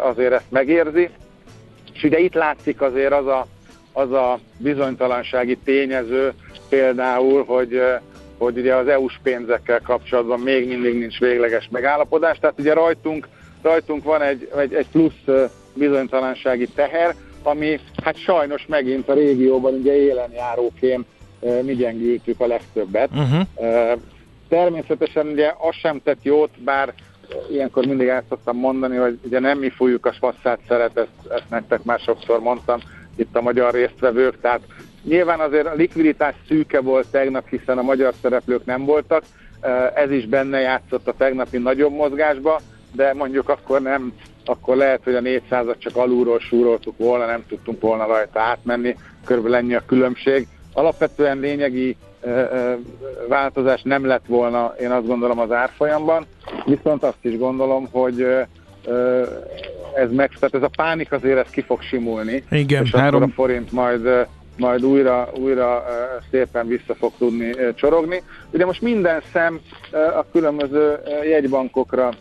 azért 0.03 0.33
ezt 0.33 0.51
megérzi. 0.51 1.09
És 1.95 2.05
ugye 2.05 2.19
itt 2.19 2.35
látszik 2.35 2.81
azért 2.81 3.13
az 3.13 3.27
a, 3.27 3.47
az 3.93 4.13
a 4.13 4.39
bizonytalansági 4.59 5.57
tényező 5.65 6.33
például, 6.69 7.45
hogy 7.45 7.83
hogy 8.43 8.59
ugye 8.59 8.75
az 8.75 8.89
EU-s 8.89 9.19
pénzekkel 9.23 9.81
kapcsolatban 9.81 10.41
még 10.41 10.69
mindig 10.69 10.99
nincs 10.99 11.19
végleges 11.19 11.69
megállapodás, 11.71 12.39
tehát 12.39 12.59
ugye 12.59 12.73
rajtunk, 12.73 13.29
rajtunk 13.63 14.05
van 14.05 14.23
egy, 14.23 14.51
egy, 14.57 14.75
egy 14.75 14.87
plusz 14.93 15.49
bizonytalansági 15.75 16.67
teher, 16.67 17.15
ami 17.43 17.81
hát 18.05 18.17
sajnos 18.17 18.67
megint 18.67 19.09
a 19.09 19.15
régióban 19.15 19.75
ugye 19.75 19.97
élenjáróként 19.97 21.07
mi 21.63 21.75
gyengültük 21.75 22.41
a 22.41 22.47
legtöbbet. 22.47 23.11
Uh-huh. 23.11 24.01
Természetesen 24.49 25.27
ugye 25.27 25.53
az 25.59 25.75
sem 25.75 26.01
tett 26.05 26.23
jót, 26.23 26.51
bár 26.59 26.95
ilyenkor 27.51 27.87
mindig 27.87 28.09
el 28.09 28.25
szoktam 28.29 28.57
mondani, 28.57 28.97
hogy 28.97 29.19
ugye 29.23 29.39
nem 29.39 29.59
mi 29.59 29.71
fújjuk 29.71 30.07
a 30.07 30.13
fasszát 30.13 30.59
szeret, 30.69 30.97
ezt, 30.97 31.33
ezt 31.33 31.51
nektek 31.51 31.83
már 31.83 31.99
sokszor 31.99 32.41
mondtam, 32.41 32.81
itt 33.17 33.37
a 33.37 33.43
magyar 33.43 33.75
résztvevők, 33.75 34.41
tehát 34.41 34.61
Nyilván 35.05 35.41
azért 35.41 35.67
a 35.67 35.75
likviditás 35.75 36.35
szűke 36.49 36.81
volt 36.81 37.07
tegnap, 37.11 37.49
hiszen 37.49 37.79
a 37.79 37.83
magyar 37.83 38.15
szereplők 38.23 38.65
nem 38.65 38.85
voltak, 38.85 39.23
ez 39.95 40.11
is 40.11 40.27
benne 40.27 40.61
játszott 40.61 41.09
a 41.09 41.15
tegnapi 41.19 41.59
nagyobb 41.59 41.93
mozgásba, 41.93 42.61
de 42.93 43.15
mondjuk 43.15 43.49
akkor 43.49 43.83
nem, 43.83 44.13
akkor 44.45 44.77
lehet, 44.77 45.01
hogy 45.05 45.15
a 45.15 45.21
400-at 45.21 45.79
csak 45.79 45.97
alulról 45.97 46.39
súroltuk 46.41 46.99
volna, 46.99 47.27
nem 47.27 47.45
tudtunk 47.49 47.81
volna 47.81 48.07
rajta 48.07 48.41
átmenni, 48.41 48.97
körülbelül 49.25 49.57
ennyi 49.57 49.75
a 49.75 49.83
különbség. 49.87 50.47
Alapvetően 50.73 51.39
lényegi 51.39 51.97
változás 53.29 53.83
nem 53.83 54.07
lett 54.07 54.27
volna, 54.27 54.75
én 54.81 54.91
azt 54.91 55.07
gondolom 55.07 55.39
az 55.39 55.53
árfolyamban, 55.53 56.27
viszont 56.65 57.03
azt 57.03 57.25
is 57.25 57.39
gondolom, 57.39 57.89
hogy 57.91 58.27
ez 59.95 60.11
meg, 60.11 60.31
tehát 60.39 60.55
ez 60.55 60.63
a 60.63 60.71
pánik 60.77 61.13
azért 61.13 61.39
ez 61.39 61.51
ki 61.51 61.61
fog 61.61 61.83
simulni, 61.83 62.45
Igen, 62.51 62.85
és 62.85 62.91
három... 62.91 63.23
akkor 63.23 63.29
a 63.29 63.35
forint 63.35 63.73
majd 63.73 64.27
majd 64.59 64.85
újra, 64.85 65.29
újra 65.39 65.85
szépen 66.31 66.67
vissza 66.67 66.95
fog 66.95 67.13
tudni 67.19 67.55
csorogni. 67.75 68.23
Ugye 68.51 68.65
most 68.65 68.83
minden 68.83 69.23
szem 69.33 69.61
a 69.93 70.25
különböző 70.33 70.99
jegybankokra 71.25 72.13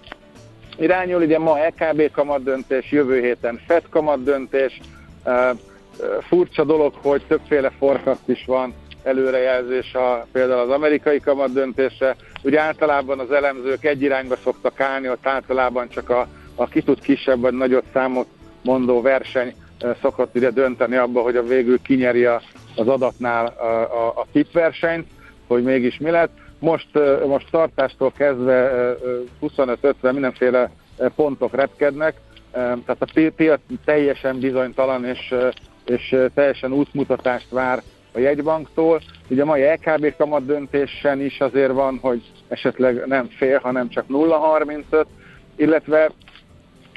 irányul, 0.78 1.22
ugye 1.22 1.40
ma 1.40 1.60
EKB 1.60 2.12
kamat 2.12 2.44
döntés, 2.44 2.92
jövő 2.92 3.20
héten 3.20 3.60
FED 3.68 3.84
kamat 3.90 4.24
döntés, 4.24 4.80
furcsa 6.20 6.64
dolog, 6.64 6.94
hogy 7.02 7.22
többféle 7.28 7.70
forecast 7.70 8.28
is 8.28 8.46
van, 8.46 8.74
előrejelzés 9.04 9.94
a, 9.94 10.28
például 10.32 10.60
az 10.60 10.70
amerikai 10.70 11.20
kamat 11.20 11.54
döntésre. 11.54 12.16
Ugye 12.44 12.60
általában 12.60 13.20
az 13.20 13.32
elemzők 13.32 13.86
egy 13.86 14.02
irányba 14.02 14.36
szoktak 14.44 14.80
állni, 14.80 15.10
ott 15.10 15.28
általában 15.28 15.90
csak 15.90 16.10
a, 16.10 16.28
a 16.56 16.68
ki 16.68 16.82
tud 16.82 17.02
kisebb 17.02 17.40
vagy 17.42 17.54
nagyobb 17.54 17.84
számot 17.94 18.28
mondó 18.64 19.02
verseny 19.02 19.54
szokott 20.02 20.36
ugye 20.36 20.50
dönteni 20.50 20.96
abba, 20.96 21.22
hogy 21.22 21.36
a 21.36 21.44
végül 21.44 21.82
kinyeri 21.82 22.26
a, 22.26 22.42
az 22.76 22.88
adatnál 22.88 23.46
a, 23.46 23.66
a, 23.66 24.08
a 24.08 24.26
tip 24.32 24.52
versenyt, 24.52 25.08
hogy 25.48 25.64
mégis 25.64 25.98
mi 25.98 26.10
lett. 26.10 26.32
Most, 26.60 26.88
most 27.28 27.52
tartástól 27.52 28.12
kezdve 28.18 28.72
25-50 29.42 29.94
mindenféle 30.02 30.72
pontok 31.16 31.56
repkednek, 31.56 32.16
tehát 32.52 32.98
a 33.00 33.32
piac 33.36 33.60
teljesen 33.86 34.40
bizonytalan 34.40 35.06
és, 35.06 35.36
és 35.86 36.16
teljesen 36.34 36.74
útmutatást 36.74 37.50
vár 37.50 37.82
a 38.14 38.20
jegybanktól. 38.20 39.02
Ugye 39.28 39.42
a 39.42 39.46
mai 39.46 39.64
LKB 39.64 40.16
kamat 40.18 40.46
döntésen 40.46 41.22
is 41.22 41.40
azért 41.40 41.72
van, 41.72 41.98
hogy 42.02 42.22
esetleg 42.48 43.08
nem 43.08 43.28
fél, 43.28 43.60
hanem 43.60 43.90
csak 43.90 44.06
0,35, 44.08 45.06
illetve 45.56 46.12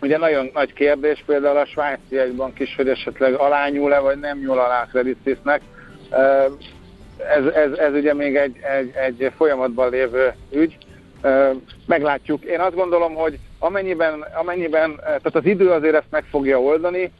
ugye 0.05 0.19
nagyon 0.19 0.51
nagy 0.55 0.73
kérdés 0.73 1.23
például 1.27 1.57
a 1.57 1.67
svájci 1.67 2.15
jegybank 2.15 2.61
is, 2.61 2.75
hogy 2.77 2.89
esetleg 2.89 3.35
alányul-e, 3.35 3.99
vagy 3.99 4.19
nem 4.19 4.39
nyúl 4.39 4.59
alá 4.59 4.83
a 4.83 4.87
Credit. 4.87 5.39
Ez, 7.19 7.45
ez, 7.55 7.73
ez 7.73 7.93
ugye 7.93 8.15
még 8.15 8.37
egy, 8.37 8.57
egy, 8.63 8.95
egy 8.95 9.33
folyamatban 9.37 9.91
lévő 9.91 10.33
ügy. 10.51 10.77
Meglátjuk. 11.87 12.45
Én 12.45 12.61
azt 12.61 12.75
gondolom, 12.75 13.15
hogy 13.15 13.39
amennyiben, 13.59 14.25
amennyiben, 14.35 14.97
tehát 14.97 15.35
az 15.35 15.47
idő 15.47 15.71
azért 15.71 15.95
ezt 15.95 16.11
meg 16.11 16.25
fogja 16.31 16.61
oldani, 16.61 17.13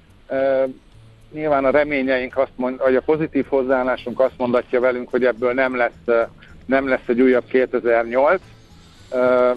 nyilván 1.33 1.65
a 1.65 1.71
reményeink 1.71 2.37
azt 2.37 2.53
mond, 2.57 2.79
vagy 2.79 2.97
a 2.97 3.01
pozitív 3.01 3.47
hozzáállásunk 3.49 4.21
azt 4.21 4.39
mondatja 4.39 4.81
velünk, 4.81 5.11
hogy 5.11 5.25
ebből 5.25 5.53
nem 5.53 5.77
lesz, 5.77 6.29
nem 6.67 6.89
lesz 6.89 7.09
egy 7.09 7.21
újabb 7.21 7.45
2008, 7.47 8.41
Uh, 8.41 8.64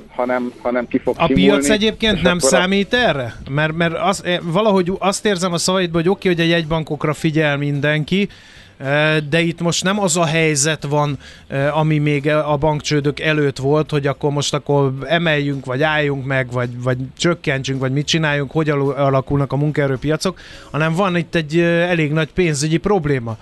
hanem, 0.08 0.54
hanem 0.62 0.88
ki 0.88 0.98
fog 0.98 1.16
A 1.18 1.26
simulni, 1.28 1.50
piac 1.50 1.70
egyébként 1.70 2.22
nem 2.22 2.40
számít 2.40 2.94
a... 2.94 2.98
erre? 2.98 3.36
Mert, 3.50 3.76
mert 3.76 3.94
az, 3.94 4.24
valahogy 4.44 4.92
azt 5.00 5.26
érzem 5.26 5.54
a 5.54 5.58
szavaidban, 5.58 6.02
hogy 6.02 6.12
oké, 6.12 6.30
okay, 6.30 6.42
hogy 6.42 6.52
a 6.52 6.56
jegybankokra 6.56 7.14
figyel 7.14 7.58
mindenki, 7.58 8.30
de 9.30 9.42
itt 9.42 9.62
most 9.62 9.84
nem 9.84 10.00
az 10.00 10.18
a 10.18 10.26
helyzet 10.26 10.84
van, 10.84 11.18
ami 11.72 11.98
még 11.98 12.28
a 12.28 12.58
bankcsődök 12.60 13.20
előtt 13.20 13.58
volt, 13.58 13.92
hogy 13.92 14.08
akkor 14.08 14.32
most 14.32 14.54
akkor 14.54 14.94
emeljünk, 15.06 15.66
vagy 15.66 15.84
álljunk 15.84 16.26
meg, 16.26 16.52
vagy, 16.52 16.82
vagy 16.84 16.98
csökkentsünk, 17.18 17.80
vagy 17.80 17.92
mit 17.92 18.06
csináljunk, 18.06 18.52
hogy 18.52 18.70
alakulnak 18.70 19.52
a 19.52 19.56
munkaerőpiacok, 19.56 20.40
hanem 20.72 20.94
van 20.94 21.18
itt 21.18 21.36
egy 21.36 21.60
elég 21.60 22.12
nagy 22.12 22.32
pénzügyi 22.34 22.78
probléma. 22.78 23.38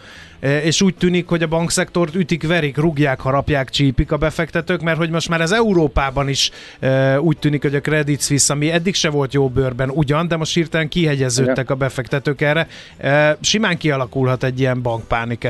E, 0.45 0.61
és 0.61 0.81
úgy 0.81 0.95
tűnik, 0.95 1.27
hogy 1.27 1.43
a 1.43 1.47
bankszektort 1.47 2.15
ütik, 2.15 2.47
verik, 2.47 2.77
rugják, 2.77 3.19
harapják, 3.19 3.69
csípik 3.69 4.11
a 4.11 4.17
befektetők, 4.17 4.81
mert 4.81 4.97
hogy 4.97 5.09
most 5.09 5.29
már 5.29 5.41
ez 5.41 5.51
Európában 5.51 6.29
is 6.29 6.51
e, 6.79 7.21
úgy 7.21 7.37
tűnik, 7.37 7.61
hogy 7.61 7.75
a 7.75 7.81
Credit 7.81 8.21
Suisse, 8.21 8.53
ami 8.53 8.71
eddig 8.71 8.95
se 8.95 9.09
volt 9.09 9.33
jó 9.33 9.49
bőrben 9.49 9.89
ugyan, 9.89 10.27
de 10.27 10.35
most 10.35 10.53
hirtelen 10.53 10.87
kihegyeződtek 10.87 11.69
a 11.69 11.75
befektetők 11.75 12.41
erre. 12.41 12.67
E, 12.97 13.37
simán 13.41 13.77
kialakulhat 13.77 14.43
egy 14.43 14.59
ilyen 14.59 14.81
bankpánik 14.81 15.47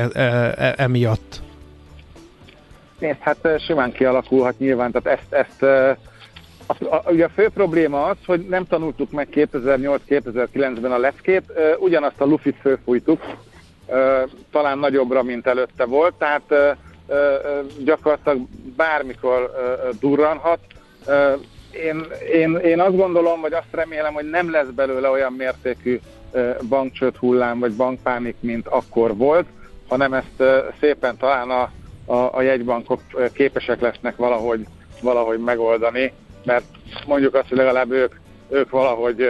emiatt. 0.76 1.42
Nézd, 2.98 3.18
hát 3.20 3.48
simán 3.66 3.92
kialakulhat 3.92 4.58
nyilván, 4.58 4.92
tehát 4.92 5.18
ezt, 5.18 5.32
ezt 5.32 5.62
a, 6.66 6.94
a, 6.94 7.10
ugye 7.10 7.24
a 7.24 7.30
fő 7.34 7.48
probléma 7.54 8.04
az, 8.04 8.16
hogy 8.26 8.46
nem 8.48 8.66
tanultuk 8.66 9.10
meg 9.10 9.28
2008-2009-ben 9.32 10.92
a 10.92 10.98
leckét, 10.98 11.42
ugyanazt 11.78 12.20
a 12.20 12.24
lufit 12.24 12.56
fölfújtuk, 12.60 13.20
talán 14.50 14.78
nagyobbra, 14.78 15.22
mint 15.22 15.46
előtte 15.46 15.84
volt, 15.84 16.14
tehát 16.14 16.76
gyakorlatilag 17.78 18.46
bármikor 18.76 19.50
durranhat. 20.00 20.58
Én, 21.70 22.06
én, 22.32 22.56
én 22.56 22.80
azt 22.80 22.96
gondolom, 22.96 23.40
vagy 23.40 23.52
azt 23.52 23.66
remélem, 23.70 24.14
hogy 24.14 24.30
nem 24.30 24.50
lesz 24.50 24.66
belőle 24.66 25.08
olyan 25.08 25.32
mértékű 25.32 26.00
bankcsőt 26.68 27.16
hullám, 27.16 27.58
vagy 27.58 27.72
bankpánik, 27.72 28.36
mint 28.40 28.68
akkor 28.68 29.16
volt, 29.16 29.46
hanem 29.88 30.12
ezt 30.12 30.42
szépen 30.80 31.16
talán 31.16 31.50
a, 31.50 31.70
a, 32.12 32.36
a 32.36 32.42
jegybankok 32.42 33.00
képesek 33.32 33.80
lesznek 33.80 34.16
valahogy, 34.16 34.66
valahogy 35.00 35.38
megoldani, 35.38 36.12
mert 36.44 36.64
mondjuk 37.06 37.34
azt, 37.34 37.48
hogy 37.48 37.56
legalább 37.56 37.90
ők, 37.90 38.14
ők 38.48 38.70
valahogy 38.70 39.28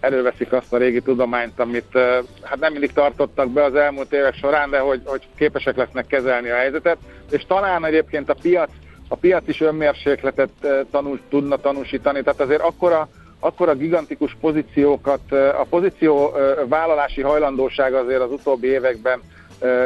előveszik 0.00 0.52
azt 0.52 0.72
a 0.72 0.76
régi 0.76 1.00
tudományt, 1.00 1.60
amit 1.60 1.98
hát 2.42 2.60
nem 2.60 2.72
mindig 2.72 2.92
tartottak 2.92 3.50
be 3.50 3.64
az 3.64 3.74
elmúlt 3.74 4.12
évek 4.12 4.34
során, 4.34 4.70
de 4.70 4.78
hogy, 4.78 5.00
hogy 5.04 5.22
képesek 5.36 5.76
lesznek 5.76 6.06
kezelni 6.06 6.48
a 6.50 6.56
helyzetet, 6.56 6.98
és 7.30 7.44
talán 7.46 7.84
egyébként 7.84 8.30
a 8.30 8.36
piac, 8.42 8.70
a 9.08 9.16
piac 9.16 9.48
is 9.48 9.60
önmérsékletet 9.60 10.50
tanul, 10.90 11.20
tudna 11.28 11.56
tanúsítani, 11.56 12.22
tehát 12.22 12.40
azért 12.40 12.62
akkora, 12.62 13.08
akkora 13.40 13.74
gigantikus 13.74 14.36
pozíciókat, 14.40 15.32
a 15.32 15.66
pozíció 15.70 16.32
vállalási 16.68 17.20
hajlandóság 17.20 17.94
azért 17.94 18.20
az 18.20 18.30
utóbbi 18.30 18.66
években 18.66 19.20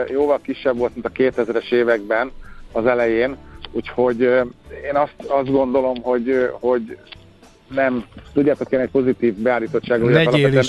jóval 0.08 0.40
kisebb 0.42 0.76
volt, 0.78 0.94
mint 0.94 1.06
a 1.06 1.11
2000-es 1.11 1.72
években 1.72 2.32
az 2.72 2.86
elején, 2.86 3.36
úgyhogy 3.72 4.20
én 4.84 4.94
azt, 4.94 5.14
azt 5.26 5.50
gondolom, 5.50 6.02
hogy, 6.02 6.50
hogy 6.52 6.98
nem, 7.74 8.04
tudjátok, 8.32 8.72
én 8.72 8.80
egy 8.80 8.90
pozitív 8.90 9.34
beállítottságú 9.34 10.08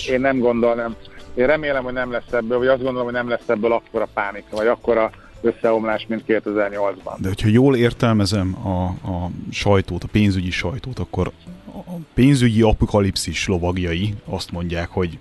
én 0.10 0.22
nem 0.22 0.40
gondolom, 0.40 0.96
én 1.34 1.46
remélem, 1.46 1.84
hogy 1.84 1.94
nem 1.94 2.12
lesz 2.12 2.32
ebből, 2.32 2.58
vagy 2.58 2.68
azt 2.68 2.82
gondolom, 2.82 3.04
hogy 3.04 3.14
nem 3.14 3.30
lesz 3.30 3.48
ebből 3.50 3.72
akkora 3.72 4.08
pánik, 4.14 4.44
vagy 4.52 4.68
akkora 4.68 5.12
összeomlás, 5.42 6.06
mint 6.08 6.24
2008-ban. 6.28 7.16
De 7.18 7.28
hogyha 7.28 7.48
jól 7.48 7.76
értelmezem 7.76 8.68
a, 8.68 8.84
a 8.84 9.30
sajtót, 9.52 10.04
a 10.04 10.08
pénzügyi 10.12 10.52
sajtót, 10.52 11.00
akkor 11.00 11.32
a 11.74 11.92
pénzügyi 12.14 12.62
apokalipszis 12.62 13.48
lovagjai 13.48 14.14
azt 14.26 14.52
mondják, 14.52 14.90
hogy 14.90 15.20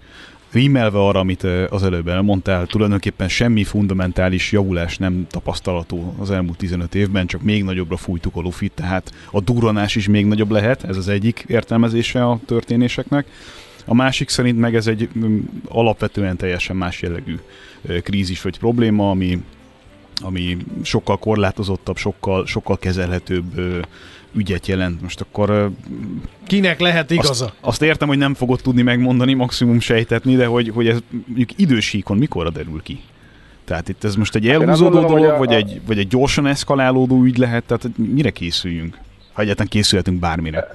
rímelve 0.52 0.98
arra, 0.98 1.20
amit 1.20 1.42
az 1.68 1.82
előbb 1.82 2.08
elmondtál, 2.08 2.66
tulajdonképpen 2.66 3.28
semmi 3.28 3.64
fundamentális 3.64 4.52
javulás 4.52 4.98
nem 4.98 5.26
tapasztalató 5.30 6.14
az 6.18 6.30
elmúlt 6.30 6.58
15 6.58 6.94
évben, 6.94 7.26
csak 7.26 7.42
még 7.42 7.64
nagyobbra 7.64 7.96
fújtuk 7.96 8.36
a 8.36 8.40
lufit, 8.40 8.72
tehát 8.72 9.12
a 9.30 9.40
durranás 9.40 9.94
is 9.94 10.08
még 10.08 10.26
nagyobb 10.26 10.50
lehet, 10.50 10.84
ez 10.84 10.96
az 10.96 11.08
egyik 11.08 11.44
értelmezése 11.48 12.24
a 12.24 12.40
történéseknek. 12.46 13.26
A 13.86 13.94
másik 13.94 14.28
szerint 14.28 14.58
meg 14.58 14.74
ez 14.74 14.86
egy 14.86 15.08
alapvetően 15.68 16.36
teljesen 16.36 16.76
más 16.76 17.02
jellegű 17.02 17.38
krízis 18.02 18.42
vagy 18.42 18.58
probléma, 18.58 19.10
ami, 19.10 19.42
ami 20.20 20.56
sokkal 20.82 21.18
korlátozottabb, 21.18 21.96
sokkal, 21.96 22.46
sokkal 22.46 22.78
kezelhetőbb 22.78 23.60
ügyet 24.32 24.66
jelent. 24.66 25.02
Most 25.02 25.20
akkor... 25.20 25.70
Kinek 26.46 26.80
lehet 26.80 27.10
igaza? 27.10 27.44
Azt, 27.44 27.54
azt 27.60 27.82
értem, 27.82 28.08
hogy 28.08 28.18
nem 28.18 28.34
fogod 28.34 28.60
tudni 28.62 28.82
megmondani, 28.82 29.34
maximum 29.34 29.80
sejtetni, 29.80 30.36
de 30.36 30.46
hogy, 30.46 30.70
hogy 30.74 30.88
ez 30.88 30.98
mondjuk 31.26 31.58
idősíkon 31.58 32.18
mikorra 32.18 32.50
derül 32.50 32.82
ki? 32.82 33.00
Tehát 33.64 33.88
itt 33.88 34.04
ez 34.04 34.14
most 34.14 34.34
egy 34.34 34.46
hát 34.46 34.60
elhúzódó 34.60 35.00
dolog, 35.00 35.24
a, 35.24 35.36
vagy, 35.36 35.52
a... 35.52 35.56
Egy, 35.56 35.80
vagy 35.86 35.98
egy 35.98 36.08
gyorsan 36.08 36.46
eszkalálódó 36.46 37.22
ügy 37.22 37.38
lehet, 37.38 37.64
tehát 37.64 37.88
mire 37.96 38.30
készüljünk? 38.30 38.98
Ha 39.32 39.42
egyáltalán 39.42 39.70
készülhetünk 39.70 40.20
bármire. 40.20 40.68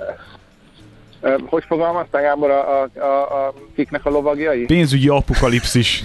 Hogy 1.45 1.64
fogalmaztál, 1.68 2.22
Gábor, 2.22 2.49
a, 2.49 2.82
a, 2.82 2.89
a, 2.99 3.47
a 3.47 3.53
kiknek 3.76 4.06
a 4.06 4.10
lovagjai? 4.10 4.66
Pénzügyi 4.66 5.08
apokalipszis 5.08 6.03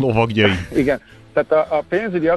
lovagjai. 0.00 0.52
Igen, 0.76 1.00
tehát 1.32 1.52
a, 1.52 1.76
a 1.76 1.84
pénzügyi 1.88 2.30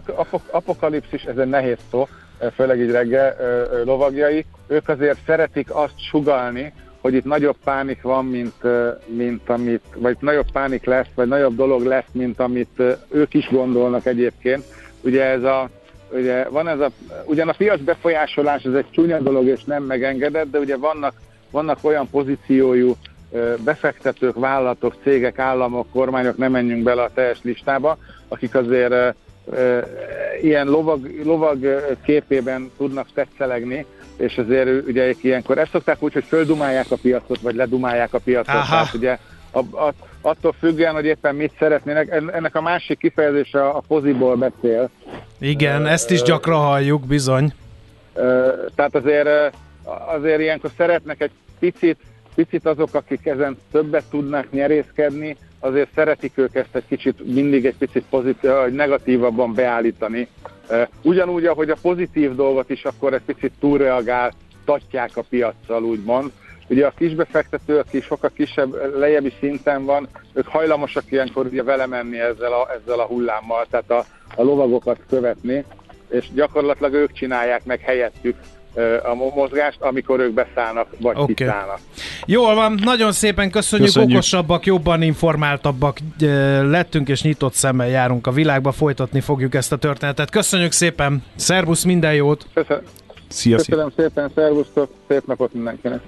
apokalipszis, 0.51 1.23
ez 1.23 1.37
egy 1.37 1.49
nehéz 1.49 1.77
szó, 1.91 2.07
főleg 2.55 2.79
így 2.79 2.91
reggel 2.91 3.35
lovagjai, 3.83 4.45
ők 4.67 4.89
azért 4.89 5.19
szeretik 5.25 5.75
azt 5.75 5.99
sugalni, 6.09 6.73
hogy 7.01 7.13
itt 7.13 7.25
nagyobb 7.25 7.55
pánik 7.63 8.01
van, 8.01 8.25
mint, 8.25 8.53
mint 9.05 9.49
amit, 9.49 9.83
vagy 9.95 10.17
nagyobb 10.19 10.51
pánik 10.51 10.85
lesz, 10.85 11.07
vagy 11.15 11.27
nagyobb 11.27 11.55
dolog 11.55 11.85
lesz, 11.85 12.09
mint 12.11 12.39
amit 12.39 12.81
ők 13.09 13.33
is 13.33 13.49
gondolnak 13.51 14.05
egyébként. 14.05 14.63
Ugye 15.01 15.23
ez 15.23 15.43
a, 15.43 15.69
ugye 16.11 16.49
van 16.49 16.67
ez 16.67 16.79
a, 16.79 16.89
ugyan 17.25 17.49
a 17.49 17.53
piac 17.57 17.79
befolyásolás 17.79 18.63
ez 18.63 18.73
egy 18.73 18.89
csúnya 18.91 19.19
dolog 19.19 19.45
és 19.45 19.63
nem 19.63 19.83
megengedett, 19.83 20.51
de 20.51 20.59
ugye 20.59 20.77
vannak, 20.77 21.13
vannak 21.51 21.77
olyan 21.81 22.09
pozíciójú 22.09 22.95
befektetők, 23.63 24.39
vállalatok, 24.39 24.95
cégek, 25.03 25.39
államok, 25.39 25.87
kormányok, 25.91 26.37
nem 26.37 26.51
menjünk 26.51 26.83
bele 26.83 27.01
a 27.01 27.11
teljes 27.13 27.39
listába, 27.41 27.97
akik 28.27 28.55
azért 28.55 29.15
ilyen 30.41 30.67
lovag, 30.67 31.09
lovag 31.23 31.83
képében 32.05 32.71
tudnak 32.77 33.07
tetszelegni, 33.13 33.85
és 34.17 34.37
azért 34.37 34.87
ugye 34.87 35.13
ilyenkor 35.21 35.57
ezt 35.57 35.71
szokták 35.71 36.03
úgy, 36.03 36.13
hogy 36.13 36.23
földumálják 36.23 36.91
a 36.91 36.95
piacot, 37.01 37.39
vagy 37.41 37.55
ledumálják 37.55 38.13
a 38.13 38.19
piacot. 38.19 38.55
Aha. 38.55 38.69
Tehát 38.69 38.93
ugye 38.93 39.17
a, 39.51 39.59
a, 39.59 39.93
attól 40.21 40.55
függően, 40.59 40.93
hogy 40.93 41.05
éppen 41.05 41.35
mit 41.35 41.53
szeretnének. 41.59 42.09
Ennek 42.33 42.55
a 42.55 42.61
másik 42.61 42.97
kifejezése 42.97 43.67
a 43.67 43.83
poziból 43.87 44.35
beszél. 44.35 44.89
Igen, 45.39 45.85
ezt 45.85 46.11
is 46.11 46.21
gyakran 46.21 46.59
halljuk, 46.59 47.05
bizony. 47.05 47.53
Tehát 48.75 48.95
azért, 48.95 49.55
azért 50.15 50.39
ilyenkor 50.39 50.69
szeretnek 50.77 51.21
egy 51.21 51.31
picit, 51.59 51.97
picit 52.35 52.65
azok, 52.65 52.93
akik 52.93 53.25
ezen 53.25 53.57
többet 53.71 54.03
tudnak 54.09 54.51
nyerészkedni, 54.51 55.37
azért 55.59 55.89
szeretik 55.95 56.37
ők 56.37 56.55
ezt 56.55 56.75
egy 56.75 56.85
kicsit, 56.87 57.33
mindig 57.33 57.65
egy 57.65 57.77
picit 57.77 58.03
pozitív, 58.09 58.51
negatívabban 58.71 59.53
beállítani. 59.53 60.27
Ugyanúgy, 61.01 61.45
ahogy 61.45 61.69
a 61.69 61.77
pozitív 61.81 62.35
dolgot 62.35 62.69
is 62.69 62.83
akkor 62.83 63.13
egy 63.13 63.21
picit 63.25 63.51
túlreagáltatják 63.59 65.09
a 65.13 65.23
piaccal, 65.29 65.83
úgymond. 65.83 66.31
Ugye 66.67 66.85
a 66.85 66.93
kisbefektető, 66.97 67.77
aki 67.77 68.01
sokkal 68.01 68.31
kisebb, 68.33 68.97
lejjebbi 68.97 69.33
szinten 69.39 69.85
van, 69.85 70.07
ők 70.33 70.47
hajlamosak 70.47 71.03
ilyenkor 71.11 71.45
ugye 71.45 71.63
vele 71.63 71.85
menni 71.85 72.19
ezzel 72.19 72.53
a, 72.53 72.67
ezzel 72.81 72.99
a 72.99 73.05
hullámmal, 73.05 73.65
tehát 73.69 73.91
a, 73.91 74.05
a 74.35 74.43
lovagokat 74.43 74.99
követni, 75.09 75.65
és 76.09 76.33
gyakorlatilag 76.33 76.93
ők 76.93 77.11
csinálják 77.11 77.65
meg 77.65 77.79
helyettük 77.79 78.35
a 79.03 79.13
mozgást, 79.35 79.81
amikor 79.81 80.19
ők 80.19 80.33
beszállnak, 80.33 80.87
vagy 80.99 81.17
okay. 81.17 81.33
kiszállnak. 81.33 81.79
Jól 82.25 82.55
van, 82.55 82.79
nagyon 82.83 83.11
szépen 83.11 83.51
köszönjük, 83.51 83.87
köszönjük, 83.87 84.11
okosabbak, 84.11 84.65
jobban 84.65 85.01
informáltabbak 85.01 85.97
lettünk, 86.61 87.07
és 87.07 87.21
nyitott 87.21 87.53
szemmel 87.53 87.87
járunk 87.87 88.27
a 88.27 88.31
világba, 88.31 88.71
folytatni 88.71 89.19
fogjuk 89.19 89.55
ezt 89.55 89.71
a 89.71 89.77
történetet. 89.77 90.29
Köszönjük 90.29 90.71
szépen, 90.71 91.23
szervusz, 91.35 91.83
minden 91.83 92.13
jót! 92.13 92.45
Köszönöm, 92.53 92.83
szia, 93.27 93.55
Köszönöm 93.55 93.91
szia. 93.95 94.07
szépen, 94.07 94.31
szervusztok, 94.35 94.89
szép 95.07 95.25
napot 95.27 95.53
mindenkinek! 95.53 96.01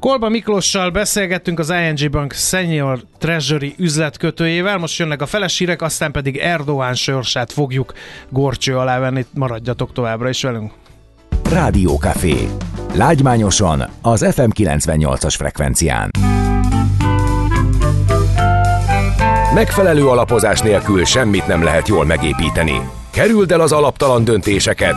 Kolba 0.00 0.28
Miklossal 0.28 0.90
beszélgettünk 0.90 1.58
az 1.58 1.70
ING 1.70 2.10
Bank 2.10 2.32
Senior 2.32 3.00
Treasury 3.18 3.74
üzletkötőjével, 3.78 4.78
most 4.78 4.98
jönnek 4.98 5.22
a 5.22 5.26
felesírek, 5.26 5.82
aztán 5.82 6.12
pedig 6.12 6.36
Erdoğan 6.36 6.94
sorsát 6.94 7.52
fogjuk 7.52 7.92
gorcső 8.28 8.76
alá 8.76 8.98
venni, 8.98 9.24
maradjatok 9.34 9.92
továbbra 9.92 10.28
is 10.28 10.42
velünk. 10.42 10.72
Rádiókafé. 11.52 12.48
Lágymányosan 12.94 13.90
az 14.02 14.26
FM 14.32 14.48
98-as 14.54 15.34
frekvencián. 15.36 16.10
Megfelelő 19.54 20.08
alapozás 20.08 20.60
nélkül 20.60 21.04
semmit 21.04 21.46
nem 21.46 21.62
lehet 21.62 21.88
jól 21.88 22.04
megépíteni. 22.04 22.80
Kerüld 23.10 23.52
el 23.52 23.60
az 23.60 23.72
alaptalan 23.72 24.24
döntéseket. 24.24 24.96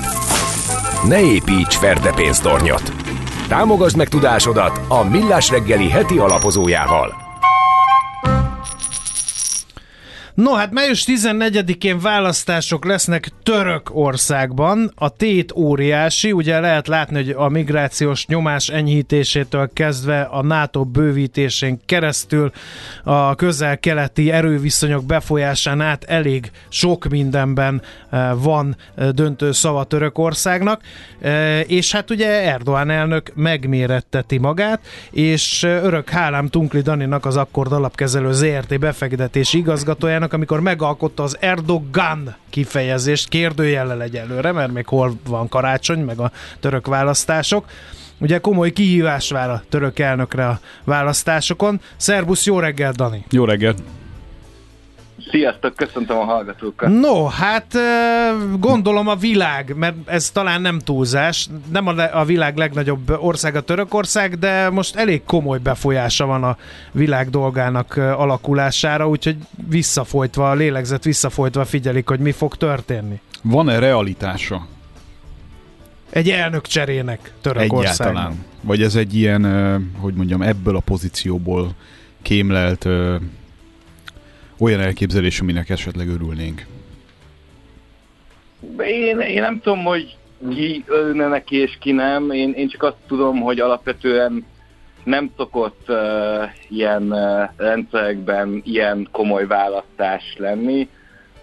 Ne 1.08 1.22
építs 1.22 1.76
ferde 1.76 2.14
pénztornyot. 2.14 2.94
Támogasd 3.48 3.98
meg 3.98 4.08
tudásodat 4.08 4.82
a 4.88 5.04
Millás 5.04 5.50
reggeli 5.50 5.90
heti 5.90 6.18
alapozójával. 6.18 7.16
No, 10.34 10.54
hát 10.54 10.72
május 10.72 11.06
14-én 11.08 12.00
választások 12.00 12.86
lesznek 12.86 13.30
Törökországban. 13.44 14.92
A 14.96 15.10
tét 15.10 15.52
óriási, 15.56 16.32
ugye 16.32 16.60
lehet 16.60 16.88
látni, 16.88 17.16
hogy 17.16 17.30
a 17.30 17.50
migrációs 17.50 18.26
nyomás 18.26 18.70
enyhítésétől 18.70 19.70
kezdve 19.74 20.22
a 20.22 20.44
NATO 20.44 20.86
bővítésén 20.86 21.80
keresztül 21.86 22.52
a 23.04 23.36
közel-keleti 23.36 24.32
erőviszonyok 24.32 25.06
befolyásán 25.06 25.82
át 25.82 26.04
elég 26.04 26.52
sok 26.70 27.06
mindenben 27.10 27.82
eh, 28.10 28.30
van 28.36 28.76
eh, 28.96 29.10
döntő 29.10 29.52
szava 29.52 29.84
Törökországnak, 29.84 30.82
eh, 31.20 31.70
és 31.72 31.92
hát 31.92 32.10
ugye 32.10 32.58
Erdoğan 32.58 32.90
elnök 32.90 33.32
megméretteti 33.36 34.38
magát, 34.38 34.80
és 35.12 35.64
örök 35.64 36.10
hálám 36.10 36.48
Tunkli 36.48 36.82
Daninak 36.82 37.26
az 37.26 37.38
akkord 37.38 37.72
alapkezelő 37.72 38.32
ZRT. 38.32 38.80
befektetési 38.80 39.58
igazgatójának, 39.58 40.31
Orbánnak, 40.32 40.34
amikor 40.34 40.60
megalkotta 40.60 41.24
az 41.24 41.38
Erdogan 41.40 42.36
kifejezést, 42.50 43.30
kérdőjellel 43.30 44.02
egyelőre, 44.02 44.52
mert 44.52 44.72
még 44.72 44.88
hol 44.88 45.14
van 45.28 45.50
karácsony, 45.50 46.00
meg 46.00 46.20
a 46.20 46.32
török 46.60 46.88
választások. 46.88 47.66
Ugye 48.20 48.40
komoly 48.40 48.72
kihívás 48.72 49.32
vár 49.32 49.50
a 49.50 49.64
török 49.70 50.00
elnökre 50.00 50.48
a 50.48 50.60
választásokon. 50.84 51.82
Szerbusz, 51.98 52.46
jó 52.46 52.60
reggel, 52.60 52.92
Dani! 52.92 53.26
Jó 53.30 53.46
reggel! 53.46 53.76
Sziasztok, 55.30 55.76
köszöntöm 55.76 56.18
a 56.18 56.24
hallgatókat. 56.24 56.90
No, 56.90 57.26
hát 57.26 57.78
gondolom 58.60 59.08
a 59.08 59.16
világ, 59.16 59.74
mert 59.76 59.96
ez 60.06 60.30
talán 60.30 60.62
nem 60.62 60.80
túlzás, 60.80 61.50
nem 61.72 61.88
a 62.14 62.26
világ 62.26 62.58
legnagyobb 62.58 63.10
országa 63.20 63.62
Törökország, 63.62 64.40
de 64.40 64.70
most 64.70 64.96
elég 64.96 65.24
komoly 65.24 65.60
befolyása 65.60 66.26
van 66.26 66.44
a 66.44 66.58
világ 66.92 67.30
dolgának 67.30 67.96
alakulására, 67.96 69.08
úgyhogy 69.10 69.38
visszafolytva, 69.70 70.50
a 70.50 70.54
lélegzet 70.54 71.04
visszafolytva 71.04 71.66
figyelik, 71.66 72.08
hogy 72.08 72.20
mi 72.20 72.32
fog 72.32 72.56
történni. 72.56 73.22
Van-e 73.42 73.80
realitása? 73.80 74.68
Egy 76.10 76.30
elnök 76.30 76.68
cserének 76.68 77.34
Törökországban. 77.42 78.16
Egyáltalán. 78.16 78.46
Vagy 78.62 78.82
ez 78.82 78.96
egy 78.96 79.16
ilyen, 79.16 79.44
hogy 80.00 80.14
mondjam, 80.14 80.42
ebből 80.42 80.76
a 80.76 80.80
pozícióból 80.80 81.72
kémlelt 82.22 82.88
olyan 84.62 84.80
elképzelés, 84.80 85.40
aminek 85.40 85.70
esetleg 85.70 86.08
örülnénk? 86.08 86.66
Én, 88.80 89.20
én 89.20 89.42
nem 89.42 89.60
tudom, 89.60 89.84
hogy 89.84 90.18
ki 90.50 90.84
örülne 90.88 91.28
neki 91.28 91.56
és 91.56 91.78
ki 91.80 91.92
nem. 91.92 92.32
Én, 92.32 92.54
én 92.54 92.68
csak 92.68 92.84
azt 92.84 92.98
tudom, 93.08 93.40
hogy 93.40 93.60
alapvetően 93.60 94.46
nem 95.04 95.32
szokott 95.38 95.86
uh, 95.88 95.98
ilyen 96.70 97.12
uh, 97.12 97.50
rendszerekben 97.58 98.62
ilyen 98.66 99.08
komoly 99.12 99.48
választás 99.48 100.36
lenni. 100.38 100.90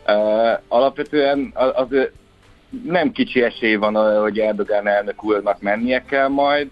Uh, 0.07 0.61
alapvetően 0.69 1.51
az, 1.55 1.71
az 1.75 2.09
nem 2.85 3.13
kicsi 3.13 3.43
esély 3.43 3.75
van 3.75 3.97
arra, 3.97 4.21
hogy 4.21 4.39
Erdogan 4.39 4.89
elnök 4.89 5.25
úrnak 5.25 5.61
mennie 5.61 6.05
kell 6.05 6.29
majd. 6.29 6.71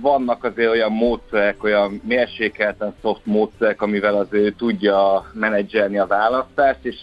Vannak 0.00 0.44
azért 0.44 0.70
olyan 0.70 0.92
módszerek, 0.92 1.64
olyan 1.64 2.00
mérsékelten 2.04 2.94
soft 3.00 3.26
módszerek, 3.26 3.82
amivel 3.82 4.14
azért 4.14 4.56
tudja 4.56 5.26
menedzselni 5.32 5.98
a 5.98 6.06
választást, 6.06 6.84
és, 6.84 6.96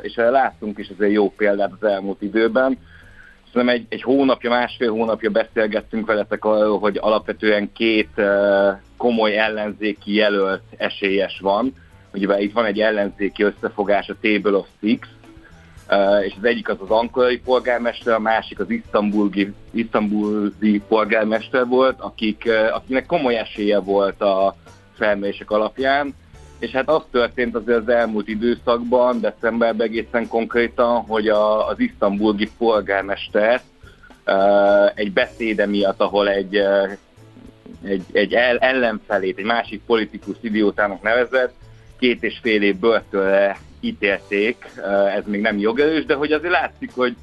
és 0.00 0.14
láttunk 0.14 0.78
is 0.78 0.88
azért 0.88 1.12
jó 1.12 1.30
példát 1.30 1.72
az 1.80 1.88
elmúlt 1.88 2.22
időben. 2.22 2.78
Szerintem 3.52 3.76
egy, 3.76 3.86
egy 3.88 4.02
hónapja, 4.02 4.50
másfél 4.50 4.90
hónapja 4.90 5.30
beszélgettünk 5.30 6.06
veletek 6.06 6.44
arról, 6.44 6.78
hogy 6.78 6.98
alapvetően 7.00 7.72
két 7.72 8.20
komoly 8.96 9.38
ellenzéki 9.38 10.14
jelölt 10.14 10.62
esélyes 10.76 11.38
van. 11.40 11.74
Ugye 12.12 12.40
itt 12.40 12.52
van 12.52 12.64
egy 12.64 12.80
ellenzéki 12.80 13.42
összefogás 13.42 14.08
a 14.08 14.16
Table 14.20 14.56
of 14.56 14.66
Six, 14.80 15.08
és 16.24 16.34
az 16.36 16.44
egyik 16.44 16.68
az 16.68 16.76
az 16.80 16.90
ankarai 16.90 17.38
polgármester, 17.38 18.14
a 18.14 18.18
másik 18.18 18.60
az 18.60 18.70
isztambuli, 18.70 19.52
isztambuli 19.70 20.82
polgármester 20.88 21.66
volt, 21.66 22.00
akik, 22.00 22.50
akiknek 22.72 23.06
komoly 23.06 23.36
esélye 23.36 23.78
volt 23.78 24.20
a 24.20 24.56
felmérések 24.96 25.50
alapján, 25.50 26.14
és 26.58 26.70
hát 26.70 26.88
az 26.88 27.02
történt 27.10 27.54
azért 27.54 27.78
az 27.78 27.88
elmúlt 27.88 28.28
időszakban, 28.28 29.20
decemberben 29.20 29.86
egészen 29.86 30.28
konkrétan, 30.28 31.02
hogy 31.02 31.28
a, 31.28 31.68
az 31.68 31.80
isztambuli 31.80 32.50
polgármester 32.58 33.62
egy 34.94 35.12
beszéde 35.12 35.66
miatt, 35.66 36.00
ahol 36.00 36.28
egy, 36.28 36.56
egy, 37.82 38.02
egy 38.12 38.34
ellenfelét, 38.58 39.38
egy 39.38 39.44
másik 39.44 39.80
politikus 39.86 40.36
idiótának 40.40 41.02
nevezett, 41.02 41.54
két 41.98 42.22
és 42.22 42.38
fél 42.42 42.62
év 42.62 42.76
börtönre 42.76 43.56
ítélték, 43.84 44.66
ez 45.16 45.22
még 45.26 45.40
nem 45.40 45.58
jogerős, 45.58 46.04
de 46.04 46.14
hogy 46.14 46.32
azért 46.32 46.52
látszik, 46.52 46.90
hogy 46.94 47.16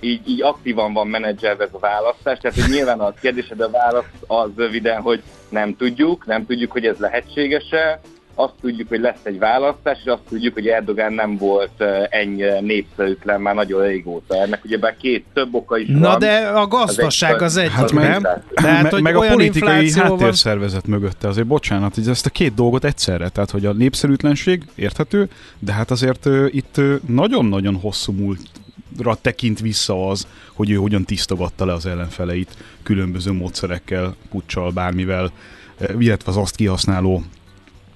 így, 0.00 0.28
így 0.28 0.42
aktívan 0.42 0.92
van 0.92 1.06
menedzselve 1.06 1.64
ez 1.64 1.70
a 1.72 1.78
választás, 1.78 2.38
tehát 2.38 2.60
hogy 2.60 2.70
nyilván 2.70 3.00
a 3.00 3.12
kérdésed 3.12 3.60
a 3.60 3.70
válasz 3.70 4.04
az 4.26 4.50
röviden, 4.56 5.00
hogy 5.00 5.22
nem 5.48 5.76
tudjuk, 5.76 6.26
nem 6.26 6.46
tudjuk, 6.46 6.72
hogy 6.72 6.86
ez 6.86 6.98
lehetséges-e, 6.98 8.00
azt 8.42 8.54
tudjuk, 8.60 8.88
hogy 8.88 9.00
lesz 9.00 9.20
egy 9.22 9.38
választás, 9.38 9.98
és 10.04 10.10
azt 10.10 10.22
tudjuk, 10.28 10.54
hogy 10.54 10.66
Erdogan 10.66 11.12
nem 11.12 11.36
volt 11.36 11.84
ennyire 12.10 12.60
népszerűtlen 12.60 13.40
már 13.40 13.54
nagyon 13.54 13.82
régóta. 13.82 14.36
Ennek 14.42 14.64
ugye 14.64 14.78
bár 14.78 14.96
két 14.96 15.24
több 15.32 15.54
oka 15.54 15.78
is 15.78 15.88
Na 15.88 16.08
van. 16.08 16.18
de 16.18 16.36
a 16.36 16.66
gazdaság 16.66 17.42
az 17.42 17.56
egy, 17.56 17.70
hát 17.70 17.92
meg, 17.92 18.08
nem? 18.10 18.22
Tehát, 18.54 18.90
hogy 18.90 19.02
meg 19.02 19.16
a 19.16 19.20
politikai 19.20 19.92
háttérszervezet 19.92 20.86
van... 20.86 20.98
mögötte. 20.98 21.28
Azért 21.28 21.46
bocsánat, 21.46 21.94
hogy 21.94 22.08
ezt 22.08 22.26
a 22.26 22.30
két 22.30 22.54
dolgot 22.54 22.84
egyszerre. 22.84 23.28
Tehát, 23.28 23.50
hogy 23.50 23.66
a 23.66 23.72
népszerűtlenség 23.72 24.62
érthető, 24.74 25.28
de 25.58 25.72
hát 25.72 25.90
azért 25.90 26.26
uh, 26.26 26.46
itt 26.50 26.74
uh, 26.78 26.94
nagyon-nagyon 27.06 27.74
hosszú 27.74 28.12
múltra 28.12 29.14
tekint 29.20 29.60
vissza 29.60 30.08
az, 30.08 30.26
hogy 30.54 30.70
ő 30.70 30.74
hogyan 30.74 31.04
tisztogatta 31.04 31.64
le 31.64 31.72
az 31.72 31.86
ellenfeleit 31.86 32.56
különböző 32.82 33.32
módszerekkel, 33.32 34.14
puccsal, 34.30 34.70
bármivel, 34.70 35.32
illetve 35.98 36.30
az 36.30 36.36
azt 36.36 36.56
kihasználó 36.56 37.22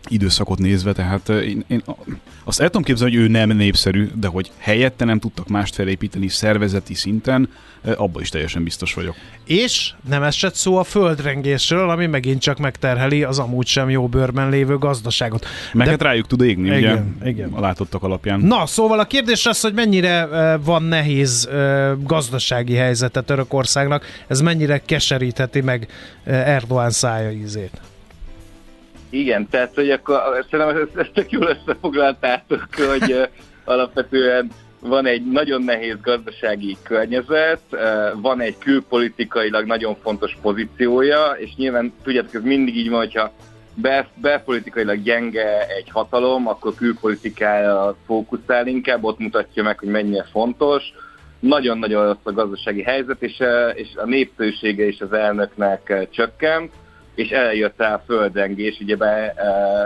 időszakot 0.09 0.59
nézve, 0.59 0.93
tehát 0.93 1.29
én, 1.29 1.65
én 1.67 1.83
azt 2.45 2.61
el 2.61 2.67
tudom 2.67 2.83
képzelni, 2.83 3.15
hogy 3.15 3.25
ő 3.25 3.29
nem 3.29 3.49
népszerű, 3.51 4.11
de 4.15 4.29
hogy 4.29 4.51
helyette 4.59 5.05
nem 5.05 5.19
tudtak 5.19 5.49
mást 5.49 5.75
felépíteni 5.75 6.29
szervezeti 6.29 6.95
szinten, 6.95 7.49
abban 7.97 8.23
is 8.23 8.29
teljesen 8.29 8.65
biztos 8.65 8.95
vagyok. 8.95 9.15
És 9.45 9.93
nem 10.09 10.23
esett 10.23 10.55
szó 10.55 10.77
a 10.77 10.85
földrengésről, 10.85 11.91
ami 11.91 12.07
megint 12.07 12.41
csak 12.41 12.59
megterheli 12.59 13.23
az 13.23 13.39
amúgy 13.39 13.67
sem 13.67 13.91
jó 13.91 14.09
bőrben 14.09 14.49
lévő 14.49 14.79
gazdaságot. 14.79 15.47
Meg 15.73 15.85
de... 15.85 15.91
hát 15.91 16.03
rájuk 16.03 16.27
tud 16.27 16.41
égni, 16.41 16.77
igen, 16.77 17.17
ugye, 17.21 17.31
igen. 17.31 17.53
a 17.53 17.61
látottak 17.61 18.03
alapján. 18.03 18.41
Na, 18.41 18.67
szóval 18.67 18.99
a 18.99 19.05
kérdés 19.05 19.47
az, 19.47 19.61
hogy 19.61 19.75
mennyire 19.75 20.27
van 20.57 20.83
nehéz 20.83 21.49
gazdasági 22.03 22.75
helyzete 22.75 23.21
Törökországnak, 23.21 24.05
ez 24.27 24.41
mennyire 24.41 24.79
keserítheti 24.79 25.61
meg 25.61 25.89
Erdoğan 26.27 26.91
szája 26.91 27.31
ízét? 27.31 27.81
Igen, 29.15 29.49
tehát 29.49 29.75
hogy 29.75 29.91
akkor 29.91 30.45
szerintem 30.51 30.77
ezt, 30.77 30.97
ezt 30.97 31.13
tök 31.13 31.31
jól 31.31 31.47
összefoglaltátok, 31.47 32.67
hogy 32.89 33.29
alapvetően 33.65 34.51
van 34.81 35.07
egy 35.07 35.31
nagyon 35.31 35.63
nehéz 35.63 35.97
gazdasági 36.03 36.77
környezet, 36.83 37.61
van 38.15 38.41
egy 38.41 38.59
külpolitikailag 38.59 39.67
nagyon 39.67 39.97
fontos 40.03 40.37
pozíciója, 40.43 41.37
és 41.39 41.55
nyilván 41.57 41.93
tudjátok, 42.03 42.35
ez 42.35 42.43
mindig 42.43 42.77
így 42.77 42.91
van, 42.91 42.99
hogyha 42.99 43.33
bel, 43.75 44.09
belpolitikailag 44.15 45.03
gyenge 45.03 45.67
egy 45.67 45.91
hatalom, 45.91 46.49
akkor 46.49 46.75
külpolitikára 46.75 47.97
fókuszál 48.07 48.67
inkább, 48.67 49.05
ott 49.05 49.19
mutatja 49.19 49.63
meg, 49.63 49.79
hogy 49.79 49.89
mennyire 49.89 50.27
fontos. 50.31 50.83
Nagyon-nagyon 51.41 52.05
rossz 52.07 52.17
a 52.23 52.33
gazdasági 52.33 52.83
helyzet, 52.83 53.23
és, 53.23 53.43
és 53.75 53.89
a 53.97 54.07
népszerűsége 54.07 54.87
is 54.87 55.01
az 55.01 55.13
elnöknek 55.13 56.09
csökkent, 56.11 56.73
és 57.15 57.31
eljött 57.31 57.79
rá 57.79 57.95
a 57.95 58.03
földrengés, 58.07 58.85
be 58.99 59.35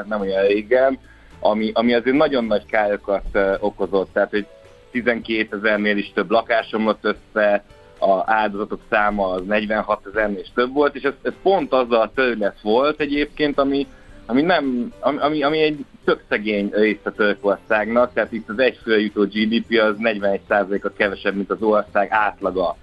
nem 0.08 0.20
olyan 0.20 0.46
régen, 0.46 0.98
ami, 1.40 1.70
ami 1.74 1.94
azért 1.94 2.16
nagyon 2.16 2.44
nagy 2.44 2.66
károkat 2.66 3.38
okozott. 3.60 4.12
Tehát, 4.12 4.30
hogy 4.30 4.46
12 4.90 5.56
ezernél 5.56 5.96
is 5.96 6.12
több 6.14 6.30
lakásom 6.30 6.86
lett 6.86 7.04
össze, 7.04 7.64
a 7.98 8.22
áldozatok 8.32 8.80
száma 8.90 9.28
az 9.28 9.42
46 9.46 10.06
ezernél 10.06 10.38
is 10.38 10.52
több 10.54 10.72
volt, 10.72 10.94
és 10.94 11.02
ez, 11.02 11.12
ez 11.22 11.32
pont 11.42 11.72
az 11.72 11.92
a 11.92 12.10
terület 12.14 12.60
volt 12.62 13.00
egyébként, 13.00 13.58
ami, 13.58 13.86
ami, 14.26 14.42
nem, 14.42 14.92
ami, 15.00 15.42
ami 15.42 15.58
egy 15.58 15.84
tök 16.04 16.24
szegény 16.28 16.70
része 16.72 17.10
Törökországnak, 17.16 18.12
tehát 18.12 18.32
itt 18.32 18.48
az 18.48 18.58
egyfőre 18.58 19.00
jutó 19.00 19.22
GDP 19.22 19.80
az 19.80 19.96
41%-a 19.98 20.88
kevesebb, 20.96 21.34
mint 21.34 21.50
az 21.50 21.62
ország 21.62 22.08
átlaga. 22.10 22.76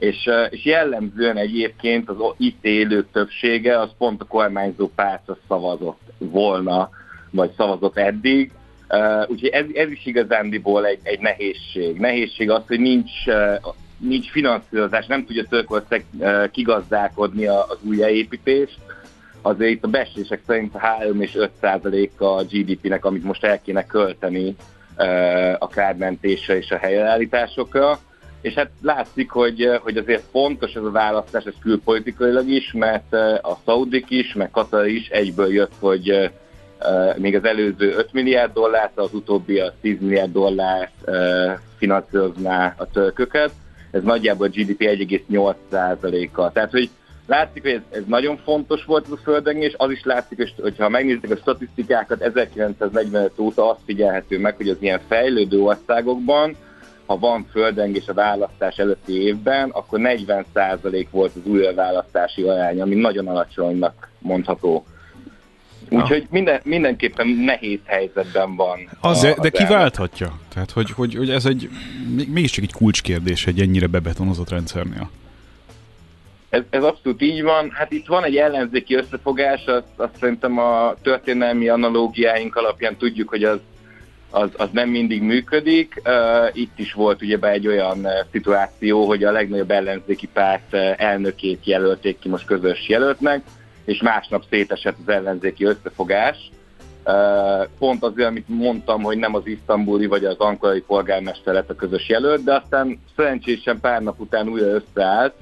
És, 0.00 0.30
és 0.50 0.64
jellemzően 0.64 1.36
egyébként 1.36 2.08
az 2.08 2.16
itt 2.36 2.64
élők 2.64 3.06
többsége 3.12 3.80
az 3.80 3.90
pont 3.98 4.20
a 4.20 4.24
kormányzó 4.24 4.88
pártra 4.94 5.36
szavazott 5.48 6.00
volna, 6.18 6.90
vagy 7.30 7.50
szavazott 7.56 7.96
eddig, 7.96 8.52
Uh, 8.92 9.30
úgyhogy 9.30 9.48
ez, 9.48 9.64
ez 9.74 9.90
is 9.90 10.06
igazándiból 10.06 10.86
egy, 10.86 10.98
egy 11.02 11.20
nehézség. 11.20 11.98
Nehézség 11.98 12.50
az, 12.50 12.62
hogy 12.66 12.80
nincs, 12.80 13.10
uh, 13.26 13.74
nincs 13.98 14.30
finanszírozás, 14.30 15.06
nem 15.06 15.24
tudja 15.24 15.44
Törökország 15.44 16.04
uh, 16.18 16.50
kigazdálkodni 16.50 17.46
az 17.46 17.78
újjáépítést. 17.82 18.78
Azért 19.42 19.70
itt 19.70 19.84
a 19.84 19.88
beszések 19.88 20.40
szerint 20.46 20.76
3 20.76 21.20
és 21.20 21.36
5 21.36 21.50
százalék 21.60 22.20
a 22.20 22.42
GDP-nek, 22.42 23.04
amit 23.04 23.24
most 23.24 23.44
el 23.44 23.60
kéne 23.60 23.86
költeni 23.86 24.56
uh, 24.98 25.54
a 25.58 25.68
kármentésre 25.68 26.56
és 26.56 26.70
a 26.70 26.76
helyreállításokra. 26.76 27.98
És 28.40 28.54
hát 28.54 28.70
látszik, 28.82 29.30
hogy, 29.30 29.70
hogy 29.82 29.96
azért 29.96 30.24
fontos 30.30 30.74
ez 30.74 30.82
a 30.82 30.90
választás, 30.90 31.44
ez 31.44 31.54
külpolitikailag 31.60 32.48
is, 32.48 32.72
mert 32.72 33.12
a 33.42 33.58
Szaudik 33.64 34.10
is, 34.10 34.34
meg 34.34 34.50
Katar 34.50 34.86
is 34.86 35.08
egyből 35.08 35.52
jött, 35.52 35.72
hogy 35.78 36.30
még 37.16 37.36
az 37.36 37.44
előző 37.44 37.94
5 37.94 38.12
milliárd 38.12 38.52
dollárt, 38.52 38.98
az 38.98 39.14
utóbbi 39.14 39.58
a 39.58 39.72
10 39.80 40.00
milliárd 40.00 40.32
dollárt 40.32 41.10
finanszírozná 41.78 42.74
a 42.78 42.86
törököket. 42.86 43.50
Ez 43.90 44.02
nagyjából 44.02 44.46
a 44.46 44.50
GDP 44.50 44.80
1,8%-a. 44.80 46.52
Tehát, 46.52 46.70
hogy 46.70 46.90
látszik, 47.26 47.62
hogy 47.62 47.72
ez, 47.72 47.80
ez 47.90 48.02
nagyon 48.06 48.36
fontos 48.36 48.84
volt 48.84 49.04
ez 49.04 49.12
a 49.12 49.20
földrengés, 49.22 49.74
az 49.76 49.90
is 49.90 50.02
látszik, 50.04 50.52
hogy 50.60 50.78
ha 50.78 50.88
megnézitek 50.88 51.30
a 51.30 51.36
statisztikákat, 51.36 52.20
1945 52.20 53.38
óta 53.38 53.70
azt 53.70 53.80
figyelhető 53.84 54.38
meg, 54.38 54.56
hogy 54.56 54.68
az 54.68 54.76
ilyen 54.80 55.00
fejlődő 55.08 55.60
országokban, 55.60 56.56
ha 57.10 57.18
van 57.18 57.46
földrengés 57.50 58.08
a 58.08 58.14
választás 58.14 58.76
előtti 58.76 59.22
évben, 59.22 59.70
akkor 59.70 59.98
40% 60.02 61.06
volt 61.10 61.32
az 61.36 61.44
újraválasztási 61.44 62.42
arány, 62.42 62.80
ami 62.80 62.94
nagyon 62.94 63.28
alacsonynak 63.28 64.10
mondható. 64.18 64.84
Úgyhogy 65.88 66.26
minden, 66.30 66.60
mindenképpen 66.64 67.28
nehéz 67.28 67.78
helyzetben 67.84 68.56
van. 68.56 68.88
Az, 69.00 69.20
de, 69.20 69.34
de 69.40 69.48
ki 69.48 69.64
válthatja? 69.64 70.38
Tehát, 70.54 70.70
hogy, 70.70 70.90
hogy, 70.90 71.14
hogy 71.14 71.30
ez 71.30 71.46
egy 71.46 71.68
mégiscsak 72.28 72.64
egy 72.64 72.72
kulcskérdés 72.72 73.46
egy 73.46 73.60
ennyire 73.60 73.86
bebetonozott 73.86 74.50
rendszernél. 74.50 75.10
Ez, 76.48 76.62
ez 76.70 76.82
abszolút 76.82 77.22
így 77.22 77.42
van. 77.42 77.70
Hát 77.70 77.92
itt 77.92 78.06
van 78.06 78.24
egy 78.24 78.36
ellenzéki 78.36 78.94
összefogás, 78.94 79.64
azt, 79.64 79.84
azt 79.96 80.16
szerintem 80.20 80.58
a 80.58 80.94
történelmi 81.02 81.68
analógiáink 81.68 82.56
alapján 82.56 82.96
tudjuk, 82.96 83.28
hogy 83.28 83.44
az, 83.44 83.58
az, 84.30 84.50
az 84.56 84.68
nem 84.72 84.88
mindig 84.88 85.22
működik. 85.22 86.02
Uh, 86.04 86.12
itt 86.52 86.78
is 86.78 86.92
volt 86.92 87.22
ugye 87.22 87.38
egy 87.38 87.66
olyan 87.66 88.06
szituáció, 88.30 89.06
hogy 89.06 89.24
a 89.24 89.32
legnagyobb 89.32 89.70
ellenzéki 89.70 90.28
párt 90.32 90.74
elnökét 90.96 91.66
jelölték 91.66 92.18
ki 92.18 92.28
most 92.28 92.46
közös 92.46 92.88
jelöltnek, 92.88 93.42
és 93.84 94.02
másnap 94.02 94.44
szétesett 94.50 94.96
az 95.06 95.12
ellenzéki 95.12 95.64
összefogás. 95.64 96.50
Pont 97.78 98.02
azért, 98.02 98.28
amit 98.28 98.48
mondtam, 98.48 99.02
hogy 99.02 99.18
nem 99.18 99.34
az 99.34 99.46
isztambuli 99.46 100.06
vagy 100.06 100.24
az 100.24 100.38
ankarai 100.38 100.80
polgármester 100.80 101.54
lett 101.54 101.70
a 101.70 101.74
közös 101.74 102.08
jelölt, 102.08 102.44
de 102.44 102.54
aztán 102.54 103.00
szerencsésen 103.16 103.80
pár 103.80 104.02
nap 104.02 104.20
után 104.20 104.48
újra 104.48 104.66
összeállt, 104.66 105.34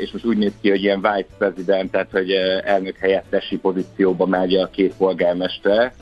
és 0.00 0.10
most 0.10 0.24
úgy 0.24 0.36
néz 0.36 0.52
ki, 0.60 0.70
hogy 0.70 0.82
ilyen 0.82 1.00
vice 1.00 1.34
president, 1.38 1.90
tehát 1.90 2.10
hogy 2.10 2.30
elnök 2.64 2.96
helyettesi 2.96 3.56
pozícióba 3.56 4.26
megy 4.26 4.54
a 4.54 4.70
két 4.70 4.94
polgármester. 4.96 5.92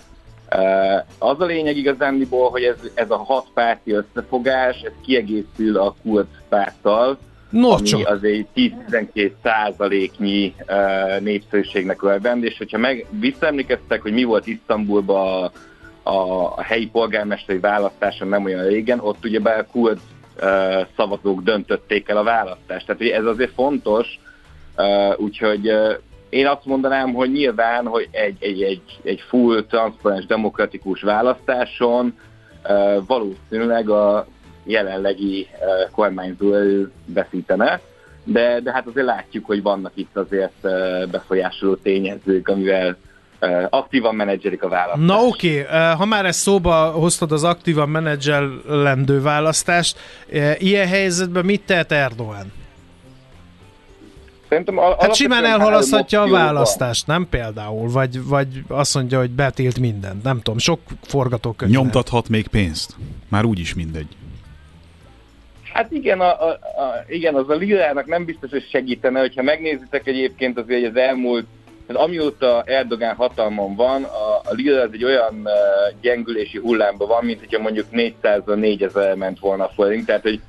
Az 1.19 1.41
a 1.41 1.45
lényeg 1.45 1.77
igazándiból, 1.77 2.51
hogy 2.51 2.63
ez, 2.63 2.77
ez 2.95 3.11
a 3.11 3.17
hat 3.17 3.47
párti 3.55 3.93
összefogás, 3.93 4.81
ez 4.81 4.93
kiegészül 5.05 5.77
a 5.77 5.95
kurd 6.03 6.27
párttal, 6.49 7.19
No, 7.55 7.71
ami 7.71 7.83
csak. 7.83 8.09
azért 8.09 8.47
10-12 8.55 9.33
százaléknyi 9.43 10.55
uh, 10.69 11.21
népszerűségnek 11.21 12.03
örvend, 12.03 12.45
és 12.45 12.59
hogyha 12.59 12.79
meg 12.79 13.07
visszaemlékeztek, 13.21 14.03
hogy 14.03 14.13
mi 14.13 14.25
volt 14.25 14.47
Isztambulban 14.47 15.51
a, 16.03 16.11
a, 16.11 16.53
a 16.57 16.63
helyi 16.63 16.87
polgármesteri 16.87 17.59
választáson 17.59 18.29
nem 18.29 18.45
olyan 18.45 18.67
régen, 18.67 19.01
ott 19.01 19.25
ugye 19.25 19.41
a 19.41 19.67
kurd 19.67 19.99
uh, 20.37 20.43
szavazók 20.97 21.43
döntötték 21.43 22.09
el 22.09 22.17
a 22.17 22.23
választást. 22.23 22.87
Tehát 22.87 23.03
ez 23.03 23.25
azért 23.25 23.53
fontos, 23.55 24.07
uh, 24.77 25.21
úgyhogy 25.21 25.73
én 26.35 26.47
azt 26.47 26.64
mondanám, 26.64 27.12
hogy 27.12 27.32
nyilván, 27.32 27.87
hogy 27.87 28.09
egy, 28.11 28.37
egy, 28.41 28.62
egy, 28.62 28.82
egy 29.03 29.20
full, 29.28 29.64
transzparens, 29.68 30.26
demokratikus 30.26 31.03
választáson 31.03 32.18
valószínűleg 33.07 33.89
a 33.89 34.26
jelenlegi 34.64 35.49
kormányzó 35.93 36.55
veszítene, 37.07 37.80
de, 38.24 38.61
de 38.61 38.72
hát 38.72 38.87
azért 38.87 39.07
látjuk, 39.07 39.47
hogy 39.47 39.62
vannak 39.62 39.93
itt 39.95 40.16
azért 40.16 40.61
befolyásoló 41.11 41.74
tényezők, 41.74 42.49
amivel 42.49 42.97
aktívan 43.70 44.14
menedzselik 44.14 44.62
a 44.62 44.68
választást. 44.68 45.07
Na 45.07 45.24
oké, 45.26 45.61
okay. 45.61 45.95
ha 45.95 46.05
már 46.05 46.26
ezt 46.26 46.39
szóba 46.39 46.91
hoztad 46.91 47.32
az 47.32 47.45
aktívan 47.45 47.89
menedzselendő 47.89 49.20
választást, 49.22 49.99
ilyen 50.59 50.87
helyzetben 50.87 51.45
mit 51.45 51.66
tehet 51.66 51.93
Erdogan? 51.93 52.64
Szerintem 54.49 54.78
al- 54.78 55.01
hát 55.01 55.14
simán 55.14 55.45
elhalaszthatja 55.45 56.22
a 56.22 56.28
választást, 56.28 57.07
nem 57.07 57.26
például? 57.30 57.90
Vagy, 57.90 58.24
vagy 58.24 58.62
azt 58.68 58.95
mondja, 58.95 59.18
hogy 59.18 59.30
betilt 59.30 59.78
mindent, 59.78 60.22
nem 60.22 60.40
tudom, 60.40 60.59
sok 60.59 60.80
forgatókönyv. 61.03 61.72
Nyomtathat 61.72 62.28
még 62.28 62.47
pénzt, 62.47 62.97
már 63.28 63.45
úgyis 63.45 63.74
mindegy. 63.74 64.09
Hát 65.72 65.90
igen, 65.90 66.20
a, 66.20 66.47
a, 66.47 66.49
a, 66.51 67.05
igen, 67.09 67.34
az 67.34 67.49
a 67.49 67.55
lirának 67.55 68.07
nem 68.07 68.24
biztos, 68.24 68.51
hogy 68.51 68.66
segítene, 68.70 69.20
hogyha 69.20 69.42
megnézitek 69.42 70.07
egyébként 70.07 70.59
azért, 70.59 70.80
hogy 70.80 70.90
az 70.90 71.03
elmúlt, 71.03 71.47
tehát 71.86 72.03
amióta 72.03 72.62
Erdogán 72.66 73.14
hatalmon 73.14 73.74
van, 73.74 74.03
a, 74.03 74.51
a 74.51 74.53
lira 74.53 74.80
az 74.80 74.90
egy 74.92 75.05
olyan 75.05 75.34
uh, 75.34 75.51
gyengülési 76.01 76.59
hullámban 76.59 77.09
van, 77.09 77.24
mint 77.24 77.38
hogyha 77.38 77.62
mondjuk 77.62 77.90
400 77.90 78.42
4000 78.45 79.14
ment 79.14 79.38
volna 79.38 79.64
a 79.64 79.72
forint, 79.74 80.07
tehát 80.07 80.22
hogy 80.22 80.40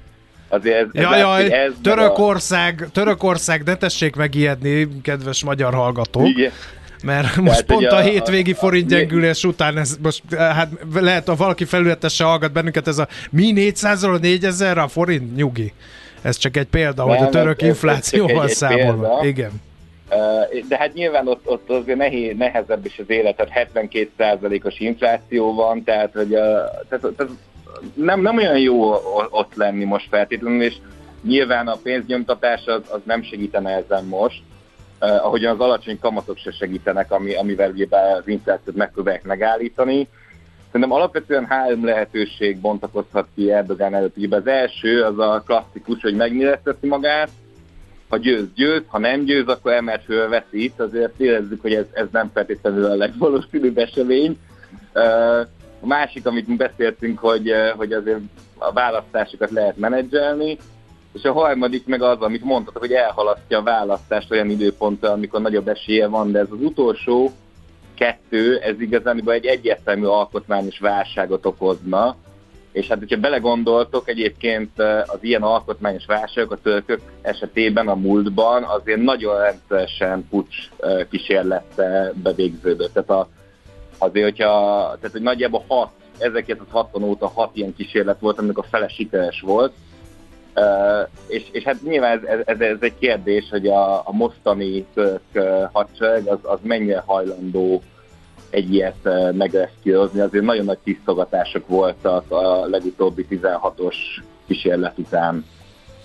azért 0.47 0.75
ez, 0.75 0.87
jaj, 0.93 1.19
jaj, 1.19 1.53
ez 1.53 1.71
Törökország, 1.83 2.83
a... 2.87 2.91
Törökország, 2.91 3.63
ne 3.63 3.75
tessék 3.75 4.15
megijedni, 4.15 5.01
kedves 5.01 5.43
magyar 5.43 5.73
hallgatók. 5.73 6.27
Igen. 6.27 6.51
Mert 7.03 7.35
most 7.35 7.65
Tehát 7.65 7.65
pont 7.65 7.85
a, 7.85 7.95
a 7.95 8.09
hétvégi 8.09 8.53
forint 8.53 8.87
gyengülés 8.87 9.43
után, 9.43 9.77
ez 9.77 9.97
most, 10.01 10.21
hát 10.37 10.71
lehet, 10.93 11.27
ha 11.27 11.35
valaki 11.35 11.65
felületesen 11.65 12.27
hallgat 12.27 12.51
bennünket, 12.51 12.87
ez 12.87 12.97
a 12.97 13.07
mi 13.31 13.53
400-ról 13.55 14.19
4000 14.19 14.77
a 14.77 14.87
forint 14.87 15.35
nyugi. 15.35 15.73
Ez 16.21 16.37
csak 16.37 16.57
egy 16.57 16.67
példa, 16.67 17.05
nem, 17.05 17.17
hogy 17.17 17.27
a 17.27 17.29
török 17.29 17.61
ez, 17.61 17.67
inflációval 17.67 18.47
számolva. 18.47 19.25
Igen. 19.25 19.51
De 20.67 20.77
hát 20.77 20.93
nyilván 20.93 21.27
ott, 21.27 21.47
ott 21.47 21.69
azért 21.69 21.97
nehéz, 21.97 22.37
nehezebb 22.37 22.85
is 22.85 22.99
az 22.99 23.09
élet, 23.09 23.35
tehát 23.35 23.69
72%-os 23.73 24.79
infláció 24.79 25.53
van, 25.53 25.83
tehát, 25.83 26.09
hogy 26.13 26.33
a, 26.33 26.71
tehát, 26.89 27.15
tehát 27.17 27.31
nem, 27.93 28.21
nem 28.21 28.37
olyan 28.37 28.57
jó 28.57 28.93
ott 29.29 29.55
lenni 29.55 29.83
most 29.83 30.07
feltétlenül, 30.09 30.61
és 30.61 30.75
nyilván 31.21 31.67
a 31.67 31.75
pénznyomtatás 31.83 32.65
az, 32.65 32.81
az 32.89 32.99
nem 33.03 33.23
segítene 33.23 33.69
ezen 33.69 34.05
most, 34.05 34.41
eh, 34.99 35.25
ahogyan 35.25 35.53
az 35.53 35.59
alacsony 35.59 35.99
kamatok 35.99 36.37
se 36.37 36.51
segítenek, 36.51 37.11
ami, 37.11 37.35
amivel 37.35 37.71
ugye 37.71 37.87
az 37.89 38.27
inflációt 38.27 38.75
megpróbálják 38.75 39.23
megállítani. 39.23 40.07
Szerintem 40.71 40.91
alapvetően 40.91 41.45
három 41.45 41.85
lehetőség 41.85 42.59
bontakozhat 42.59 43.27
ki 43.35 43.51
Erdogan 43.51 43.93
előtt. 43.93 44.17
Ugye 44.17 44.35
az 44.35 44.47
első 44.47 45.03
az 45.03 45.19
a 45.19 45.43
klasszikus, 45.45 46.01
hogy 46.01 46.15
megnyilaszteti 46.15 46.87
magát, 46.87 47.29
ha 48.09 48.17
győz, 48.17 48.45
győz, 48.55 48.81
ha 48.87 48.99
nem 48.99 49.23
győz, 49.23 49.47
akkor 49.47 49.71
emelt 49.71 50.03
fölveszít, 50.03 50.79
azért 50.79 51.19
érezzük, 51.19 51.61
hogy 51.61 51.73
ez, 51.73 51.85
ez 51.91 52.05
nem 52.11 52.31
feltétlenül 52.33 52.85
a 52.85 52.95
legvalószínűbb 52.95 53.77
esemény. 53.77 54.39
A 55.81 55.87
másik, 55.87 56.25
amit 56.25 56.47
mi 56.47 56.55
beszéltünk, 56.55 57.19
hogy, 57.19 57.51
hogy 57.77 57.93
azért 57.93 58.19
a 58.57 58.71
választásokat 58.71 59.51
lehet 59.51 59.77
menedzselni, 59.77 60.57
és 61.13 61.23
a 61.23 61.33
harmadik 61.33 61.85
meg 61.85 62.01
az, 62.01 62.21
amit 62.21 62.43
mondtad, 62.43 62.77
hogy 62.77 62.91
elhalasztja 62.91 63.57
a 63.57 63.63
választást 63.63 64.31
olyan 64.31 64.49
időponttal, 64.49 65.11
amikor 65.11 65.41
nagyobb 65.41 65.67
esélye 65.67 66.07
van, 66.07 66.31
de 66.31 66.39
ez 66.39 66.47
az 66.51 66.61
utolsó 66.61 67.31
kettő, 67.93 68.57
ez 68.57 68.79
igazán 68.79 69.23
egy 69.25 69.45
egyértelmű 69.45 70.05
alkotmányos 70.05 70.79
válságot 70.79 71.45
okozna, 71.45 72.15
és 72.71 72.87
hát, 72.87 72.99
hogyha 72.99 73.17
belegondoltok, 73.17 74.09
egyébként 74.09 74.79
az 75.05 75.17
ilyen 75.21 75.41
alkotmányos 75.41 76.05
válságok 76.05 76.51
a 76.51 76.61
törökök 76.63 77.01
esetében 77.21 77.87
a 77.87 77.95
múltban 77.95 78.63
azért 78.63 79.01
nagyon 79.01 79.39
rendszeresen 79.39 80.27
pucs 80.29 80.55
kísérlete 81.09 82.13
bevégződött. 82.23 82.93
Tehát 82.93 83.09
a, 83.09 83.29
azért, 83.97 84.25
hogyha, 84.25 84.49
tehát, 84.95 85.11
hogy 85.11 85.21
nagyjából 85.21 85.63
6, 85.67 85.89
1960 86.17 87.03
óta 87.03 87.27
6 87.27 87.49
ilyen 87.53 87.75
kísérlet 87.75 88.19
volt, 88.19 88.37
aminek 88.37 88.57
a 88.57 88.63
fele 88.63 88.87
sikeres 88.87 89.41
volt, 89.41 89.73
Uh, 90.57 91.09
és, 91.27 91.43
és 91.51 91.63
hát 91.63 91.81
nyilván 91.81 92.27
ez, 92.27 92.39
ez, 92.45 92.59
ez 92.59 92.77
egy 92.79 92.97
kérdés, 92.99 93.47
hogy 93.49 93.67
a, 93.67 93.95
a 93.95 94.11
mostani 94.11 94.85
török 94.93 95.21
hadsereg 95.71 96.27
az, 96.27 96.37
az 96.41 96.59
mennyire 96.61 97.03
hajlandó 97.05 97.81
egy 98.49 98.73
ilyet 98.73 99.09
megreszkírozni. 99.31 100.19
Azért 100.19 100.43
nagyon 100.43 100.65
nagy 100.65 100.77
tisztogatások 100.83 101.67
voltak 101.67 102.31
a 102.31 102.65
legutóbbi 102.65 103.27
16-os 103.29 103.95
kísérlet 104.47 104.97
után 104.97 105.45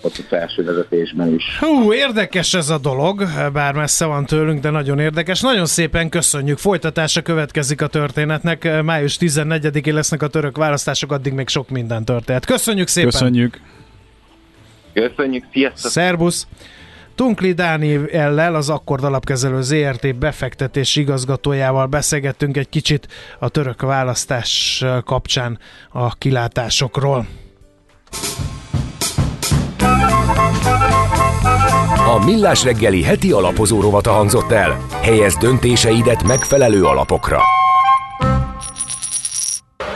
ott 0.01 0.17
a 0.17 0.23
felső 0.27 0.63
vezetésben 0.63 1.33
is. 1.33 1.57
Hú, 1.59 1.93
érdekes 1.93 2.53
ez 2.53 2.69
a 2.69 2.77
dolog, 2.77 3.23
bár 3.53 3.73
messze 3.73 4.05
van 4.05 4.25
tőlünk, 4.25 4.59
de 4.59 4.69
nagyon 4.69 4.99
érdekes. 4.99 5.41
Nagyon 5.41 5.65
szépen 5.65 6.09
köszönjük. 6.09 6.57
Folytatása 6.57 7.21
következik 7.21 7.81
a 7.81 7.87
történetnek. 7.87 8.83
Május 8.83 9.17
14-én 9.19 9.93
lesznek 9.93 10.21
a 10.21 10.27
török 10.27 10.57
választások, 10.57 11.11
addig 11.11 11.33
még 11.33 11.47
sok 11.47 11.69
minden 11.69 12.05
történt. 12.05 12.45
Köszönjük 12.45 12.87
szépen! 12.87 13.09
Köszönjük! 13.11 13.61
Köszönjük, 14.93 15.45
sziasztok! 15.51 15.91
Szerbusz! 15.91 16.47
Tunkli 17.15 17.53
Dániellel, 17.53 18.55
az 18.55 18.69
Akkord 18.69 19.03
Alapkezelő 19.03 19.61
ZRT 19.61 20.15
befektetési 20.15 21.01
igazgatójával 21.01 21.85
beszélgettünk 21.85 22.57
egy 22.57 22.69
kicsit 22.69 23.07
a 23.39 23.49
török 23.49 23.81
választás 23.81 24.83
kapcsán 25.03 25.59
a 25.89 26.15
kilátásokról. 26.15 27.25
A 32.07 32.25
Millás 32.25 32.63
reggeli 32.63 33.03
heti 33.03 33.31
alapozó 33.31 33.81
rovata 33.81 34.11
hangzott 34.11 34.51
el. 34.51 34.85
Helyez 35.01 35.37
döntéseidet 35.37 36.23
megfelelő 36.23 36.83
alapokra. 36.83 37.41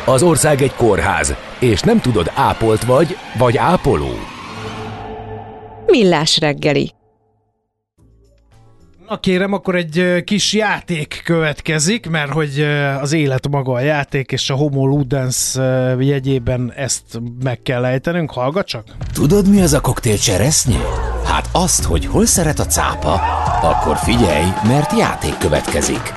Az 0.06 0.24
ország 0.24 0.62
egy 0.62 0.74
kórház, 0.76 1.36
és 1.60 1.82
nem 1.82 2.00
tudod 2.00 2.32
ápolt 2.36 2.84
vagy, 2.84 3.18
vagy 3.38 3.58
ápoló. 3.58 4.12
Millás 5.86 6.40
reggeli. 6.40 6.94
Na 9.08 9.20
kérem, 9.20 9.54
akkor 9.54 9.76
egy 9.76 10.24
kis 10.24 10.54
játék 10.54 11.22
következik, 11.24 12.10
mert 12.10 12.32
hogy 12.32 12.62
az 13.02 13.14
élet 13.14 13.48
maga 13.50 13.74
a 13.74 13.80
játék, 13.80 14.32
és 14.32 14.50
a 14.50 14.56
Homo 14.56 14.86
Ludens 14.86 15.56
jegyében 16.00 16.74
ezt 16.76 17.22
meg 17.44 17.62
kell 17.62 17.86
ejtenünk. 17.86 18.32
Hallgat 18.32 18.68
csak! 18.68 18.84
Tudod, 19.14 19.50
mi 19.50 19.62
az 19.62 19.74
a 19.74 19.82
koktél 19.82 20.18
cseresznye? 20.18 20.80
Hát 21.26 21.50
azt, 21.52 21.84
hogy 21.84 22.06
hol 22.06 22.26
szeret 22.26 22.60
a 22.60 22.66
cápa, 22.66 23.14
akkor 23.62 23.98
figyelj, 23.98 24.46
mert 24.68 24.98
játék 24.98 25.38
következik. 25.38 26.14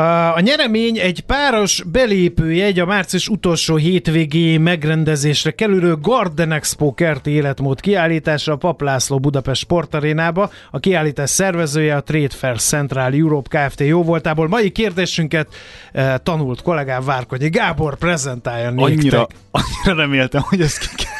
A 0.00 0.40
nyeremény 0.40 0.98
egy 0.98 1.20
páros 1.20 1.82
belépőjegy 1.82 2.78
a 2.78 2.86
március 2.86 3.28
utolsó 3.28 3.76
hétvégé 3.76 4.56
megrendezésre 4.56 5.50
kerülő 5.50 5.96
Garden 5.96 6.52
Expo 6.52 6.94
kerti 6.94 7.30
életmód 7.30 7.80
kiállításra 7.80 8.52
a 8.52 8.56
Paplászló 8.56 9.18
Budapest 9.18 9.60
Sportarénába. 9.60 10.50
A 10.70 10.78
kiállítás 10.78 11.30
szervezője 11.30 11.96
a 11.96 12.02
Trade 12.02 12.28
Fair 12.28 12.58
Central 12.58 13.12
Europe 13.12 13.58
Kft. 13.58 13.80
jóvoltából. 13.80 14.48
Mai 14.48 14.70
kérdésünket 14.70 15.48
eh, 15.92 16.14
tanult 16.22 16.62
kollégám 16.62 17.04
Várkonyi 17.04 17.48
Gábor 17.48 17.96
prezentálja 17.96 18.70
néktek. 18.70 18.98
Annyira, 18.98 19.26
annyira 19.50 20.02
reméltem, 20.02 20.42
hogy 20.44 20.60
ezt 20.60 20.94
ki. 20.94 21.04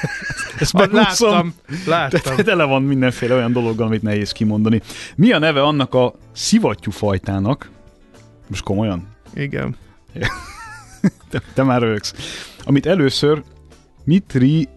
Ezt 0.58 0.72
láttam, 0.92 1.54
láttam. 1.86 2.36
De 2.36 2.42
tele 2.42 2.64
van 2.64 2.82
mindenféle 2.82 3.34
olyan 3.34 3.52
dologgal, 3.52 3.86
amit 3.86 4.02
nehéz 4.02 4.32
kimondani. 4.32 4.80
Mi 5.16 5.32
a 5.32 5.38
neve 5.38 5.62
annak 5.62 5.94
a 5.94 6.14
szivattyú 6.32 6.90
fajtának, 6.90 7.70
most 8.50 8.64
komolyan? 8.64 9.06
Igen. 9.34 9.76
te, 11.30 11.42
te 11.54 11.62
már 11.62 11.80
rögsz. 11.80 12.14
Amit 12.64 12.86
először 12.86 13.42
Mitri 14.04 14.68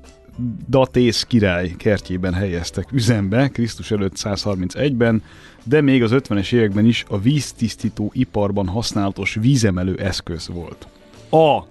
Datész 0.70 1.24
király 1.24 1.74
kertjében 1.78 2.34
helyeztek 2.34 2.92
üzembe, 2.92 3.48
Krisztus 3.48 3.92
előtt 3.92 4.14
131-ben, 4.16 5.24
de 5.64 5.82
még 5.82 6.04
az 6.04 6.12
50-es 6.14 6.54
években 6.54 6.86
is 6.86 7.06
a 7.08 7.20
víztisztító 7.20 8.12
iparban 8.14 8.68
használatos 8.68 9.34
vízemelő 9.34 9.96
eszköz 9.96 10.48
volt. 10.48 10.88
A. 11.30 11.64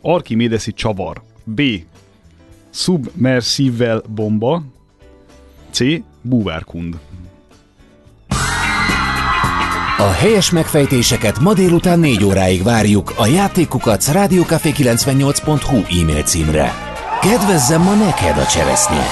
Archimédeszi 0.00 0.72
csavar. 0.72 1.22
B. 1.44 1.62
Submersivel 2.70 4.02
bomba. 4.08 4.62
C. 5.70 5.80
Búvárkund. 6.22 6.98
A 10.00 10.10
helyes 10.10 10.50
megfejtéseket 10.50 11.40
ma 11.40 11.54
délután 11.54 11.98
4 11.98 12.24
óráig 12.24 12.62
várjuk 12.62 13.12
a 13.16 13.26
játékukat 13.26 14.02
rádiókafé98.hu 14.12 16.00
e-mail 16.00 16.22
címre. 16.22 16.72
Kedvezzem 17.20 17.82
ma 17.82 17.94
neked 17.94 18.38
a 18.38 18.46
cseresznye! 18.46 19.04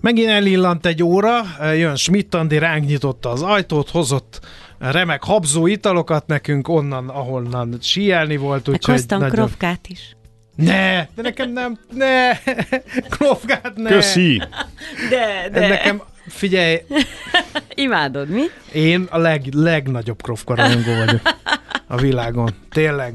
Megint 0.00 0.28
elillant 0.28 0.86
egy 0.86 1.02
óra, 1.02 1.42
jön 1.76 1.96
Schmidt 1.96 2.34
Andi, 2.34 2.58
ránk 2.58 2.86
nyitotta 2.86 3.30
az 3.30 3.42
ajtót, 3.42 3.90
hozott 3.90 4.40
remek 4.78 5.24
habzó 5.24 5.66
italokat 5.66 6.26
nekünk 6.26 6.68
onnan, 6.68 7.08
ahonnan 7.08 7.78
síelni 7.80 8.36
volt. 8.36 8.68
Úgyhogy 8.68 8.94
Hoztam 8.94 9.18
nagyon... 9.18 9.34
krofkát 9.34 9.86
is. 9.88 10.16
Ne, 10.56 11.06
de 11.14 11.22
nekem 11.22 11.52
nem, 11.52 11.78
ne, 11.90 12.30
krofkát 13.16 13.72
ne. 13.76 13.90
Köszi. 13.90 14.42
De, 15.10 15.48
de. 15.52 15.68
Nekem 15.68 16.02
Figyelj! 16.28 16.76
Imádod, 17.74 18.28
mi? 18.28 18.42
Én 18.72 19.06
a 19.10 19.18
leg, 19.18 19.48
legnagyobb 19.52 20.22
krofka 20.22 20.54
rajongó 20.54 20.94
vagyok 21.04 21.20
a 21.86 21.96
világon. 21.96 22.54
Tényleg. 22.70 23.14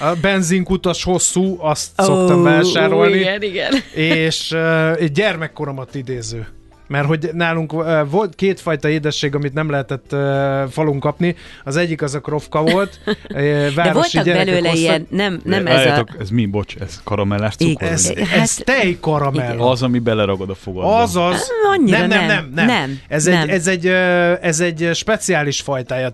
A 0.00 0.14
benzinkutas 0.20 1.04
hosszú, 1.04 1.56
azt 1.60 1.90
oh, 1.96 2.06
szoktam 2.06 2.42
vásárolni. 2.42 3.18
Igen, 3.18 3.42
igen. 3.42 3.72
És 3.94 4.50
uh, 4.50 4.90
egy 4.90 5.12
gyermekkoromat 5.12 5.94
idéző. 5.94 6.48
Mert 6.94 7.06
hogy 7.06 7.30
nálunk 7.32 7.72
uh, 7.72 8.08
volt 8.10 8.34
kétfajta 8.34 8.88
édesség, 8.88 9.34
amit 9.34 9.54
nem 9.54 9.70
lehetett 9.70 10.12
uh, 10.12 10.70
falun 10.70 11.00
kapni. 11.00 11.36
Az 11.64 11.76
egyik 11.76 12.02
az 12.02 12.14
a 12.14 12.20
krofka 12.20 12.62
volt. 12.62 13.00
Uh, 13.34 13.40
De 13.74 13.92
voltak 13.92 14.24
belőle 14.24 14.58
hoztak... 14.58 14.76
ilyen, 14.76 15.06
nem, 15.10 15.40
nem 15.44 15.66
ez 15.66 15.86
a... 15.86 16.06
Ez 16.20 16.30
mi, 16.30 16.46
bocs, 16.46 16.74
ez 16.76 17.00
karamellás 17.04 17.54
cukor? 17.54 17.88
Ez, 17.88 18.12
ez 18.16 18.28
hát, 18.28 18.64
tejkaramell. 18.64 19.58
Az, 19.58 19.82
ami 19.82 19.98
beleragad 19.98 20.50
a 20.50 20.54
fogadba. 20.54 20.96
Az 20.96 21.16
az. 21.16 21.50
Annyira 21.72 21.98
nem, 21.98 22.08
nem, 22.08 22.26
nem. 22.26 22.50
nem. 22.54 22.66
nem. 22.66 23.00
Ez, 23.08 23.24
nem. 23.24 23.42
Egy, 23.42 23.48
ez, 23.48 23.66
egy, 23.66 23.86
ez 24.40 24.60
egy 24.60 24.90
speciális 24.92 25.60
fajtája 25.60 26.12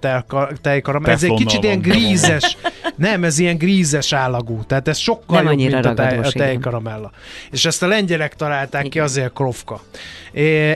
tejkaramell. 0.61 1.13
Ez 1.13 1.23
egy 1.23 1.35
kicsit 1.35 1.65
ilyen 1.65 1.81
grízes. 1.81 2.57
Nem, 2.97 3.25
ez 3.25 3.39
ilyen 3.39 3.57
grízes 3.57 4.13
állagú. 4.13 4.65
Tehát 4.67 4.89
ez 4.89 4.99
sokkal 4.99 5.43
nem 5.43 5.59
jobb, 5.59 5.73
mint 5.73 5.87
a, 5.87 5.95
tej, 5.95 6.19
a 6.19 6.31
tejkaramella. 6.31 7.11
És 7.51 7.65
ezt 7.65 7.83
a 7.83 7.87
lengyelek 7.87 8.35
találták 8.35 8.85
Igen. 8.85 8.91
ki, 8.91 8.99
azért 8.99 9.33
krofka. 9.33 9.81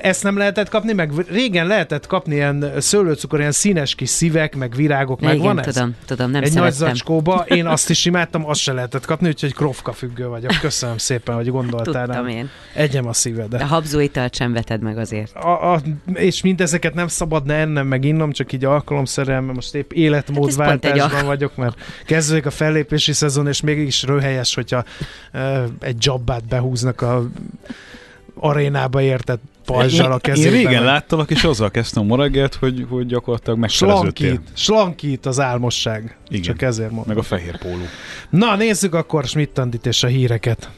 Ezt 0.03 0.23
nem 0.23 0.37
lehetett 0.37 0.69
kapni, 0.69 0.93
meg 0.93 1.13
régen 1.29 1.67
lehetett 1.67 2.07
kapni 2.07 2.35
ilyen 2.35 2.73
szőlőcukor, 2.79 3.39
ilyen 3.39 3.53
színes 3.53 3.95
kis 3.95 4.09
szívek, 4.09 4.57
meg 4.57 4.75
virágok, 4.75 5.21
meg 5.21 5.35
Igen, 5.35 5.55
van 5.55 5.63
tudom, 5.63 5.89
ez? 5.89 6.07
tudom, 6.07 6.31
nem 6.31 6.43
Egy 6.43 6.51
szerettem. 6.51 6.63
nagy 6.63 6.73
zacskóba, 6.73 7.45
én 7.49 7.67
azt 7.67 7.91
is 7.91 8.05
imádtam, 8.05 8.47
azt 8.47 8.61
se 8.61 8.73
lehetett 8.73 9.05
kapni, 9.05 9.29
úgyhogy 9.29 9.55
krofka 9.55 9.93
függő 9.93 10.27
vagyok. 10.27 10.53
Köszönöm 10.61 10.99
szépen, 10.99 11.35
hogy 11.35 11.51
gondoltál 11.51 12.07
Tudtam 12.07 12.29
én. 12.29 12.49
Egyem 12.75 13.07
a 13.07 13.13
szívedet. 13.13 13.61
A 13.61 13.65
habzó 13.65 14.01
italt 14.01 14.35
sem 14.35 14.53
veted 14.53 14.81
meg 14.81 14.99
azért. 14.99 15.35
A, 15.35 15.73
a, 15.73 15.81
és 16.13 16.43
mindezeket 16.43 16.95
nem 16.95 17.09
szabadna 17.09 17.53
ennem, 17.53 17.87
meg 17.87 18.05
innom, 18.05 18.33
csak 18.33 18.53
így 18.53 18.65
alkalomszerűen, 18.65 19.43
mert 19.43 19.55
most 19.55 19.75
épp 19.75 19.93
életmódváltásban 19.93 21.11
hát 21.11 21.25
vagyok, 21.25 21.57
mert 21.57 21.77
kezdődik 22.07 22.47
a 22.47 22.51
fellépési 22.51 23.13
szezon, 23.13 23.47
és 23.47 23.61
mégis 23.61 24.03
röhelyes, 24.03 24.55
hogyha 24.55 24.85
uh, 25.33 25.63
egy 25.81 25.97
jobbát 26.05 26.45
behúznak 26.45 27.01
a 27.01 27.29
arénába 28.45 29.03
értett 29.03 29.43
pajzsal 29.65 30.11
a 30.11 30.15
Én 30.15 30.19
kezében. 30.21 30.53
régen 30.53 30.85
láttalak, 30.85 31.31
és 31.31 31.45
azzal 31.45 31.71
kezdtem 31.71 32.07
ma 32.07 32.17
reggelt, 32.17 32.55
hogy, 32.55 32.87
hogy 32.89 33.07
gyakorlatilag 33.07 33.59
megfeleződtél. 33.59 34.27
Slankít, 34.27 34.51
slankít 34.57 35.27
az 35.27 35.41
álmosság. 35.41 36.17
Igen. 36.29 36.43
Csak 36.43 36.63
ezért 36.63 36.91
mondom. 36.91 37.09
Meg 37.09 37.19
a 37.19 37.23
fehér 37.23 37.59
póló. 37.59 37.83
Na, 38.31 38.57
nézzük 38.57 38.95
akkor 38.95 39.25
Schmidt 39.25 39.87
és 39.87 40.03
a 40.03 40.07
híreket. 40.07 40.71